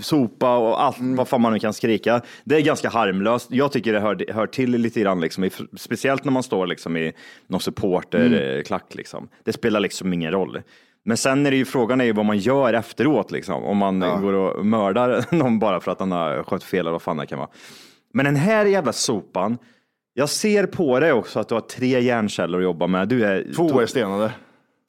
sopa 0.00 0.56
och 0.56 0.82
allt 0.82 0.98
Mm. 0.98 1.16
vad 1.16 1.28
fan 1.28 1.40
man 1.40 1.52
nu 1.52 1.58
kan 1.58 1.72
skrika. 1.72 2.20
Det 2.44 2.56
är 2.56 2.60
ganska 2.60 2.88
harmlöst. 2.88 3.46
Jag 3.50 3.72
tycker 3.72 3.92
det 3.92 4.00
hör, 4.00 4.32
hör 4.32 4.46
till 4.46 4.70
lite 4.70 5.00
grann, 5.00 5.20
liksom, 5.20 5.44
i, 5.44 5.50
speciellt 5.76 6.24
när 6.24 6.32
man 6.32 6.42
står 6.42 6.66
liksom, 6.66 6.96
i 6.96 7.12
någon 7.46 7.60
supporterklack. 7.60 8.94
Liksom. 8.94 9.28
Det 9.44 9.52
spelar 9.52 9.80
liksom 9.80 10.12
ingen 10.12 10.30
roll. 10.32 10.60
Men 11.04 11.16
sen 11.16 11.46
är 11.46 11.50
det 11.50 11.56
ju 11.56 11.64
frågan 11.64 12.00
är 12.00 12.04
ju 12.04 12.12
vad 12.12 12.24
man 12.24 12.38
gör 12.38 12.72
efteråt, 12.72 13.30
liksom. 13.30 13.64
om 13.64 13.76
man 13.76 14.00
går 14.00 14.32
och 14.32 14.66
mördar 14.66 15.24
någon 15.34 15.58
bara 15.58 15.80
för 15.80 15.92
att 15.92 16.00
han 16.00 16.12
har 16.12 16.42
skött 16.42 16.64
fel 16.64 16.80
eller 16.80 16.90
vad 16.90 17.02
fan 17.02 17.16
det 17.16 17.26
kan 17.26 17.38
vara. 17.38 17.48
Men 18.14 18.24
den 18.24 18.36
här 18.36 18.66
jävla 18.66 18.92
sopan, 18.92 19.58
jag 20.14 20.28
ser 20.28 20.66
på 20.66 21.00
dig 21.00 21.12
också 21.12 21.40
att 21.40 21.48
du 21.48 21.54
har 21.54 21.60
tre 21.60 22.00
hjärnceller 22.00 22.58
att 22.58 22.64
jobba 22.64 22.86
med. 22.86 23.08
Du 23.08 23.24
är, 23.24 23.54
Två 23.56 23.80
är 23.80 23.86
stenade. 23.86 24.32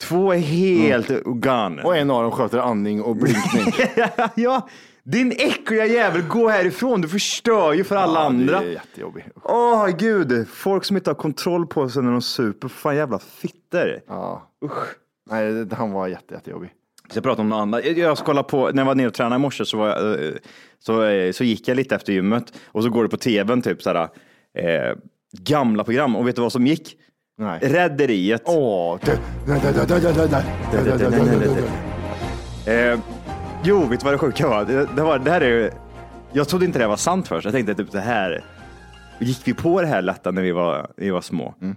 Två 0.02 0.34
är 0.34 0.38
helt 0.38 1.24
gone. 1.26 1.84
Och 1.84 1.98
en 1.98 2.12
av 2.12 2.22
dem 2.24 2.32
sköter 2.32 2.58
andning 2.58 3.02
och 3.02 3.16
blinkning. 3.16 3.74
ja, 4.36 4.68
din 5.04 5.32
äckliga 5.32 5.86
jävel, 5.86 6.22
gå 6.22 6.50
härifrån. 6.50 7.02
Du 7.02 7.08
förstör 7.08 7.74
ju 7.74 7.84
för 7.84 7.96
alla 7.96 8.20
Ja, 8.20 8.26
andra. 8.26 8.60
Det 8.60 8.66
är 8.66 8.72
jättejobbigt. 8.72 9.28
Åh 9.44 9.88
gud, 9.88 10.48
folk 10.48 10.86
som 10.86 10.98
inte 10.98 11.10
har 11.10 11.16
kontroll 11.16 11.68
på 11.68 11.90
sig 11.90 12.04
när 12.04 12.12
de 12.12 12.22
super. 12.22 12.68
Fan 12.68 12.96
jävla 12.96 13.20
fitter. 13.20 14.02
Ja. 14.08 14.48
Nej, 15.32 15.68
han 15.72 15.92
var 15.92 16.08
jätte, 16.08 16.34
jättejobbig. 16.34 16.70
Jag 17.04 17.12
ska 17.12 17.22
prata 17.22 17.42
om 17.42 17.50
något 17.50 17.62
annat. 17.62 17.86
Jag 17.86 18.18
ska 18.18 18.44
på, 18.44 18.70
när 18.70 18.82
jag 18.82 18.86
var 18.86 18.96
nere 18.96 19.08
och 19.08 19.14
tränade 19.14 19.36
i 19.36 19.40
morse 19.40 19.66
så, 19.66 19.78
jag, 19.78 20.18
så, 20.80 20.94
så 21.34 21.44
gick 21.44 21.68
jag 21.68 21.76
lite 21.76 21.96
efter 21.96 22.14
gymmet 22.14 22.54
och 22.66 22.84
så 22.84 22.90
går 22.90 23.04
det 23.04 23.10
på 23.10 23.18
tvn 23.18 23.62
typ 23.62 23.82
sådär, 23.82 24.10
eh, 24.58 24.98
gamla 25.32 25.84
program 25.84 26.16
och 26.16 26.28
vet 26.28 26.36
du 26.36 26.42
vad 26.42 26.52
som 26.52 26.68
gick? 26.68 26.98
Nej. 27.38 27.60
Rederiet. 27.62 28.48
Eh, 32.68 33.00
jo, 33.64 33.86
vet 33.86 34.00
du 34.00 34.04
vad 34.04 34.14
det 34.14 34.18
sjuka 34.18 34.48
var? 34.48 34.66
Det, 34.66 34.88
det, 34.96 35.02
var, 35.02 35.20
det 35.20 35.32
här 35.32 35.42
är, 35.42 35.72
jag 36.34 36.48
trodde 36.48 36.66
inte 36.66 36.80
det 36.80 36.88
var 36.88 36.96
sant 36.96 37.28
först. 37.28 37.46
Jag 37.46 37.54
tänkte 37.54 37.76
typ 37.76 37.92
det 37.92 38.00
här, 38.00 38.44
gick 39.20 39.48
vi 39.48 39.54
på 39.54 39.82
det 39.82 39.88
här 39.88 40.02
lätta 40.02 40.32
när 40.32 40.42
vi 40.42 40.52
var, 40.52 40.92
vi 40.98 41.10
var 41.10 41.22
små? 41.22 41.54
Mm. 41.62 41.76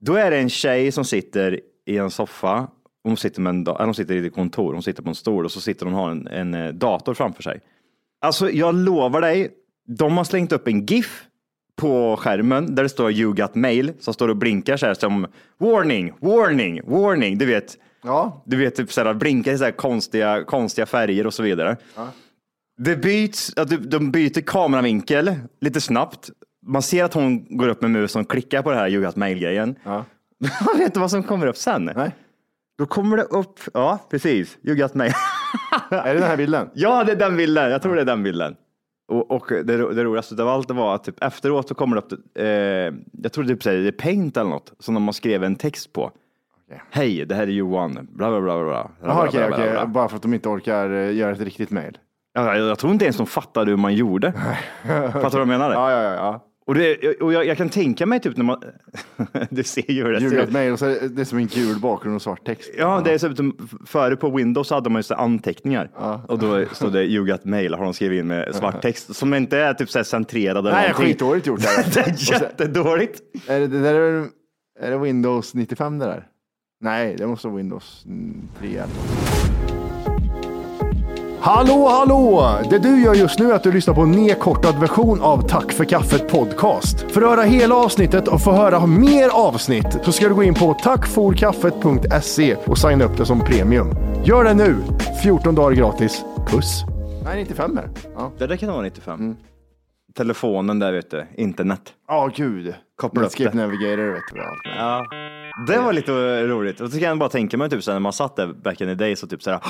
Då 0.00 0.14
är 0.14 0.30
det 0.30 0.36
en 0.36 0.50
tjej 0.50 0.92
som 0.92 1.04
sitter 1.04 1.60
i 1.86 1.98
en 1.98 2.10
soffa 2.10 2.68
hon 3.06 3.16
sitter, 3.16 3.40
med 3.40 3.50
en, 3.50 3.66
äh, 3.66 3.84
hon 3.84 3.94
sitter 3.94 4.14
i 4.14 4.26
ett 4.26 4.34
kontor, 4.34 4.72
hon 4.72 4.82
sitter 4.82 5.02
på 5.02 5.08
en 5.08 5.14
stol 5.14 5.44
och 5.44 5.52
så 5.52 5.60
sitter 5.60 5.86
hon 5.86 5.94
och 5.94 6.00
har 6.00 6.10
en, 6.10 6.26
en 6.26 6.54
eh, 6.54 6.72
dator 6.72 7.14
framför 7.14 7.42
sig. 7.42 7.60
Alltså, 8.20 8.50
jag 8.50 8.74
lovar 8.74 9.20
dig, 9.20 9.50
de 9.88 10.16
har 10.16 10.24
slängt 10.24 10.52
upp 10.52 10.68
en 10.68 10.86
GIF 10.86 11.24
på 11.76 12.16
skärmen 12.16 12.74
där 12.74 12.82
det 12.82 12.88
står 12.88 13.12
you 13.12 13.34
got 13.34 13.54
mail 13.54 13.92
som 14.00 14.14
står 14.14 14.28
och 14.28 14.36
blinkar 14.36 14.76
så 14.76 14.86
här 14.86 14.94
som 14.94 15.26
warning, 15.58 16.12
warning, 16.20 16.80
warning. 16.84 17.38
Du 17.38 17.46
vet, 17.46 17.76
Ja, 18.02 18.42
Du 18.46 18.56
vet, 18.56 18.74
typ 18.74 18.92
såhär, 18.92 19.14
blinkar 19.14 19.52
i 19.52 19.58
så 19.58 19.64
här 19.64 19.70
konstiga, 19.70 20.44
konstiga 20.44 20.86
färger 20.86 21.26
och 21.26 21.34
så 21.34 21.42
vidare. 21.42 21.76
Det 22.78 22.96
byts, 22.96 23.54
de 23.80 24.10
byter 24.10 24.40
kameravinkel 24.40 25.34
lite 25.60 25.80
snabbt. 25.80 26.30
Man 26.66 26.82
ser 26.82 27.04
att 27.04 27.14
hon 27.14 27.56
går 27.58 27.68
upp 27.68 27.82
med 27.82 27.90
musen 27.90 28.20
och 28.22 28.30
klickar 28.30 28.62
på 28.62 28.70
det 28.70 28.76
här 28.76 28.88
You 28.88 29.04
got 29.04 29.16
mail-grejen. 29.16 29.76
Ja. 29.84 30.04
Man 30.38 30.50
vet 30.78 30.86
inte 30.86 31.00
vad 31.00 31.10
som 31.10 31.22
kommer 31.22 31.46
upp 31.46 31.56
sen. 31.56 31.90
nej. 31.96 32.10
Då 32.78 32.86
kommer 32.86 33.16
det 33.16 33.22
upp, 33.22 33.60
ja 33.74 33.98
precis, 34.10 34.58
You 34.62 34.76
got 34.76 34.94
mail. 34.94 35.12
Är 35.90 36.14
det 36.14 36.20
den 36.20 36.28
här 36.28 36.36
bilden? 36.36 36.70
ja, 36.74 37.04
det 37.04 37.12
är 37.12 37.16
den 37.16 37.36
bilden. 37.36 37.70
Jag 37.70 37.82
tror 37.82 37.94
det 37.94 38.00
är 38.00 38.04
den 38.04 38.22
bilden. 38.22 38.56
Och, 39.08 39.30
och 39.30 39.46
det, 39.48 39.62
det 39.94 40.04
roligaste 40.04 40.42
av 40.42 40.48
allt 40.48 40.70
var 40.70 40.94
att 40.94 41.04
typ 41.04 41.22
efteråt 41.24 41.68
så 41.68 41.74
kommer 41.74 41.96
det 41.96 42.02
upp, 42.02 42.12
eh, 42.38 42.46
jag 43.22 43.32
tror 43.32 43.44
typ 43.44 43.62
säger 43.62 43.82
det 43.82 43.88
är 43.88 43.92
Paint 43.92 44.36
eller 44.36 44.50
något, 44.50 44.72
som 44.78 44.94
de 44.94 45.04
har 45.04 45.12
skrivit 45.12 45.46
en 45.46 45.56
text 45.56 45.92
på. 45.92 46.10
Hej, 46.90 47.24
det 47.24 47.34
här 47.34 47.42
är 47.42 47.46
Johan, 47.46 48.08
bla 48.12 48.30
bla 48.30 48.40
bla 48.40 48.40
bla. 48.40 48.64
bla, 48.64 48.90
Jaha, 49.02 49.26
okej, 49.28 49.48
okej. 49.52 49.70
bla. 49.70 49.86
Bara 49.86 50.08
för 50.08 50.16
att 50.16 50.22
de 50.22 50.34
inte 50.34 50.48
orkar 50.48 50.90
eh, 50.90 51.14
göra 51.14 51.32
ett 51.32 51.40
riktigt 51.40 51.70
mejl. 51.70 51.98
Ja, 52.34 52.56
jag, 52.56 52.68
jag 52.68 52.78
tror 52.78 52.92
inte 52.92 53.04
ens 53.04 53.16
de 53.16 53.26
fattade 53.26 53.70
hur 53.70 53.78
man 53.78 53.94
gjorde. 53.94 54.32
Fattar 54.82 55.12
du 55.12 55.20
vad 55.20 55.40
jag 55.40 55.48
menar? 55.48 55.72
Ja, 55.72 55.92
ja, 55.92 56.14
ja. 56.14 56.44
Ja. 56.66 56.72
Och, 56.72 56.74
det, 56.74 57.20
och 57.20 57.32
jag, 57.32 57.46
jag 57.46 57.56
kan 57.56 57.68
tänka 57.68 58.06
mig 58.06 58.20
typ 58.20 58.36
när 58.36 58.44
man, 58.44 58.62
du 59.50 59.62
ser 59.62 59.90
ju 59.90 60.04
hur 60.04 60.12
det 60.12 60.30
ser 60.30 60.42
ut. 60.42 60.52
mejl 60.52 60.72
och 60.72 60.78
så 60.78 60.86
är 60.86 61.08
det, 61.08 61.20
är 61.20 61.24
som 61.24 61.38
en 61.38 61.46
gul 61.46 61.78
bakgrund 61.80 62.16
och 62.16 62.22
svart 62.22 62.46
text. 62.46 62.70
Ja, 62.78 63.02
det 63.04 63.12
är 63.12 63.18
så, 63.18 63.52
före 63.86 64.16
på 64.16 64.30
Windows 64.30 64.70
hade 64.70 64.90
man 64.90 64.98
ju 64.98 65.02
så 65.02 65.14
anteckningar 65.14 65.90
och 66.28 66.38
då 66.38 66.64
stod 66.72 66.92
det 66.92 67.04
You 67.04 67.26
got 67.26 67.44
mail 67.44 67.74
har 67.74 67.84
de 67.84 67.94
skrivit 67.94 68.20
in 68.20 68.26
med 68.26 68.54
svart 68.54 68.82
text 68.82 69.16
som 69.16 69.34
inte 69.34 69.58
är 69.58 69.74
typ 69.74 69.90
så 69.90 69.98
här 69.98 70.04
centrerad 70.04 70.56
eller 70.66 70.72
Nej, 70.72 70.88
någonting. 70.88 71.06
skitdåligt 71.06 71.46
gjort. 71.46 71.60
Där. 71.76 71.84
Det 71.94 72.00
är 72.00 72.32
jättedåligt. 72.32 73.20
är, 73.48 73.60
det, 73.60 73.66
det 73.66 73.80
där 73.80 73.94
är, 73.94 74.26
är 74.80 74.90
det 74.90 74.98
Windows 74.98 75.54
95 75.54 75.98
det 75.98 76.04
där? 76.04 76.26
Nej, 76.80 77.14
det 77.18 77.26
måste 77.26 77.46
vara 77.46 77.56
Windows 77.56 78.04
mm, 78.06 78.48
3. 78.58 78.82
Hallå, 81.46 81.88
hallå! 81.88 82.48
Det 82.70 82.78
du 82.78 83.02
gör 83.02 83.14
just 83.14 83.38
nu 83.38 83.50
är 83.50 83.54
att 83.54 83.62
du 83.62 83.72
lyssnar 83.72 83.94
på 83.94 84.00
en 84.00 84.10
nedkortad 84.10 84.80
version 84.80 85.22
av 85.22 85.48
Tack 85.48 85.72
för 85.72 85.84
kaffet 85.84 86.28
podcast. 86.28 87.00
För 87.10 87.22
att 87.22 87.28
höra 87.28 87.42
hela 87.42 87.74
avsnittet 87.74 88.28
och 88.28 88.42
få 88.42 88.52
höra 88.52 88.86
mer 88.86 89.28
avsnitt 89.28 89.98
så 90.02 90.12
ska 90.12 90.28
du 90.28 90.34
gå 90.34 90.42
in 90.42 90.54
på 90.54 90.74
tackforkaffet.se 90.74 92.56
och 92.56 92.78
signa 92.78 93.04
upp 93.04 93.16
det 93.16 93.26
som 93.26 93.40
premium. 93.40 93.90
Gör 94.24 94.44
det 94.44 94.54
nu! 94.54 94.76
14 95.22 95.54
dagar 95.54 95.76
gratis. 95.76 96.24
Puss! 96.46 96.84
Nej, 97.24 97.36
95 97.42 97.78
är. 97.78 97.90
Ja, 98.16 98.32
Det 98.38 98.46
där 98.46 98.56
kan 98.56 98.68
vara 98.68 98.82
95. 98.82 99.36
Telefonen 100.14 100.78
där 100.78 100.92
vet 100.92 101.10
du, 101.10 101.26
internet. 101.36 101.92
Ja, 102.08 102.30
gud. 102.36 102.74
Koppla 102.96 103.22
upp 103.22 103.36
det. 103.38 103.54
Navigator 103.54 104.12
vet 104.12 104.22
du. 104.34 104.40
Ja. 104.78 105.06
Det 105.66 105.78
var 105.78 105.92
lite 105.92 106.12
roligt. 106.46 106.80
Och 106.80 106.90
så 106.90 106.98
kan 106.98 107.08
jag 107.08 107.18
bara 107.18 107.28
tänka 107.28 107.56
mig 107.56 107.70
typ 107.70 107.84
så 107.84 107.90
här, 107.90 107.94
när 107.94 108.00
man 108.00 108.12
satt 108.12 108.36
där 108.36 108.46
back 108.46 108.80
in 108.80 108.88
the 108.88 108.94
days 108.94 109.22
och 109.22 109.30
typ 109.30 109.42
så 109.42 109.50
här. 109.50 109.60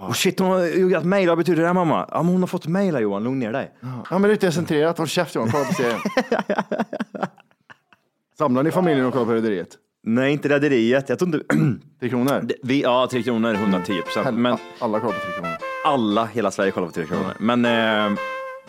Oh 0.00 0.12
shit, 0.12 0.38
hon 0.38 0.50
har 0.50 0.88
got 0.90 1.04
mail. 1.04 1.28
Vad 1.28 1.38
betyder 1.38 1.60
det 1.60 1.66
här 1.66 1.74
mamma? 1.74 2.08
Ja, 2.10 2.22
men 2.22 2.32
hon 2.32 2.40
har 2.42 2.46
fått 2.46 2.66
här, 2.94 3.00
Johan. 3.00 3.24
Lugn 3.24 3.38
ner 3.38 3.52
dig. 3.52 3.70
Ja, 4.10 4.18
men 4.18 4.30
inte 4.30 4.52
centrerat. 4.52 4.98
Håll 4.98 5.06
käft 5.06 5.34
Johan, 5.34 5.50
kolla 5.50 5.64
på 5.64 5.72
serien. 5.72 5.98
Samlar 8.38 8.62
ni 8.62 8.70
familjen 8.70 9.06
och 9.06 9.12
kollar 9.12 9.26
på 9.26 9.32
Rederiet? 9.32 9.78
Nej, 10.02 10.32
inte 10.32 10.48
Rederiet. 10.48 11.08
Jag 11.08 11.18
tror 11.18 11.34
inte... 11.34 11.54
Tre 12.00 12.08
kronor? 12.08 12.48
Vi, 12.62 12.82
ja, 12.82 13.08
Tre 13.10 13.22
Kronor, 13.22 13.54
110 13.54 14.02
procent. 14.02 14.38
Men 14.38 14.56
Alla 14.78 15.00
kollar 15.00 15.12
på 15.12 15.20
Tre 15.20 15.32
kronor. 15.32 15.56
alla, 15.84 16.24
hela 16.26 16.50
Sverige 16.50 16.70
kollar 16.70 16.86
på 16.86 16.92
Tre 16.92 17.04
Kronor. 17.04 17.32
Men 17.40 17.64
eh, 17.64 18.18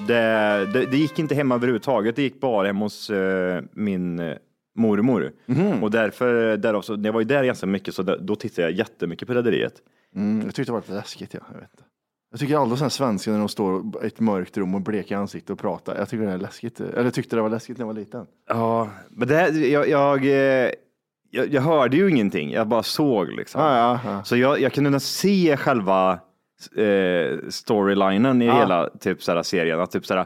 det, 0.07 0.65
det, 0.73 0.85
det 0.85 0.97
gick 0.97 1.19
inte 1.19 1.35
hemma 1.35 1.55
överhuvudtaget. 1.55 2.15
Det 2.15 2.21
gick 2.21 2.39
bara 2.41 2.67
hemma 2.67 2.85
hos 2.85 3.09
eh, 3.09 3.61
min 3.73 4.19
eh, 4.19 4.35
mormor. 4.75 5.31
Och 5.81 5.91
därför, 5.91 6.57
därav 6.57 6.81
så, 6.81 6.99
jag 7.03 7.13
var 7.13 7.21
ju 7.21 7.25
där 7.25 7.43
ganska 7.43 7.65
mycket, 7.65 7.95
så 7.95 8.03
då 8.03 8.35
tittade 8.35 8.67
jag 8.67 8.77
jättemycket 8.77 9.27
på 9.27 9.33
Rederiet. 9.33 9.73
Mm, 10.15 10.41
jag 10.45 10.55
tyckte 10.55 10.69
det 10.71 10.73
var 10.73 10.79
lite 10.81 10.93
läskigt. 10.93 11.33
Ja. 11.33 11.39
Jag, 11.53 11.59
vet 11.59 11.69
inte. 11.71 11.83
jag 12.31 12.39
tycker 12.39 12.55
aldrig 12.57 12.77
sådana 12.77 12.89
svenskar 12.89 13.31
när 13.31 13.39
de 13.39 13.49
står 13.49 13.81
i 14.03 14.07
ett 14.07 14.19
mörkt 14.19 14.57
rum 14.57 14.75
och 14.75 14.81
blekar 14.81 15.15
i 15.15 15.19
ansiktet 15.19 15.49
och 15.49 15.59
pratar. 15.59 15.97
Jag 15.97 16.09
tycker 16.09 16.25
det 16.25 16.31
är 16.31 16.37
läskigt. 16.37 16.79
Eller 16.79 17.03
jag 17.03 17.13
tyckte 17.13 17.35
det 17.35 17.41
var 17.41 17.49
läskigt 17.49 17.77
när 17.77 17.81
jag 17.83 17.93
var 17.93 17.99
liten. 17.99 18.25
Ja, 18.49 18.89
men 19.09 19.27
det, 19.27 19.35
här- 19.35 19.51
jag, 19.71 19.89
jag, 19.89 20.25
eh, 20.25 20.71
jag, 21.29 21.47
jag 21.53 21.61
hörde 21.61 21.97
ju 21.97 22.09
ingenting. 22.09 22.51
Jag 22.51 22.67
bara 22.67 22.83
såg 22.83 23.27
liksom. 23.31 23.61
Ja, 23.61 23.77
ja, 23.77 23.99
ja. 24.11 24.23
Så 24.23 24.37
jag, 24.37 24.59
jag 24.61 24.73
kunde 24.73 24.99
se 24.99 25.57
själva 25.57 26.19
eh, 26.77 27.37
storylinen 27.49 28.41
i 28.41 28.45
hela 28.45 28.89
typ, 28.99 29.23
såhär, 29.23 29.43
serien. 29.43 29.79
Att, 29.79 29.91
typ, 29.91 30.05
såhär, 30.05 30.25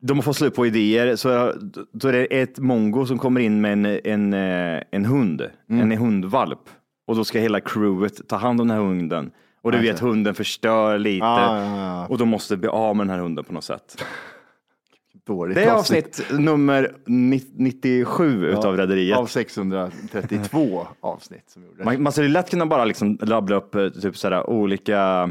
de 0.00 0.16
har 0.16 0.22
fått 0.22 0.36
slut 0.36 0.54
på 0.54 0.66
idéer, 0.66 1.16
så 1.16 1.52
då 1.92 2.08
är 2.08 2.12
det 2.12 2.24
ett 2.24 2.58
mongo 2.58 3.06
som 3.06 3.18
kommer 3.18 3.40
in 3.40 3.60
med 3.60 3.72
en, 3.72 3.86
en, 4.04 4.32
eh, 4.32 4.82
en 4.90 5.04
hund, 5.04 5.42
Mm. 5.70 5.92
en 5.92 5.98
hundvalp. 5.98 6.60
Och 7.06 7.16
då 7.16 7.24
ska 7.24 7.38
hela 7.38 7.60
crewet 7.60 8.28
ta 8.28 8.36
hand 8.36 8.60
om 8.60 8.68
den 8.68 8.76
här 8.76 8.84
hunden. 8.84 9.30
Och 9.62 9.72
du 9.72 9.78
vet, 9.78 9.98
hunden 9.98 10.34
förstör 10.34 10.98
lite. 10.98 11.26
Ja, 11.26 11.64
ja, 11.64 11.76
ja. 11.76 12.06
Och 12.06 12.18
de 12.18 12.28
måste 12.28 12.56
bli 12.56 12.68
av 12.68 12.96
med 12.96 13.06
den 13.06 13.10
här 13.14 13.22
hunden 13.22 13.44
på 13.44 13.52
något 13.52 13.64
sätt. 13.64 14.04
Dåligt 15.26 15.54
Det 15.54 15.64
är 15.64 15.72
avsnitt 15.72 16.20
nummer 16.30 16.96
97 17.06 18.46
utav 18.46 18.76
Rederiet. 18.76 19.18
Av 19.18 19.26
632 19.26 20.86
avsnitt 21.00 21.50
som 21.50 21.64
gjordes. 21.64 21.84
Man, 21.84 22.02
man 22.02 22.12
skulle 22.12 22.28
lätt 22.28 22.50
kunna 22.50 22.66
bara 22.66 22.84
liksom 22.84 23.18
rabbla 23.22 23.56
upp 23.56 23.74
eh, 23.74 23.88
typ 23.88 24.16
sådär 24.16 24.50
olika 24.50 25.30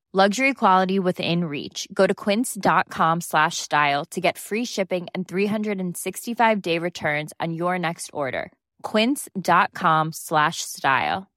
Luxury 0.13 0.53
quality 0.53 0.99
within 0.99 1.45
reach. 1.45 1.87
Go 1.93 2.05
to 2.05 2.13
quince.com 2.13 3.21
slash 3.21 3.57
style 3.57 4.03
to 4.11 4.19
get 4.19 4.37
free 4.37 4.65
shipping 4.65 5.07
and 5.15 5.25
365 5.27 6.61
day 6.61 6.79
returns 6.79 7.31
on 7.39 7.53
your 7.53 7.79
next 7.79 8.09
order. 8.13 8.51
Quince.com 8.83 10.11
slash 10.13 10.57
style. 10.61 11.27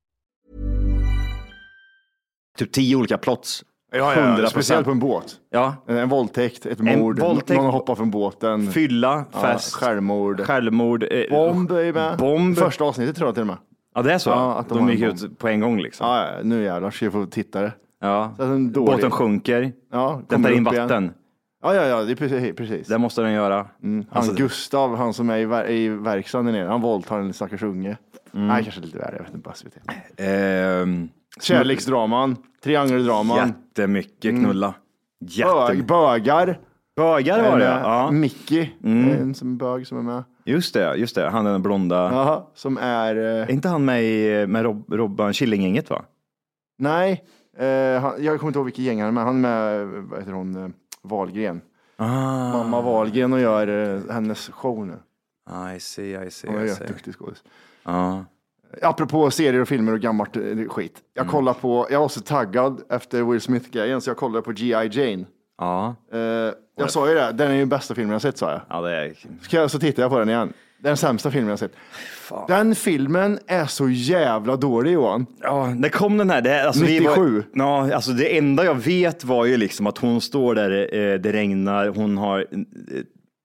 typ 2.59 2.73
tio 2.73 2.99
olika 2.99 3.19
plots. 3.19 3.65
Ja, 3.93 4.15
ja, 4.15 4.37
100%. 4.37 4.47
speciellt 4.51 4.85
på 4.85 4.91
en 4.91 4.99
båt. 4.99 5.37
Ja. 5.51 5.75
En, 5.87 6.09
våldtäkt, 6.09 6.67
ett 6.67 6.81
En 6.81 6.99
mord, 6.99 7.19
våldtäkt. 7.21 7.61
någon 7.61 7.71
hoppar 7.73 7.95
från 7.95 8.11
båten. 8.11 8.73
Fylla, 8.73 9.25
Ja, 9.33 9.41
fest, 9.41 9.75
självmord. 9.75 10.41
självmord, 10.41 11.03
eh, 11.11 11.31
Bomb 11.31 11.71
är 11.71 11.93
med. 11.93 12.19
Bomb. 12.19 12.57
Första 12.59 12.85
avsnittet 12.85 13.17
tror 13.17 13.29
jag 13.29 13.35
till 13.35 13.41
och 13.41 13.47
med. 13.47 13.57
Ja, 13.95 14.03
det 14.03 14.13
är 14.13 14.19
så? 14.19 14.31
Ja, 14.31 14.55
att 14.59 14.69
de 14.69 14.79
de 14.79 14.91
gick 14.93 15.03
ut 15.03 15.39
på 15.39 15.49
en 15.49 15.61
gång 15.61 15.81
liksom. 15.81 16.07
Ja, 16.07 16.27
ja, 16.37 16.43
nu 16.43 16.63
jävlar 16.65 16.91
ska 16.91 17.05
jag 17.07 17.13
få 17.13 17.27
titta 17.27 17.61
det. 17.61 17.73
Ja. 18.09 18.35
Så 18.37 18.43
att 18.43 18.49
en 18.49 18.73
dålig- 18.73 18.87
Båten 18.95 19.11
sjunker, 19.11 19.73
Ja, 19.93 20.23
den 20.29 20.37
kommer 20.37 20.49
tar 20.49 20.57
in 20.57 20.67
upp 20.67 20.73
igen. 20.73 20.89
vatten. 20.89 21.13
Ja, 21.63 21.75
ja, 21.75 21.87
ja, 21.87 22.03
det 22.03 22.13
är 22.13 22.17
precis. 22.17 22.57
precis. 22.57 22.89
Det 22.89 22.99
måste 22.99 23.23
den 23.23 23.33
göra. 23.33 23.67
Han 23.83 24.07
Alltså, 24.11 24.35
Gustav, 24.35 24.97
han 24.97 25.15
som 25.15 25.31
är 25.31 25.39
i, 25.39 25.45
ver- 25.47 25.69
i 25.71 25.89
verkstaden 25.89 26.47
där 26.47 26.53
nere, 26.53 26.69
han 26.69 26.81
våldtar 26.81 27.19
en 27.21 27.33
stackars 27.33 27.63
unge. 27.63 27.97
Mm. 28.35 28.47
Nej, 28.49 28.63
kanske 28.63 28.81
lite 28.81 28.99
värre, 28.99 29.13
jag 29.17 29.25
vet 29.25 29.35
inte, 29.35 29.39
bara 29.39 29.55
SVT. 29.55 29.73
ehm, 30.17 31.09
Kärleksdraman, 31.41 32.37
triangeldraman, 32.65 33.37
jättemycket 33.49 34.35
knulla. 34.35 34.75
bög, 35.21 35.31
Jättemycket. 35.31 35.87
bögar. 35.89 36.59
Bögar 36.97 37.51
var 37.51 37.59
det 37.59 37.65
ja. 37.65 38.05
eh, 38.05 38.11
Mickey, 38.11 38.71
en 38.83 39.35
som 39.35 39.59
bög 39.59 39.87
som 39.87 39.99
är 39.99 40.03
med. 40.03 40.25
Just 40.45 40.75
det, 40.75 40.97
just 40.97 41.15
det. 41.15 41.29
Han 41.31 41.47
är 41.47 41.53
den 41.53 41.63
blonda. 41.63 41.97
Jaha, 41.97 42.43
som 42.55 42.79
är, 42.79 43.17
eh, 43.17 43.23
Är 43.43 43.51
inte 43.51 43.69
han 43.69 43.85
med 43.85 44.05
i 44.05 44.47
med 44.47 44.63
Rob, 44.63 44.85
Robban 44.93 45.33
Killinggänget 45.33 45.91
va? 45.91 46.03
nej, 46.79 47.25
eh, 47.57 48.01
han, 48.03 48.25
jag 48.25 48.39
kommer 48.39 48.49
inte 48.51 48.59
ihåg 48.59 48.65
vilket 48.67 48.85
gäng 48.85 49.01
han 49.01 49.09
är 49.09 49.13
med. 49.13 49.25
Han 49.25 49.37
är 49.37 49.41
med, 49.41 49.83
eh, 49.97 50.03
vad 50.11 50.19
heter 50.19 50.33
hon, 50.33 50.65
eh, 50.65 50.69
Wahlgren. 51.03 51.61
Ah, 51.97 52.53
Mamma 52.53 52.81
Wahlgren 52.81 53.33
och 53.33 53.41
gör 53.41 53.69
eh, 53.69 54.13
hennes 54.15 54.49
show 54.49 54.87
nu. 54.87 54.95
I 55.77 55.81
see, 55.81 56.25
I 56.27 56.31
see, 56.31 56.49
Hon 56.51 56.59
är 56.61 56.65
I 56.65 56.69
see. 56.69 56.87
duktig 56.87 57.15
skådis. 57.15 57.43
Ja. 57.85 58.25
Apropå 58.83 59.31
serier 59.31 59.61
och 59.61 59.69
filmer 59.69 59.93
och 59.93 60.01
gammalt 60.01 60.37
eh, 60.37 60.43
skit. 60.69 60.99
Jag 61.15 61.23
Mm. 61.23 61.33
kollar 61.33 61.53
på, 61.55 61.87
jag 61.91 62.01
var 62.01 62.09
så 62.09 62.21
taggad 62.21 62.83
efter 62.91 63.23
Will 63.23 63.41
Smith-grejen 63.41 64.01
så 64.01 64.11
jag 64.11 64.17
kollade 64.17 64.43
på 64.43 64.53
G.I. 64.53 64.89
Jane. 64.93 65.25
Ja. 65.59 65.95
Eh, 66.13 66.19
jag 66.77 66.91
sa 66.91 67.09
ju 67.09 67.15
det, 67.15 67.33
den 67.33 67.49
är 67.51 67.53
ju 67.55 67.59
den 67.61 67.69
bästa 67.69 67.95
filmen 67.95 68.13
jag 68.13 68.23
sett 68.23 68.39
sa 68.39 68.51
jag. 68.51 68.61
Ja, 68.69 68.81
det 68.81 68.97
är... 68.97 69.15
Så, 69.43 69.57
jag, 69.57 69.71
så 69.71 69.79
tittar 69.79 70.03
jag 70.03 70.11
på 70.11 70.19
den 70.19 70.29
igen. 70.29 70.53
Är 70.85 70.89
den 70.89 70.97
sämsta 70.97 71.31
filmen 71.31 71.51
jag 71.51 71.59
sett. 71.59 71.73
Den 72.49 72.75
filmen 72.75 73.39
är 73.47 73.67
så 73.67 73.89
jävla 73.89 74.57
dålig 74.57 74.93
Johan. 74.93 75.27
Ja, 75.41 75.75
det 75.79 75.89
kom 75.89 76.17
den 76.19 76.31
här. 76.31 76.41
Det, 76.43 76.67
alltså, 76.67 76.85
vi 76.85 77.01
97. 77.01 77.45
Var, 77.53 77.65
ja, 77.89 77.95
alltså 77.95 78.13
det 78.13 78.39
enda 78.39 78.65
jag 78.65 78.75
vet 78.75 79.25
var 79.25 79.45
ju 79.45 79.57
liksom 79.57 79.87
att 79.87 79.99
hon 79.99 80.21
står 80.21 80.55
där, 80.55 80.71
eh, 80.95 81.19
det 81.21 81.33
regnar, 81.33 81.89
hon 81.89 82.19
har 82.19 82.39
eh, 82.41 82.45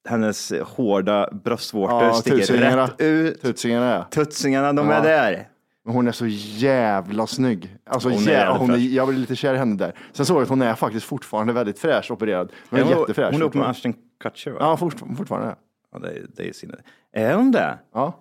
hennes 0.09 0.53
hårda 0.63 1.29
bröstvårtor 1.43 2.03
Ja, 2.03 2.13
sticker 2.13 2.37
tutsingarna. 2.37 2.83
rätt 2.83 3.01
ut. 3.01 3.41
Tutsingarna 3.41 3.91
ja. 3.93 4.03
Tutsingarna, 4.11 4.73
de 4.73 4.89
Ja. 4.89 4.93
är 4.95 5.03
där. 5.03 5.47
Men 5.85 5.93
hon 5.95 6.07
är 6.07 6.11
så 6.11 6.25
jävla 6.27 7.27
snygg. 7.27 7.75
Alltså, 7.89 8.09
Hon 8.09 8.27
är 8.27 8.47
hon 8.47 8.57
hon 8.57 8.69
är, 8.71 8.77
jag 8.77 9.07
blir 9.07 9.17
lite 9.17 9.35
kär 9.35 9.53
i 9.53 9.57
henne 9.57 9.75
där. 9.75 9.93
Sen 10.11 10.25
såg 10.25 10.37
jag 10.37 10.43
att 10.43 10.49
hon 10.49 10.61
är 10.61 10.75
faktiskt 10.75 11.05
fortfarande 11.05 11.53
väldigt 11.53 11.79
fräsch 11.79 12.11
opererad. 12.11 12.51
Men 12.69 12.83
hon, 12.83 12.99
jättefräsch. 12.99 13.31
hon 13.33 13.41
är 13.41 13.45
uppe 13.45 13.57
med. 13.57 13.67
Ashton 13.69 13.93
Kutcher 14.23 14.51
va? 14.51 14.57
Ja, 14.59 14.77
fort, 14.77 14.95
fortfarande. 15.17 15.55
Ja, 15.91 15.99
det, 15.99 16.09
är- 16.11 16.25
det 16.35 16.49
är 16.49 16.53
sinne. 16.53 16.75
Är 17.13 17.33
hon 17.35 17.51
det? 17.51 17.77
Ja. 17.93 18.13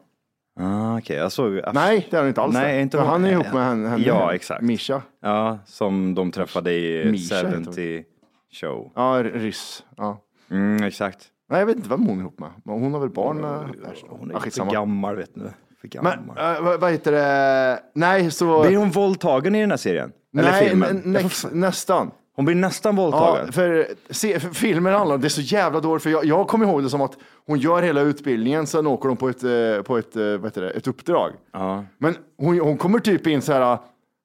Ah, 0.61 0.99
Okej, 0.99 1.17
jag 1.17 1.33
såg... 1.33 1.61
Nej, 1.75 2.07
det 2.11 2.17
är 2.17 2.21
hon 2.21 2.29
inte 2.29 2.41
alls. 2.43 2.55
Nej, 2.55 2.77
det. 2.77 2.83
inte 2.83 2.97
För 2.97 3.05
hon. 3.05 3.13
han 3.13 3.25
är 3.25 3.31
ihop 3.33 3.53
med 3.53 3.65
henne. 3.65 3.89
henne 3.89 4.05
Ja, 4.07 4.35
exakt. 4.35 4.63
Mischa. 4.63 5.03
Ja, 5.23 5.59
som 5.65 6.15
de 6.15 6.31
träffade 6.31 6.73
i 6.73 7.11
Misha 7.11 7.37
heter 7.37 7.55
hon. 7.55 7.65
70 7.65 8.05
show. 8.53 8.93
Ja, 8.95 9.23
ryss. 9.23 9.85
Ja. 9.97 10.21
Mm, 10.51 10.83
exakt. 10.83 11.29
Nej, 11.51 11.59
jag 11.59 11.67
vet 11.67 11.77
inte 11.77 11.89
vem 11.89 12.07
hon 12.07 12.17
är 12.19 12.21
ihop 12.23 12.39
med. 12.39 12.51
Men 12.65 12.83
hon 12.83 12.93
har 12.93 13.01
väl 13.01 13.11
barn? 13.11 13.45
eh, 13.45 13.51
Hon 14.09 14.31
är 14.31 14.35
ja, 14.35 14.41
för 14.41 14.45
skitsamma. 14.45 14.73
gammal 14.73 15.17
vet 15.17 15.35
du. 15.35 15.51
För 15.81 15.89
gammal. 15.89 16.19
Men 16.27 16.55
äh, 16.57 16.63
vad, 16.63 16.81
vad 16.81 16.91
heter 16.93 17.13
det? 17.13 17.81
Nej, 17.95 18.31
så... 18.31 18.63
Blir 18.63 18.77
hon 18.77 18.91
våldtagen 18.91 19.55
i 19.55 19.61
den 19.61 19.71
här 19.71 19.77
serien? 19.77 20.13
Eller 20.39 20.51
Nej, 20.51 20.69
filmen? 20.69 21.03
nä- 21.05 21.21
nä- 21.23 21.51
nästan. 21.53 22.11
Hon 22.39 22.45
blir 22.45 22.55
nästan 22.57 22.97
Ja, 22.97 23.03
våldtagen? 23.03 23.53
för, 23.53 23.87
se, 24.11 24.41
för 24.41 24.49
filmen 24.55 24.93
handlar 24.95 25.15
om, 25.15 25.21
det 25.21 25.27
är 25.27 25.29
så 25.29 25.41
jävla 25.41 25.81
dåligt, 25.81 26.03
för 26.03 26.11
jag, 26.11 26.25
jag 26.25 26.49
kommer 26.49 26.67
ihåg 26.67 26.83
det 26.83 26.91
som 26.91 27.01
att 27.01 27.17
hon 27.47 27.59
gör 27.59 27.83
hela 27.83 28.01
utbildningen, 28.01 28.67
sen 28.67 28.87
åker 28.87 29.09
hon 29.09 29.17
på 29.17 29.29
ett, 29.29 29.45
eh, 29.45 29.83
på 29.83 29.99
ett, 29.99 30.17
eh, 30.17 30.23
vad 30.25 30.45
heter 30.45 30.61
det, 30.63 30.71
ett 30.71 30.87
uppdrag. 30.87 31.33
Ja. 31.53 31.85
Men 31.99 32.17
hon, 32.39 32.61
hon 32.61 32.79
kommer 32.79 32.99
typ 32.99 33.27
in 33.27 33.43
så 33.43 33.53
här 33.53 33.79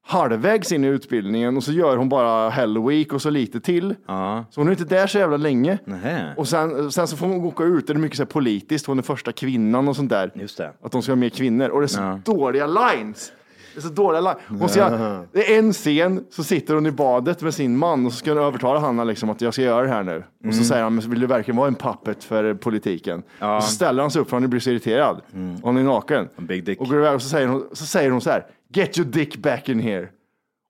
halvvägs 0.06 0.72
in 0.72 0.84
i 0.84 0.88
utbildningen 0.88 1.58
och 1.58 1.64
så 1.64 1.72
gör 1.72 1.98
hon 1.98 2.10
bara 2.10 2.50
Hell 2.50 2.78
Week 2.88 3.14
och 3.14 3.22
så 3.22 3.30
lite 3.30 3.60
till. 3.60 3.96
Ja. 4.08 4.46
Så 4.50 4.60
hon 4.62 4.68
är 4.68 4.72
inte 4.72 4.84
där 4.86 5.08
så 5.08 5.18
jävla 5.18 5.38
länge. 5.38 5.78
Nähä. 5.86 6.34
Och 6.38 6.48
sen, 6.48 6.92
sen 6.92 7.08
så 7.08 7.18
får 7.18 7.28
hon 7.28 7.46
åka 7.46 7.64
ut, 7.64 7.88
det 7.88 7.94
är 7.94 7.98
mycket 7.98 8.18
så 8.18 8.24
här 8.24 8.28
politiskt, 8.28 8.86
hon 8.88 8.98
är 9.00 9.04
första 9.04 9.32
kvinnan 9.32 9.88
och 9.88 9.96
sånt 9.96 10.10
där. 10.10 10.32
Just 10.36 10.58
det. 10.58 10.72
Att 10.84 10.92
de 10.92 11.02
ska 11.02 11.12
ha 11.12 11.16
mer 11.18 11.30
kvinnor. 11.30 11.70
Och 11.70 11.80
det 11.80 11.86
är 11.86 11.88
så 11.88 12.02
Ja. 12.02 12.20
dåliga 12.26 12.68
lines. 12.68 13.32
Det 13.74 13.80
är 13.80 13.82
så 13.82 13.90
dåliga 13.90 14.22
lines. 14.22 14.38
Hon 14.60 14.70
ska, 14.70 14.90
det 15.32 15.54
är 15.56 15.60
en 15.60 15.74
scen, 15.74 16.26
så 16.30 16.44
sitter 16.44 16.76
hon 16.76 16.86
i 16.86 16.92
badet 16.92 17.42
med 17.42 17.54
sin 17.54 17.78
man 17.78 18.06
och 18.06 18.12
så 18.12 18.18
ska 18.18 18.32
hon 18.34 18.44
övertala 18.44 18.80
Hanna 18.80 19.04
liksom 19.04 19.30
att 19.30 19.42
jag 19.42 19.54
ska 19.54 19.62
göra 19.62 19.82
det 19.82 19.90
här 19.94 20.04
nu. 20.04 20.18
Och 20.38 20.44
Mm. 20.44 20.54
så 20.56 20.64
säger 20.64 20.84
han, 20.84 20.96
"Men 20.96 21.10
vill 21.10 21.20
du 21.20 21.28
verkligen 21.28 21.58
vara 21.58 21.68
en 21.68 21.76
puppet 21.76 22.24
för 22.24 22.54
politiken? 22.54 23.24
Och 23.58 23.64
så 23.64 23.70
ställer 23.70 24.02
han 24.02 24.12
sig 24.12 24.22
upp 24.22 24.30
för 24.30 24.40
han 24.40 24.50
blir 24.50 24.60
så 24.60 24.70
irriterad. 24.70 25.16
Och 25.62 25.68
hon 25.70 25.78
är 25.78 25.84
naken. 25.84 26.18
Mm. 26.38 26.48
Big 26.48 26.64
dick. 26.66 26.82
Och 26.82 26.88
går 26.88 26.98
iväg 26.98 27.16
och 27.16 27.22
så 27.22 27.30
säger, 27.30 27.48
hon, 27.48 27.68
så 27.74 27.86
säger 27.86 28.12
hon 28.12 28.22
så 28.22 28.30
här, 28.30 28.46
get 28.74 28.98
your 28.98 29.10
dick 29.12 29.38
back 29.38 29.70
in 29.70 29.80
here. 29.80 30.08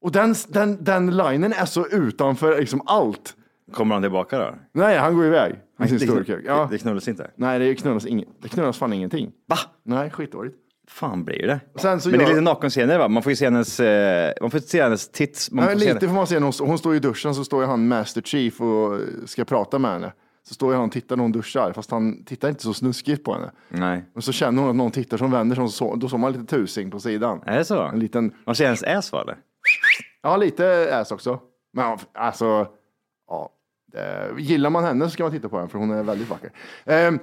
Och 0.01 0.11
den, 0.11 0.35
den, 0.47 0.83
den 0.83 1.17
linen 1.17 1.53
är 1.53 1.65
så 1.65 1.87
utanför 1.87 2.59
liksom 2.59 2.81
allt. 2.85 3.35
Kommer 3.73 3.95
han 3.95 4.01
tillbaka 4.01 4.37
då? 4.39 4.55
Nej, 4.73 4.97
han 4.97 5.15
går 5.15 5.25
iväg 5.25 5.55
med 5.77 5.89
sin 5.89 6.25
det. 6.25 6.39
Ja. 6.45 6.67
det 6.71 6.77
knullas 6.77 7.07
inte? 7.07 7.31
Nej, 7.35 7.59
det 7.59 7.75
knullas, 7.75 8.05
ing, 8.05 8.23
det 8.41 8.49
knullas 8.49 8.77
fan 8.77 8.93
ingenting. 8.93 9.31
Va? 9.47 9.55
Nej, 9.83 10.09
skitdåligt. 10.09 10.55
Fan 10.87 11.23
blir 11.23 11.47
det? 11.47 11.59
Men 11.83 11.99
det 11.99 12.05
är 12.09 12.11
gör- 12.21 12.27
lite 12.27 12.41
nakenscener 12.41 12.97
va? 12.99 13.07
Man 13.07 13.23
får 13.23 13.29
ju 13.31 13.35
se 13.35 13.45
hennes, 13.45 13.79
eh, 13.79 14.33
man 14.41 14.51
får 14.51 14.59
se 14.59 14.81
hennes 14.83 15.09
tits. 15.11 15.51
Man 15.51 15.65
Nej, 15.65 15.73
får 15.73 15.79
lite 15.79 15.93
henne- 15.93 16.07
får 16.07 16.15
man 16.15 16.27
se, 16.27 16.39
när 16.39 16.65
hon, 16.67 16.77
står 16.77 16.95
i 16.95 16.99
duschen 16.99 17.35
så 17.35 17.43
står 17.45 17.61
ju 17.61 17.67
han 17.67 17.87
Master 17.87 18.21
Chief 18.21 18.61
och 18.61 18.99
ska 19.25 19.45
prata 19.45 19.79
med 19.79 19.91
henne. 19.91 20.13
Så 20.47 20.53
står 20.53 20.71
ju 20.71 20.77
han 20.77 20.85
och 20.85 20.91
tittar 20.91 21.15
när 21.15 21.21
hon 21.23 21.31
duschar, 21.31 21.73
fast 21.73 21.91
han 21.91 22.23
tittar 22.25 22.49
inte 22.49 22.63
så 22.63 22.73
snuskigt 22.73 23.23
på 23.23 23.33
henne. 23.33 23.51
Nej. 23.69 24.05
Och 24.15 24.23
så 24.23 24.31
känner 24.31 24.61
hon 24.61 24.69
att 24.69 24.75
någon 24.75 24.91
tittar 24.91 25.17
som 25.17 25.31
vänder 25.31 25.55
sig, 25.55 25.69
så, 25.69 25.95
då 25.95 26.09
såg 26.09 26.19
man 26.19 26.31
lite 26.31 26.45
tusing 26.45 26.91
på 26.91 26.99
sidan. 26.99 27.41
Är 27.45 27.57
det 27.57 27.65
så? 27.65 27.81
En 27.81 27.99
liten, 27.99 28.33
Man 28.45 28.55
ser 28.55 28.65
hennes 28.65 28.83
ass 28.83 29.11
va 29.11 29.25
ja 30.21 30.37
lite 30.37 30.95
ass 30.99 31.11
också. 31.11 31.39
Men 31.73 31.97
alltså, 32.13 32.67
ja. 33.29 33.49
Gillar 34.37 34.69
man 34.69 34.83
henne 34.83 35.05
så 35.05 35.11
ska 35.11 35.23
man 35.23 35.31
titta 35.31 35.49
på 35.49 35.57
henne 35.57 35.69
för 35.69 35.79
hon 35.79 35.91
är 35.91 36.03
väldigt 36.03 36.29
vacker. 36.29 36.51
Ehm, 36.85 37.19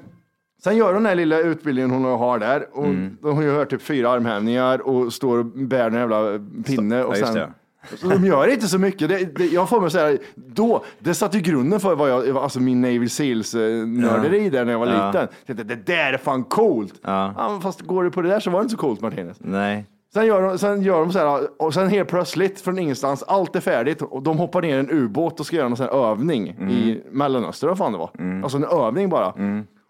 sen 0.65 0.77
gör 0.77 0.87
hon 0.87 0.95
den 0.95 1.07
här 1.07 1.15
lilla 1.15 1.39
utbildningen 1.39 1.91
hon 1.91 2.05
har 2.05 2.39
där. 2.39 2.67
Och 2.73 2.85
Mm. 2.85 3.17
Hon 3.23 3.45
gör 3.45 3.65
typ 3.65 3.83
fyra 3.83 4.11
armhävningar 4.11 4.89
och 4.89 5.13
står 5.13 5.39
och 5.39 5.45
bär 5.47 5.87
en 5.87 5.95
jävla 5.95 6.23
pinne. 6.67 7.05
Och 7.05 7.17
Ja, 7.19 7.27
sen. 7.27 7.49
Så 7.97 8.09
de 8.09 8.25
gör 8.27 8.49
inte 8.53 8.67
så 8.69 8.79
mycket. 8.79 9.09
Det, 9.09 9.37
det, 9.37 9.47
jag 9.47 9.69
får 9.69 9.81
mig 9.81 9.91
säga, 9.91 10.19
då, 10.35 10.85
det 10.99 11.15
satte 11.15 11.37
ju 11.37 11.43
grunden 11.43 11.81
för 11.81 11.95
vad 11.95 12.11
jag, 12.11 12.37
alltså 12.37 12.61
min 12.61 12.81
Navy 12.81 13.09
Seals-nörderi 13.09 14.51
där 14.51 14.65
när 14.65 14.73
jag 14.73 14.79
var 14.79 14.87
Ja. 14.87 15.07
liten. 15.07 15.29
Jag 15.47 15.57
tänkte, 15.57 15.75
det 15.75 15.87
där 15.87 16.13
är 16.13 16.19
fan 16.19 16.45
coolt. 16.45 16.95
Ja. 17.03 17.35
Ja, 17.37 17.61
fast 17.63 17.81
går 17.81 18.05
det 18.05 18.11
på 18.11 18.23
det 18.23 18.29
där 18.29 18.41
så 18.41 18.51
var 18.51 18.59
det 18.59 18.63
inte 18.63 18.71
så 18.75 18.81
coolt 18.81 19.01
Martinez. 19.01 19.37
Nej. 19.41 19.87
Sen 20.13 20.27
gör, 20.27 20.43
de, 20.43 20.59
sen 20.59 20.83
gör 20.83 21.01
de 21.01 21.13
så 21.13 21.19
här, 21.19 21.41
och 21.59 21.75
sen 21.75 21.89
helt 21.89 22.09
plötsligt 22.09 22.61
från 22.61 22.79
ingenstans, 22.79 23.23
allt 23.23 23.57
är 23.57 23.61
färdigt 23.61 24.03
och 24.03 24.23
de 24.23 24.39
hoppar 24.39 24.63
ner 24.63 24.77
i 24.77 24.81
en 24.81 24.91
ubåt 24.91 25.41
och 25.41 25.47
ska 25.47 25.57
göra 25.57 25.77
sån 25.77 25.87
här 25.87 26.11
övning 26.11 26.49
i 26.49 27.03
Mellanöstern, 27.11 27.69
vad 27.69 27.79
fan 27.79 27.93
det 27.93 27.99
var. 27.99 28.11
Alltså 28.43 28.57
en 28.59 28.65
övning 28.65 29.09
bara. 29.09 29.33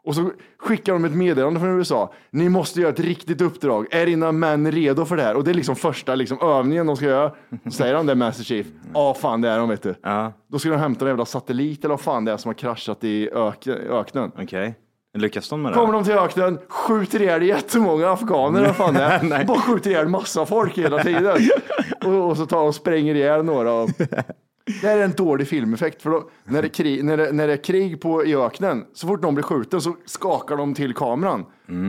Och 0.04 0.14
så 0.14 0.30
skickar 0.58 0.92
de 0.92 1.04
ett 1.04 1.14
meddelande 1.14 1.60
från 1.60 1.78
USA. 1.78 2.12
Ni 2.30 2.48
måste 2.48 2.80
göra 2.80 2.92
ett 2.92 3.00
riktigt 3.00 3.40
uppdrag. 3.40 3.86
Är 3.90 4.06
dina 4.06 4.32
män 4.32 4.72
redo 4.72 5.04
för 5.04 5.16
det 5.16 5.22
här? 5.22 5.36
Och 5.36 5.44
det 5.44 5.50
är 5.50 5.54
liksom 5.54 5.76
första 5.76 6.14
liksom, 6.14 6.38
övningen 6.42 6.86
de 6.86 6.96
ska 6.96 7.06
göra. 7.06 7.32
Så 7.64 7.70
säger 7.70 7.94
han 7.94 8.06
det, 8.06 8.14
Master 8.14 8.44
Chief. 8.44 8.66
Ja, 8.94 9.14
fan 9.14 9.40
det 9.40 9.48
är 9.48 9.58
de 9.58 9.68
vet 9.68 9.82
du. 9.82 9.94
Ja, 10.02 10.32
Då 10.48 10.58
ska 10.58 10.68
de 10.70 10.76
hämta 10.76 11.04
en 11.04 11.08
jävla 11.08 11.24
satellit 11.24 11.84
eller 11.84 11.92
vad 11.92 12.00
fan 12.00 12.24
det 12.24 12.32
är 12.32 12.36
som 12.36 12.48
har 12.48 12.54
kraschat 12.54 13.04
i 13.04 13.28
ök, 13.32 13.66
öknen. 13.66 14.32
okej. 14.42 14.74
Lyckas 15.18 15.48
de 15.48 15.62
med 15.62 15.72
det? 15.72 15.76
Kommer 15.76 15.92
de 15.92 16.04
till 16.04 16.12
öknen, 16.12 16.58
skjuter 16.68 17.22
ihjäl 17.22 17.42
jättemånga 17.42 18.10
afghaner, 18.10 18.66
vad 18.66 18.76
fan 18.76 18.94
det 18.94 19.02
är. 19.02 19.44
Bara 19.46 19.60
skjuter 19.60 19.90
ihjäl 19.90 20.08
massa 20.08 20.46
folk 20.46 20.78
hela 20.78 21.02
tiden. 21.02 21.36
och, 22.04 22.28
och 22.30 22.36
så 22.36 22.46
tar 22.46 22.58
de 22.58 22.66
och 22.66 22.74
spränger 22.74 23.14
ihjäl 23.14 23.44
några. 23.44 23.72
Och... 23.72 23.90
Det 24.64 24.87
här 24.87 24.99
är 24.99 25.05
en 25.05 25.12
dålig 25.12 25.49
filmeffekt, 25.49 26.03
för 26.03 26.11
då, 26.11 26.31
när, 26.44 26.62
det 26.62 26.68
krig, 26.68 27.05
när, 27.05 27.16
det, 27.16 27.33
när 27.33 27.46
det 27.46 27.53
är 27.53 27.64
krig 27.64 28.01
på, 28.01 28.25
i 28.25 28.37
öknen, 28.37 28.85
så 28.94 29.07
fort 29.07 29.23
någon 29.23 29.35
blir 29.35 29.44
skjuten 29.44 29.81
så 29.81 29.96
skakar 30.07 30.57
de 30.57 30.75
till 30.75 30.94
kameran 30.94 31.44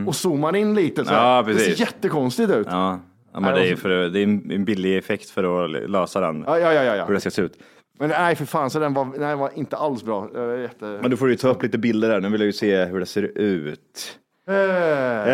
och 0.08 0.16
zoomar 0.16 0.56
in 0.56 0.76
lite. 0.76 1.06
Så 1.06 1.12
här. 1.12 1.18
Mm. 1.18 1.30
Ja, 1.36 1.42
det 1.42 1.54
precis. 1.54 1.78
ser 1.78 1.86
jättekonstigt 1.86 2.52
ut. 2.52 2.68
Ja, 2.70 3.00
ja 3.34 3.40
men 3.40 3.54
det 3.54 3.70
är, 3.70 3.76
för, 3.76 3.90
det 3.90 4.20
är 4.20 4.24
en 4.24 4.66
billig 4.66 4.98
effekt 4.98 5.30
för 5.30 5.66
att 5.66 5.90
lösa 5.90 6.20
den. 6.20 6.44
Ja, 6.48 6.60
ja, 6.60 6.74
ja, 6.74 6.84
ja, 6.96 7.06
Hur 7.06 7.14
det 7.14 7.20
ska 7.20 7.32
se 7.32 7.42
ut. 7.42 7.54
Men 8.00 8.10
nej, 8.10 8.36
för 8.36 8.46
fan, 8.46 8.70
så 8.70 8.80
den 8.80 8.94
var, 8.94 9.06
nej, 9.18 9.36
var 9.36 9.52
inte 9.56 9.78
alls 9.78 10.04
bra. 10.04 10.30
Jätte... 10.62 10.86
Men 11.02 11.12
då 11.12 11.18
får 11.18 11.26
du 11.26 11.32
ju 11.32 11.38
ta 11.38 11.50
upp 11.50 11.64
lite 11.64 11.78
bilder 11.78 12.10
där. 12.10 12.22
Nu 12.22 12.30
vill 12.30 12.42
jag 12.42 12.46
ju 12.46 12.54
se 12.54 12.86
hur 12.86 13.00
det 13.00 13.06
ser 13.06 13.24
ut. 13.24 14.18
Eh, 14.48 14.56
Eh. 14.56 15.26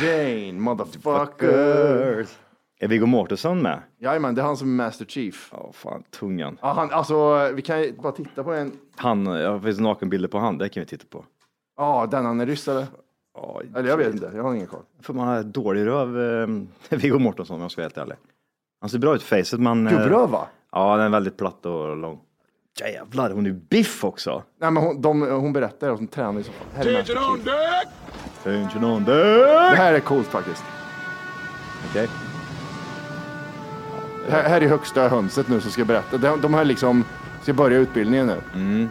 G.I. 0.00 0.06
Jane, 0.06 0.60
motherfucker. 0.60 2.26
Är 2.80 2.88
Viggo 2.88 3.06
Mortensen 3.06 3.62
med? 3.62 3.82
Jajamän, 3.98 4.34
det 4.34 4.40
är 4.40 4.44
han 4.46 4.56
som 4.56 4.80
är 4.80 4.84
Master 4.84 5.04
Chief. 5.04 5.48
Ja, 5.52 5.70
fan, 5.72 6.02
tungan. 6.10 6.58
Ja, 6.62 6.72
han, 6.72 6.90
alltså, 6.92 7.48
vi 7.54 7.62
kan 7.62 7.82
ju 7.82 7.92
bara 7.92 8.12
titta 8.12 8.44
på 8.44 8.52
en. 8.52 8.72
Han, 8.96 9.26
ja, 9.26 9.60
finns 9.60 9.76
det 9.76 9.82
nakenbilder 9.82 10.28
på 10.28 10.38
han? 10.38 10.58
Det 10.58 10.68
kan 10.68 10.80
vi 10.80 10.86
titta 10.86 11.04
på. 11.10 11.24
Ja, 11.76 12.08
den 12.10 12.24
han 12.26 12.40
är 12.40 12.46
ryss 12.46 12.68
eller? 12.68 12.86
Ja, 13.34 13.62
Eller 13.76 13.88
jag 13.88 13.96
vet 13.96 14.14
inte, 14.14 14.30
jag 14.34 14.42
har 14.42 14.54
ingen 14.54 14.66
koll. 14.66 14.82
För 15.00 15.14
man 15.14 15.28
har 15.28 15.42
dålig 15.42 15.86
röv, 15.86 16.20
eh, 16.20 16.48
Viggo 16.98 17.18
Mortensen 17.18 17.56
om 17.56 17.62
jag 17.62 17.70
ska 17.70 17.80
vara 17.80 17.84
helt 17.84 17.98
ärlig. 17.98 18.16
Han 18.80 18.90
ser 18.90 18.98
bra 18.98 19.14
ut 19.14 19.22
i 19.22 19.24
facet 19.24 19.60
men... 19.60 19.86
eh, 19.86 19.92
Gubbröv 19.92 20.30
va? 20.30 20.46
Ja, 20.72 20.96
den 20.96 21.06
är 21.06 21.10
väldigt 21.10 21.36
platt 21.36 21.66
och 21.66 21.96
lång. 21.96 22.20
Jävlar, 22.80 23.30
hon 23.30 23.46
är 23.46 23.50
biff 23.50 24.04
också. 24.04 24.42
Nej, 24.60 24.70
men 24.70 24.82
hon, 24.82 25.00
de, 25.02 25.22
hon 25.22 25.52
berättar 25.52 25.90
och 25.90 25.98
hon 25.98 26.06
tränar 26.06 26.40
i 26.40 26.42
så 26.42 26.52
fall. 26.52 26.86
Är 26.86 26.98
Master 26.98 27.14
Chief. 27.14 27.44
Tension 28.42 28.84
on 28.84 29.04
Det 29.04 29.38
deck! 29.38 29.78
här 29.78 29.94
är 29.94 30.00
coolt 30.00 30.26
faktiskt. 30.26 30.64
Okej. 31.90 32.08
Här, 34.28 34.48
här 34.48 34.60
är 34.60 34.68
högsta 34.68 35.08
hönset 35.08 35.48
nu 35.48 35.60
som 35.60 35.70
ska 35.70 35.84
berätta. 35.84 36.18
De, 36.18 36.40
de 36.40 36.54
här 36.54 36.64
liksom 36.64 37.04
ska 37.42 37.52
börja 37.52 37.78
utbildningen 37.78 38.26
nu. 38.26 38.40
Mm. 38.54 38.90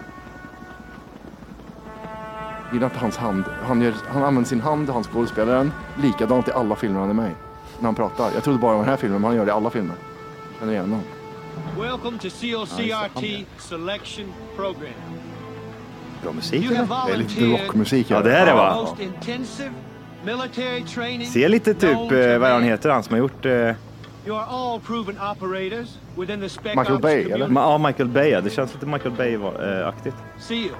Gillar 2.73 2.87
inte 2.87 2.99
hans 2.99 3.17
hand. 3.17 3.43
Han, 3.63 3.81
gör, 3.81 3.93
han 4.07 4.23
använder 4.23 4.49
sin 4.49 4.61
hand, 4.61 4.89
han 4.89 5.03
skådespelaren, 5.03 5.71
likadant 6.01 6.47
i 6.47 6.51
alla 6.51 6.75
filmer 6.75 6.99
han 6.99 7.09
är 7.09 7.13
med 7.13 7.31
i. 7.31 7.33
När 7.79 7.85
han 7.85 7.95
pratar. 7.95 8.31
Jag 8.33 8.43
trodde 8.43 8.59
bara 8.59 8.71
det 8.71 8.77
var 8.77 8.83
den 8.83 8.89
här 8.89 8.97
filmen, 8.97 9.21
men 9.21 9.27
han 9.27 9.37
gör 9.37 9.45
det 9.45 9.49
i 9.49 9.53
alla 9.53 9.69
filmer. 9.69 9.95
Känner 10.59 10.73
igen 10.73 10.85
honom. 10.85 11.01
Welcome 11.79 12.17
to 12.17 12.29
COCRT 12.29 13.45
Selection 13.57 14.25
Program. 14.55 14.93
Bra 16.23 16.33
musik 16.33 16.65
eller? 16.65 17.07
Det 17.07 17.13
är 17.13 17.17
lite 17.17 17.45
rockmusik 17.45 18.09
Ja, 18.09 18.21
det 18.21 18.31
här 18.31 18.47
är 18.47 18.51
for 18.51 18.57
va? 18.57 18.87
training. 20.87 21.27
Ser 21.27 21.49
lite 21.49 21.73
typ, 21.73 22.11
eh, 22.11 22.37
vad 22.37 22.49
han 22.49 22.49
man. 22.51 22.63
heter, 22.63 22.89
han 22.89 23.03
som 23.03 23.13
har 23.13 23.19
gjort... 23.19 23.45
Eh, 23.45 23.71
You 24.27 24.35
are 24.37 24.45
all 24.49 24.79
proven 24.79 25.17
operators 25.19 25.97
within 26.17 26.41
the 26.41 26.49
spec 26.49 26.75
Michael 26.75 26.99
Bay, 26.99 27.23
community. 27.23 27.33
eller? 27.33 27.47
Ma- 27.47 27.71
ja, 27.71 27.77
Michael 27.77 28.09
Bay, 28.09 28.29
ja. 28.29 28.41
det 28.41 28.49
känns 28.49 28.73
lite 28.73 28.85
Michael 28.85 29.11
Bay-aktigt. 29.15 30.15
SEALs. 30.39 30.71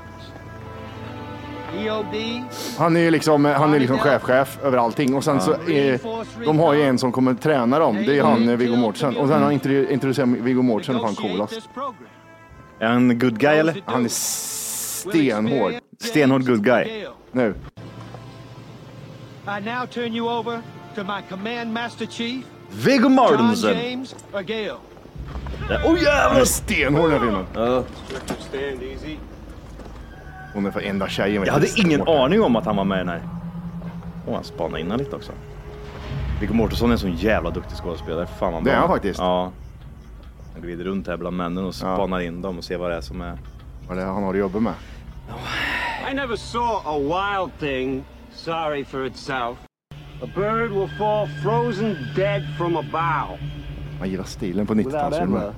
EOD, 1.78 2.44
Han 2.78 2.96
är 2.96 3.00
ju 3.00 3.12
liksom, 3.12 3.46
han 3.46 3.74
är 3.74 3.80
liksom 3.80 3.98
chef-chef 3.98 4.60
över 4.64 4.78
allting 4.78 5.16
och 5.16 5.24
sen 5.24 5.42
så 5.42 5.52
är, 5.54 6.00
de 6.46 6.60
har 6.60 6.74
ju 6.74 6.82
en 6.82 6.98
som 7.00 7.12
kommer 7.12 7.34
träna 7.34 7.80
dem. 7.80 7.96
Det 8.06 8.18
är 8.18 8.24
han 8.24 8.50
eh, 8.50 8.56
Viggo 8.56 8.76
Mortensen 8.76 9.18
och 9.18 9.28
sen 9.28 9.38
har 9.38 9.44
han 9.44 9.52
intro- 9.60 9.90
introducerat 9.92 10.30
Viggo 10.30 10.62
Mortensen 10.62 10.96
och 10.96 11.02
fan 11.02 11.16
coolast. 11.16 11.70
Är 12.80 12.88
han 12.88 13.10
en 13.10 13.20
good 13.20 13.40
guy 13.40 13.58
eller? 13.58 13.82
Han 13.86 14.06
är 14.06 14.10
stenhård. 14.10 15.74
Stenhård 16.00 16.46
good 16.48 16.64
guy. 16.64 17.06
Nu. 17.32 17.54
I 19.48 19.62
now 19.66 19.86
turn 19.86 20.16
you 20.16 20.30
over 20.40 20.62
to 20.96 21.04
my 21.04 21.22
command 21.30 21.74
master 21.74 22.06
chief, 22.06 22.46
Viggo 22.84 23.10
Mortensen. 23.10 23.78
James 23.78 24.16
Argale. 24.34 24.80
Oh 25.86 26.04
jävlar! 26.04 26.46
stenhård 26.46 27.10
den 27.10 27.12
här 27.12 27.20
filmen. 27.20 27.46
Ja. 27.54 27.84
Stand 28.40 28.84
easy. 28.84 29.18
Hon 30.54 30.66
är 30.66 30.72
för 30.72 30.82
enda 30.82 31.08
tjejen. 31.08 31.44
Jag 31.46 31.54
hade 31.54 31.68
ingen 31.80 32.08
aning 32.08 32.42
om 32.42 32.56
att 32.56 32.66
han 32.66 32.76
var 32.76 32.84
med 32.84 32.96
i 32.96 33.00
den 33.00 33.10
här. 33.10 33.22
Åh, 34.28 34.34
han 34.36 34.44
spanade 34.44 34.80
in 34.80 34.90
lite 34.90 35.16
också. 35.16 35.32
Viggo 36.42 36.54
Mortensen 36.54 36.88
är 36.90 36.92
en 36.92 37.00
sån 37.00 37.16
jävla 37.16 37.50
duktig 37.50 37.78
skådespelare. 37.78 38.28
Fan 38.40 38.54
vad 38.54 38.64
Det 38.64 38.72
är 38.72 38.76
han 38.76 38.88
faktiskt. 38.88 39.20
Ja. 39.20 39.52
Han 40.54 40.62
glider 40.62 40.84
runt 40.84 41.08
här 41.08 41.18
bland 41.18 41.38
männen 41.38 41.66
och 41.66 41.76
spanar 41.76 42.20
in 42.20 42.42
dem 42.42 42.58
och 42.58 42.64
ser 42.64 42.78
vad 42.78 42.92
det 42.92 42.98
är 42.98 43.02
som 43.02 43.22
är. 43.22 43.38
Vad 43.88 43.98
det 43.98 44.04
är 44.04 44.08
han 44.08 44.24
har 44.24 44.34
att 44.34 44.40
jobba 44.40 44.60
med. 44.60 44.74
I 46.12 46.14
never 46.14 46.36
saw 46.36 46.82
a 46.86 47.00
wild 47.00 47.60
thing 47.60 48.04
sorry 48.34 48.86
for 48.86 49.06
itself. 49.06 49.58
A 50.26 50.30
bird 50.36 50.72
will 50.72 50.88
fall 50.98 51.28
frozen 51.44 51.96
dead 52.16 52.44
from 52.58 52.76
a 52.78 52.82
bough. 52.92 53.40
Man 54.00 54.10
gillar 54.10 54.24
stilen 54.24 54.68
på 54.68 54.74
90-talsfilmer. 54.74 55.54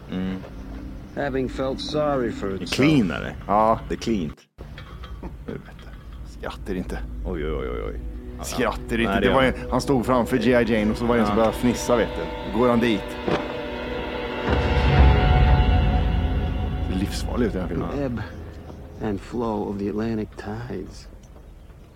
Having 1.16 1.50
felt 1.50 1.82
sorry 1.82 2.32
for 2.32 2.48
Det 2.48 2.54
är 2.54 2.62
itself. 2.64 2.76
clean 2.76 3.12
är 3.12 3.20
det. 3.22 3.36
Ja, 3.48 3.80
Det 3.90 3.96
är 3.96 3.98
cleant. 4.00 4.38
skrattar 6.40 6.76
inte. 6.76 7.00
Oj, 7.26 7.46
oj, 7.46 7.70
oj, 7.70 7.82
oj. 7.88 8.00
Skrattar 8.44 8.82
Nej, 8.90 9.02
inte. 9.02 9.14
det 9.20 9.28
Det 9.28 9.34
var 9.34 9.42
han. 9.44 9.54
en, 9.54 9.72
han 9.72 9.82
stod 9.82 10.06
framför 10.06 10.38
G.I. 10.38 10.52
Jane 10.74 10.92
och 10.92 10.98
så 10.98 11.06
var 11.06 11.16
det 11.16 11.22
en 11.22 11.28
som 11.28 11.36
började 11.36 11.54
fnissa 11.58 11.96
vet 11.96 12.10
du. 12.16 12.52
Då 12.54 12.60
går 12.60 12.70
han 12.70 12.80
dit. 12.80 13.04
Det 16.90 16.94
är 16.96 17.00
livsfarligt 17.00 17.56
ut 17.56 17.56
i 17.56 17.58
den 17.58 17.82
här 17.82 17.92
filmen. 17.92 18.04
ebb 18.06 18.22
and 19.04 19.22
flow 19.22 19.70
of 19.70 19.80
the 19.80 19.90
Atlantic 19.90 20.30
tides, 20.38 21.08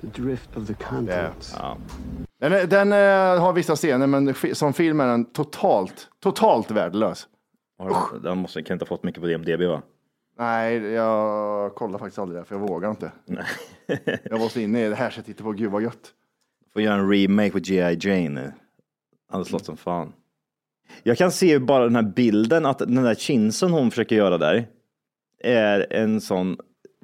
the 0.01 0.21
drift 0.21 0.57
of 0.57 0.67
the 0.67 0.73
continents. 0.73 1.55
Ja. 1.59 1.77
Den, 2.41 2.69
den 2.69 2.91
eh, 2.91 3.41
har 3.41 3.53
vissa 3.53 3.75
scener 3.75 4.07
men 4.07 4.33
fi- 4.33 4.55
som 4.55 4.73
film 4.73 4.99
är 4.99 5.07
den 5.07 5.25
totalt, 5.25 6.09
totalt 6.19 6.71
värdelös. 6.71 7.27
Har 7.77 8.19
Den 8.19 8.37
måste, 8.37 8.63
kan 8.63 8.75
inte 8.75 8.83
ha 8.85 8.87
fått 8.87 9.03
mycket 9.03 9.21
på 9.21 9.27
DMDB 9.27 9.61
va? 9.61 9.81
Nej, 10.37 10.75
jag 10.77 11.75
kollar 11.75 11.99
faktiskt 11.99 12.19
aldrig 12.19 12.41
det 12.41 12.45
för 12.45 12.55
jag 12.55 12.67
vågar 12.67 12.89
inte. 12.89 13.11
Nej. 13.25 13.45
Jag 14.23 14.37
var 14.39 14.49
så 14.49 14.59
inne 14.59 14.85
i 14.85 14.89
det 14.89 14.95
här 14.95 15.09
så 15.09 15.19
jag 15.19 15.25
tittade 15.25 15.43
på, 15.43 15.51
gud 15.51 15.71
vad 15.71 15.81
gött. 15.83 16.11
Får 16.73 16.81
göra 16.81 16.95
en 16.95 17.11
remake 17.11 17.51
på 17.51 17.59
G.I. 17.59 17.97
Jane. 18.01 18.53
Hade 19.31 19.45
slått 19.45 19.65
som 19.65 19.77
fan. 19.77 20.13
Jag 21.03 21.17
kan 21.17 21.31
se 21.31 21.59
bara 21.59 21.83
den 21.83 21.95
här 21.95 22.03
bilden 22.15 22.65
att 22.65 22.77
den 22.79 22.95
där 23.03 23.15
chinsen 23.15 23.71
hon 23.71 23.91
försöker 23.91 24.15
göra 24.15 24.37
där 24.37 24.67
är 25.43 25.87
en 25.93 26.21
sån 26.21 26.57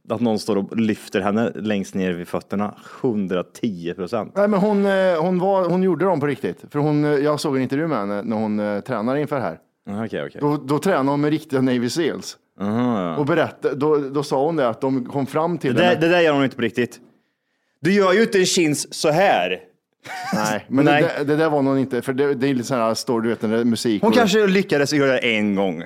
att 0.10 0.22
någon 0.22 0.40
står 0.40 0.56
och 0.56 0.78
lyfter 0.78 1.22
henne 1.22 1.52
längst 1.56 1.94
ner 1.96 2.14
vid 2.14 2.28
fötterna. 2.28 2.76
110 3.02 3.94
procent. 3.96 4.32
Nej, 4.36 4.48
men 4.48 4.60
hon, 4.60 4.86
eh, 4.86 5.22
hon, 5.22 5.40
var, 5.40 5.70
hon 5.70 5.84
gjorde 5.84 6.06
dem 6.06 6.20
på 6.20 6.28
riktigt. 6.28 6.66
För 6.72 6.80
hon, 6.80 7.06
eh, 7.06 7.12
jag 7.12 7.40
såg 7.40 7.56
en 7.56 7.62
intervju 7.62 7.88
med 7.88 7.98
henne 7.98 8.22
när 8.22 8.36
hon 8.36 8.60
eh, 8.60 8.80
tränar 8.80 9.16
inför 9.16 9.36
det 9.36 9.42
här. 9.42 9.60
Okej, 10.06 10.24
okej. 10.28 10.42
Då, 10.42 10.58
då 10.58 10.80
tränade 10.80 11.10
hon 11.10 11.22
med 11.22 11.30
riktiga 11.32 11.62
Navy 11.62 11.90
Seals. 11.90 12.38
Aha, 12.62 13.02
ja. 13.02 13.18
Och 13.18 13.26
berättade, 13.26 13.76
då, 13.76 13.98
då 13.98 14.24
sa 14.24 14.46
hon 14.46 14.56
det 14.56 14.70
att 14.70 14.82
de 14.82 15.06
kom 15.06 15.26
fram 15.26 15.58
till 15.58 15.74
Det, 15.74 15.80
där, 15.82 15.88
henne. 15.88 16.00
det 16.02 16.08
där 16.08 16.22
gör 16.22 16.34
hon 16.34 16.44
inte 16.44 16.56
på 16.56 16.62
riktigt. 16.62 17.00
Du 17.82 17.94
gör 17.94 18.14
ju 18.14 18.22
inte 18.24 18.40
en 18.40 18.46
chins 18.46 18.94
så 18.94 19.10
här. 19.10 19.60
Nej, 20.34 20.66
men 20.70 20.86
Nej. 20.86 21.06
Det, 21.18 21.24
det 21.24 21.36
där 21.36 21.50
var 21.50 21.62
nog 21.62 21.80
inte, 21.80 22.02
för 22.02 22.14
det, 22.14 22.34
det 22.34 22.48
är 22.50 22.54
lite 22.54 22.68
sån 22.68 22.78
här 22.78 22.94
story, 22.94 23.24
du 23.24 23.30
vet, 23.30 23.42
den 23.42 23.52
där 23.52 23.64
musik. 23.64 24.02
Hon 24.02 24.10
och- 24.12 24.16
kanske 24.18 24.48
lyckades 24.48 24.94
göra 24.94 25.12
det 25.12 25.18
en 25.36 25.56
gång 25.56 25.84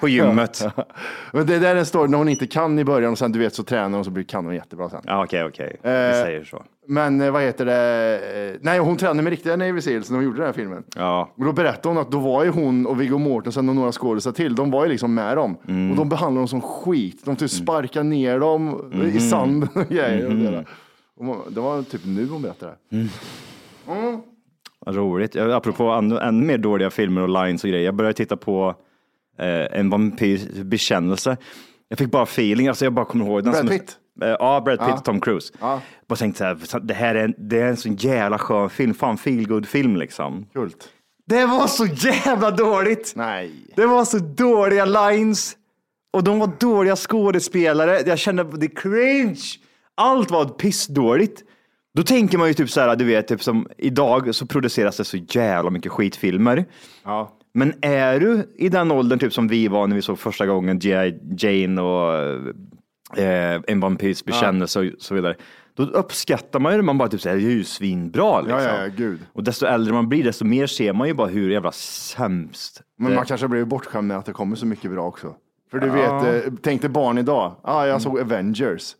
på 0.00 0.08
gymmet. 0.08 0.62
Men 1.32 1.46
det 1.46 1.58
där 1.58 1.74
är 1.74 1.78
en 1.78 1.86
story 1.86 2.08
när 2.10 2.18
hon 2.18 2.28
inte 2.28 2.46
kan 2.46 2.78
i 2.78 2.84
början 2.84 3.12
och 3.12 3.18
sen 3.18 3.32
du 3.32 3.38
vet 3.38 3.54
så 3.54 3.62
tränar 3.62 3.98
hon 3.98 4.04
så 4.04 4.10
blir, 4.10 4.24
kan 4.24 4.44
hon 4.44 4.54
jättebra 4.54 4.88
sen. 4.90 5.00
Ja, 5.06 5.24
okej, 5.24 5.44
okej. 5.44 5.76
Vi 5.82 5.88
Eh, 5.90 6.12
säger 6.12 6.44
så. 6.44 6.64
Men 6.90 7.20
eh, 7.20 7.30
vad 7.30 7.42
heter 7.42 7.64
det? 7.66 8.50
Eh, 8.54 8.58
Nej, 8.62 8.78
hon 8.78 8.96
tränade 8.96 9.22
med 9.22 9.30
riktiga 9.30 9.56
Navy 9.56 9.80
Seals 9.80 10.10
när 10.10 10.16
hon 10.16 10.24
gjorde 10.24 10.36
den 10.36 10.46
här 10.46 10.52
filmen. 10.52 10.82
Ja. 10.96 11.32
Och 11.36 11.44
då 11.44 11.52
berättade 11.52 11.88
hon 11.88 11.98
att 11.98 12.10
då 12.10 12.18
var 12.18 12.44
ju 12.44 12.50
hon 12.50 12.86
och 12.86 13.00
Viggo 13.00 13.18
Mortensen 13.18 13.68
och 13.68 13.76
några 13.76 13.92
skådespelare 13.92 14.36
till, 14.36 14.54
de 14.54 14.70
var 14.70 14.84
ju 14.84 14.90
liksom 14.90 15.14
med 15.14 15.36
dem. 15.36 15.56
Mm. 15.68 15.90
Och 15.90 15.96
de 15.96 16.08
behandlade 16.08 16.40
dem 16.40 16.48
som 16.48 16.60
skit. 16.60 17.22
De 17.24 17.36
typ 17.36 17.50
sparkade 17.50 18.04
ner 18.04 18.38
dem 18.40 18.90
Mm. 18.92 19.06
i 19.16 19.20
sanden 19.20 19.68
och 19.74 19.88
grejer. 19.88 20.26
och 20.26 20.34
det 20.34 20.50
där. 20.50 20.66
Och 21.16 21.52
Det 21.52 21.60
var 21.60 21.82
typ 21.82 22.00
nu 22.04 22.26
hon 22.28 22.42
berättade 22.42 22.72
det. 22.90 23.08
Mm. 23.88 24.20
Roligt. 24.86 25.36
Apropå 25.36 25.84
ännu, 25.84 26.18
ännu 26.18 26.46
mer 26.46 26.58
dåliga 26.58 26.90
filmer 26.90 27.22
och 27.22 27.28
lines 27.44 27.64
och 27.64 27.70
grejer. 27.70 27.84
Jag 27.84 27.94
började 27.94 28.14
titta 28.16 28.36
på 28.36 28.74
eh, 29.38 29.78
En 29.80 29.90
vampyrs 29.90 30.42
bekännelse. 30.48 31.36
Jag 31.88 31.98
fick 31.98 32.10
bara 32.10 32.22
feeling, 32.22 32.68
alltså 32.68 32.84
jag 32.84 32.92
bara 32.92 33.04
kommer 33.04 33.24
ihåg 33.26 33.44
den. 33.44 33.52
Brad 33.52 33.56
som- 33.56 33.68
Pitt? 33.68 33.96
Eh, 34.22 34.28
ja, 34.28 34.60
Brad 34.64 34.78
Pitt 34.78 34.88
Ja. 34.88 34.94
och 34.94 35.04
Tom 35.04 35.20
Cruise. 35.20 35.54
Ja. 35.60 35.80
Bara 36.08 36.16
tänkte 36.16 36.56
så 36.66 36.76
här, 36.78 36.84
det 36.86 36.94
här 36.94 37.14
är, 37.14 37.24
en- 37.24 37.34
det 37.38 37.60
är 37.60 37.66
en 37.66 37.76
så 37.76 37.88
jävla 37.88 38.38
skön 38.38 38.70
film. 38.70 38.94
Fan, 38.94 39.18
feel 39.18 39.64
film 39.66 39.96
liksom. 39.96 40.46
Kult. 40.52 40.88
Det 41.26 41.46
var 41.46 41.66
så 41.66 41.86
jävla 41.86 42.50
dåligt! 42.50 43.12
Nej. 43.16 43.52
Det 43.76 43.86
var 43.86 44.04
så 44.04 44.18
dåliga 44.18 44.84
lines. 44.84 45.56
Och 46.12 46.24
de 46.24 46.38
var 46.38 46.50
dåliga 46.60 46.96
skådespelare. 46.96 48.00
Jag 48.06 48.18
kände, 48.18 48.46
det 48.56 48.66
är 48.66 48.76
cringe. 48.76 49.40
Allt 49.94 50.30
var 50.30 50.44
pissdåligt. 50.44 51.42
Då 51.98 52.04
tänker 52.04 52.38
man 52.38 52.48
ju 52.48 52.54
typ 52.54 52.70
så 52.70 52.80
här, 52.80 52.96
du 52.96 53.04
vet, 53.04 53.28
typ 53.28 53.42
som 53.42 53.66
idag 53.78 54.34
så 54.34 54.46
produceras 54.46 54.96
det 54.96 55.04
så 55.04 55.16
jävla 55.16 55.70
mycket 55.70 55.92
skitfilmer. 55.92 56.64
Ja. 57.04 57.32
Men 57.54 57.72
är 57.82 58.20
du 58.20 58.54
i 58.58 58.68
den 58.68 58.90
åldern, 58.90 59.18
typ 59.18 59.32
som 59.32 59.48
vi 59.48 59.68
var 59.68 59.86
när 59.86 59.96
vi 59.96 60.02
såg 60.02 60.18
första 60.18 60.46
gången. 60.46 60.80
Jane 61.38 61.82
och 61.82 62.14
eh, 63.18 63.60
En 63.66 63.80
vampyrs 63.80 64.24
bekännelse 64.24 64.80
och 64.80 64.86
så 64.98 65.14
vidare. 65.14 65.34
Då 65.74 65.82
uppskattar 65.82 66.60
man 66.60 66.72
ju 66.72 66.78
det. 66.78 66.82
Man 66.84 66.98
bara 66.98 67.08
typ 67.08 67.20
säger, 67.20 67.36
det 67.36 67.42
är 67.42 67.50
ju 67.50 67.64
svinbra 67.64 68.40
liksom. 68.40 68.58
Ja, 68.60 68.68
ja, 68.68 68.82
ja, 68.82 68.88
gud. 68.96 69.20
Och 69.32 69.44
desto 69.44 69.66
äldre 69.66 69.94
man 69.94 70.08
blir, 70.08 70.24
desto 70.24 70.44
mer 70.44 70.66
ser 70.66 70.92
man 70.92 71.08
ju 71.08 71.14
bara 71.14 71.28
hur 71.28 71.50
jävla 71.50 71.72
sämst 71.72 72.82
Men 72.98 73.10
det- 73.10 73.16
man 73.16 73.26
kanske 73.26 73.48
blir 73.48 73.64
bortskämd 73.64 74.08
med 74.08 74.16
att 74.18 74.26
det 74.26 74.32
kommer 74.32 74.56
så 74.56 74.66
mycket 74.66 74.90
bra 74.90 75.06
också. 75.06 75.34
För 75.70 75.78
du 75.78 75.86
Ja. 75.86 75.92
vet, 76.20 76.44
eh, 76.46 76.52
tänk 76.62 76.80
dig 76.82 76.90
barn 76.90 77.18
idag. 77.18 77.52
Ah, 77.62 77.86
jag 77.86 78.02
såg 78.02 78.20
Avengers. 78.20 78.96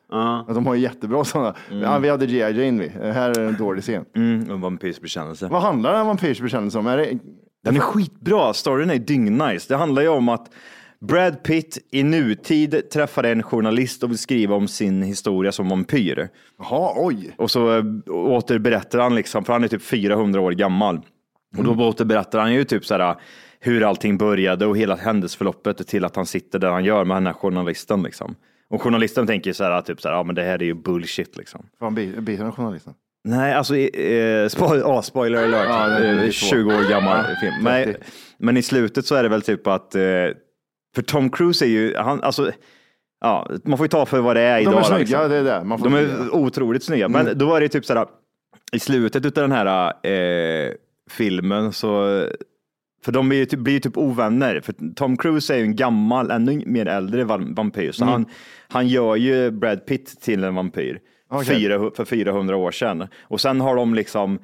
Att 0.47 0.55
De 0.55 0.67
har 0.67 0.75
ju 0.75 0.81
jättebra 0.81 1.25
sådana. 1.25 1.55
Ja, 1.83 1.99
vi 1.99 2.09
hade 2.09 2.27
G.I. 2.27 2.39
Jane 2.65 2.81
vi. 2.83 2.87
Eh, 3.09 3.13
Här 3.13 3.39
är 3.39 3.45
en 3.49 3.57
dålig 3.57 3.83
scen. 3.83 4.05
Mm, 4.17 4.51
en 4.51 4.61
vampyrs 4.61 5.01
bekännelse. 5.01 5.49
Vad 5.51 5.63
handlar 5.63 5.93
den 5.93 6.07
vampyrs 6.07 6.41
bekännelse 6.41 6.79
om? 6.79 6.87
Är 6.87 6.97
det... 6.97 7.19
Den 7.65 7.77
är 7.77 7.81
skitbra, 7.81 8.53
storyn 8.53 8.91
är 8.91 8.99
dyngnice. 8.99 9.67
Det 9.69 9.77
handlar 9.77 10.03
ju 10.03 10.09
om 10.09 10.29
att 10.29 10.47
Brad 11.01 11.43
Pitt 11.43 11.79
i 11.93 12.03
nutid 12.03 12.91
träffar 12.93 13.25
en 13.25 13.43
journalist 13.43 14.03
och 14.03 14.11
vill 14.11 14.19
skriva 14.19 14.55
om 14.57 14.69
sin 14.69 15.03
historia 15.03 15.53
som 15.53 15.69
vampyr. 15.69 16.29
Jaha, 16.59 16.93
oj. 16.97 17.35
Och 17.39 17.51
så 17.51 17.77
äh, 17.79 17.85
återberättar 18.11 18.99
han 18.99 19.15
liksom, 19.15 19.45
för 19.45 19.53
han 19.53 19.65
är 19.65 19.69
typ 19.69 19.83
400 19.83 20.41
år 20.41 20.53
gammal. 20.53 21.01
Och 21.59 21.65
då 21.65 21.89
återberättar 21.89 22.39
han 22.39 22.55
ju 22.55 22.65
typ 22.65 22.85
så 22.85 22.95
här 22.95 23.17
hur 23.61 23.83
allting 23.89 24.19
började 24.19 24.67
och 24.67 24.77
hela 24.79 24.97
händelseförloppet 24.97 25.87
till 25.89 26.05
att 26.05 26.17
han 26.17 26.27
sitter 26.27 26.59
där 26.59 26.69
han 26.71 26.85
gör 26.85 27.05
med 27.05 27.17
den 27.17 27.27
här 27.27 27.33
journalisten 27.33 28.03
liksom. 28.03 28.35
Och 28.71 28.83
journalisten 28.83 29.27
tänker 29.27 29.53
så 29.53 29.65
här, 29.65 29.81
typ 29.83 30.01
så 30.01 30.09
här, 30.09 30.15
ja 30.17 30.23
men 30.23 30.35
det 30.35 30.43
här 30.43 30.63
är 30.63 30.67
ju 30.67 30.75
bullshit 30.75 31.37
liksom. 31.37 31.67
Fan, 31.79 31.95
bi- 31.95 32.21
biter 32.21 32.43
den 32.45 32.53
journalisten? 32.53 32.95
Nej, 33.25 33.55
alltså 33.55 33.77
eh, 33.77 34.49
spoil, 34.49 34.83
oh, 34.83 35.01
spoiler 35.01 35.45
alert. 35.45 35.67
Ja, 35.69 35.87
det 35.89 36.07
är 36.09 36.15
Eh, 36.15 36.21
lite 36.21 36.33
20 36.33 36.75
år 36.77 36.91
gammal 36.91 37.25
Ja, 37.29 37.37
film. 37.41 37.65
30. 37.95 38.01
men 38.39 38.57
i 38.57 38.63
slutet 38.63 39.07
så 39.07 39.15
är 39.15 39.23
det 39.23 39.29
väl 39.29 39.43
typ 39.43 39.67
att, 39.67 39.95
eh, 39.95 40.01
för 40.95 41.03
Tom 41.07 41.31
Cruise 41.31 41.65
är 41.65 41.69
ju, 41.69 41.95
han, 41.97 42.23
alltså, 42.23 42.51
ja, 43.21 43.51
man 43.65 43.79
får 43.79 43.85
ju 43.85 43.89
ta 43.89 44.07
för 44.07 44.21
vad 44.21 44.37
det 44.37 44.41
är 44.43 44.57
De 44.57 44.63
idag. 44.63 44.79
är 44.79 44.83
snygga, 44.83 44.99
liksom. 45.01 45.31
det 45.31 45.37
är 45.37 45.45
det. 45.45 45.65
Man 45.65 45.79
får 45.79 45.85
De 45.91 45.95
är 45.97 46.35
otroligt 46.35 46.85
snygga. 46.85 47.05
Mm. 47.07 47.25
Men 47.25 47.39
då 47.39 47.55
är 47.55 47.61
det 47.61 47.69
typ 47.69 47.85
sådär, 47.85 48.07
i 48.73 48.79
slutet 48.79 49.25
av 49.25 49.33
den 49.49 49.53
här 49.53 49.93
eh, 50.07 50.73
filmen 51.11 51.73
så, 51.73 52.25
för 53.09 53.13
de 53.13 53.29
blir 53.29 53.39
ju 53.39 53.45
typ, 53.47 53.61
blir 53.61 53.81
typ 53.81 53.97
ovänner. 53.99 54.61
För 54.61 54.75
Tom 54.95 55.17
Cruise 55.17 55.55
är 55.55 55.59
ju 55.59 55.65
en 55.65 55.77
gammal, 55.77 56.31
ännu 56.31 56.63
mer 56.67 56.87
äldre 56.87 57.25
va- 57.25 57.41
vampyr. 57.57 57.93
Så 57.93 58.03
Mm. 58.05 58.13
han, 58.13 58.27
han 58.69 58.89
gör 58.89 59.17
ju 59.17 59.51
Brad 59.51 59.87
Pitt 59.87 60.21
till 60.21 60.45
en 60.45 60.55
vampyr. 60.55 61.01
Okej. 61.31 61.57
Fyra, 61.57 61.91
för 61.97 62.05
400 62.05 62.57
år 62.57 62.71
sedan. 62.71 63.09
Och 63.23 63.41
sen 63.41 63.61
har 63.61 63.77
de 63.77 63.95
liksom, 63.95 64.39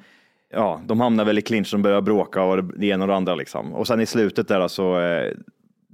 ja, 0.53 0.81
de 0.85 0.99
hamnar 0.99 1.25
väl 1.25 1.37
i 1.37 1.41
clinch, 1.41 1.71
de 1.71 1.81
börjar 1.81 2.01
bråka 2.01 2.43
och 2.43 2.63
det 2.63 2.87
ena 2.87 3.03
och 3.03 3.07
det 3.07 3.15
andra 3.15 3.35
liksom. 3.35 3.73
Och 3.73 3.87
sen 3.87 4.01
i 4.01 4.05
slutet 4.05 4.47
där 4.47 4.67
så, 4.67 4.99
eh, 4.99 5.31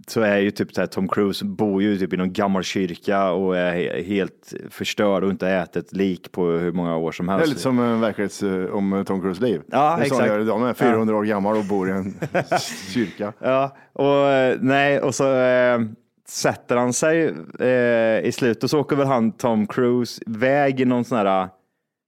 så 0.07 0.21
är 0.21 0.37
ju 0.37 0.51
typ 0.51 0.73
så 0.73 0.81
här, 0.81 0.87
Tom 0.87 1.07
Cruise 1.07 1.45
bor 1.45 1.81
ju 1.81 1.97
typ 1.97 2.13
i 2.13 2.17
någon 2.17 2.33
gammal 2.33 2.63
kyrka 2.63 3.29
och 3.31 3.57
är 3.57 3.73
he- 3.75 4.03
helt 4.03 4.53
förstörd 4.69 5.23
och 5.23 5.29
inte 5.29 5.47
ätit 5.49 5.93
lik 5.93 6.31
på 6.31 6.45
hur 6.45 6.71
många 6.71 6.95
år 6.97 7.11
som 7.11 7.25
Det 7.25 7.33
är 7.33 7.37
helst. 7.37 7.49
lite 7.49 7.61
som 7.61 7.79
en 7.79 8.01
verklighets 8.01 8.43
eh, 8.43 8.65
om 8.65 9.03
Tom 9.07 9.21
Cruise 9.21 9.41
liv. 9.43 9.61
Ja, 9.71 9.95
det 9.95 10.01
är 10.01 10.05
exakt. 10.05 10.27
gör. 10.27 10.51
Han 10.59 10.63
är 10.69 10.73
400 10.73 11.15
år 11.15 11.23
gammal 11.23 11.57
och 11.57 11.63
bor 11.65 11.89
i 11.89 11.91
en 11.91 12.13
kyrka. 12.93 13.33
Ja, 13.39 13.75
och 13.93 14.27
eh, 14.29 14.57
nej, 14.61 14.99
och 15.01 15.15
så, 15.15 15.35
eh, 15.37 15.79
sätter 16.27 16.77
han 16.77 16.93
sig 16.93 17.33
eh, 17.59 18.27
i 18.27 18.31
slutet 18.33 18.69
så 18.69 18.79
åker 18.79 18.95
väl 18.95 19.07
han 19.07 19.31
Tom 19.31 19.67
Cruise 19.67 20.21
iväg 20.27 20.81
i 20.81 20.85
någon 20.85 21.05
sån 21.05 21.17
här, 21.17 21.49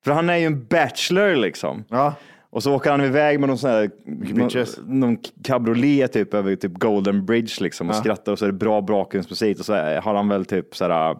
för 0.05 0.11
han 0.11 0.29
är 0.29 0.37
ju 0.37 0.45
en 0.45 0.65
bachelor 0.65 1.35
liksom. 1.35 1.83
Ja. 1.89 2.13
Och 2.53 2.63
så 2.63 2.75
åker 2.75 2.91
han 2.91 3.01
iväg 3.01 3.39
med 3.39 3.49
någon 3.49 3.57
sån 3.57 3.69
här, 3.69 3.91
någon, 4.05 4.33
bitches. 4.47 4.79
någon 4.87 5.17
cabriolet 5.43 6.13
typ 6.13 6.33
över 6.33 6.55
typ 6.55 6.73
Golden 6.73 7.25
Bridge 7.25 7.53
liksom 7.63 7.89
och 7.89 7.95
Ja. 7.95 7.99
skrattar 7.99 8.31
och 8.31 8.39
så 8.39 8.45
är 8.45 8.47
det 8.47 8.53
bra 8.57 8.81
bakgrundsmusik 8.81 9.59
och 9.59 9.65
så 9.65 9.73
har 9.73 10.13
han 10.15 10.29
väl 10.29 10.45
typ 10.45 10.75
så 10.75 10.85
här, 10.87 11.11
eh, 11.11 11.15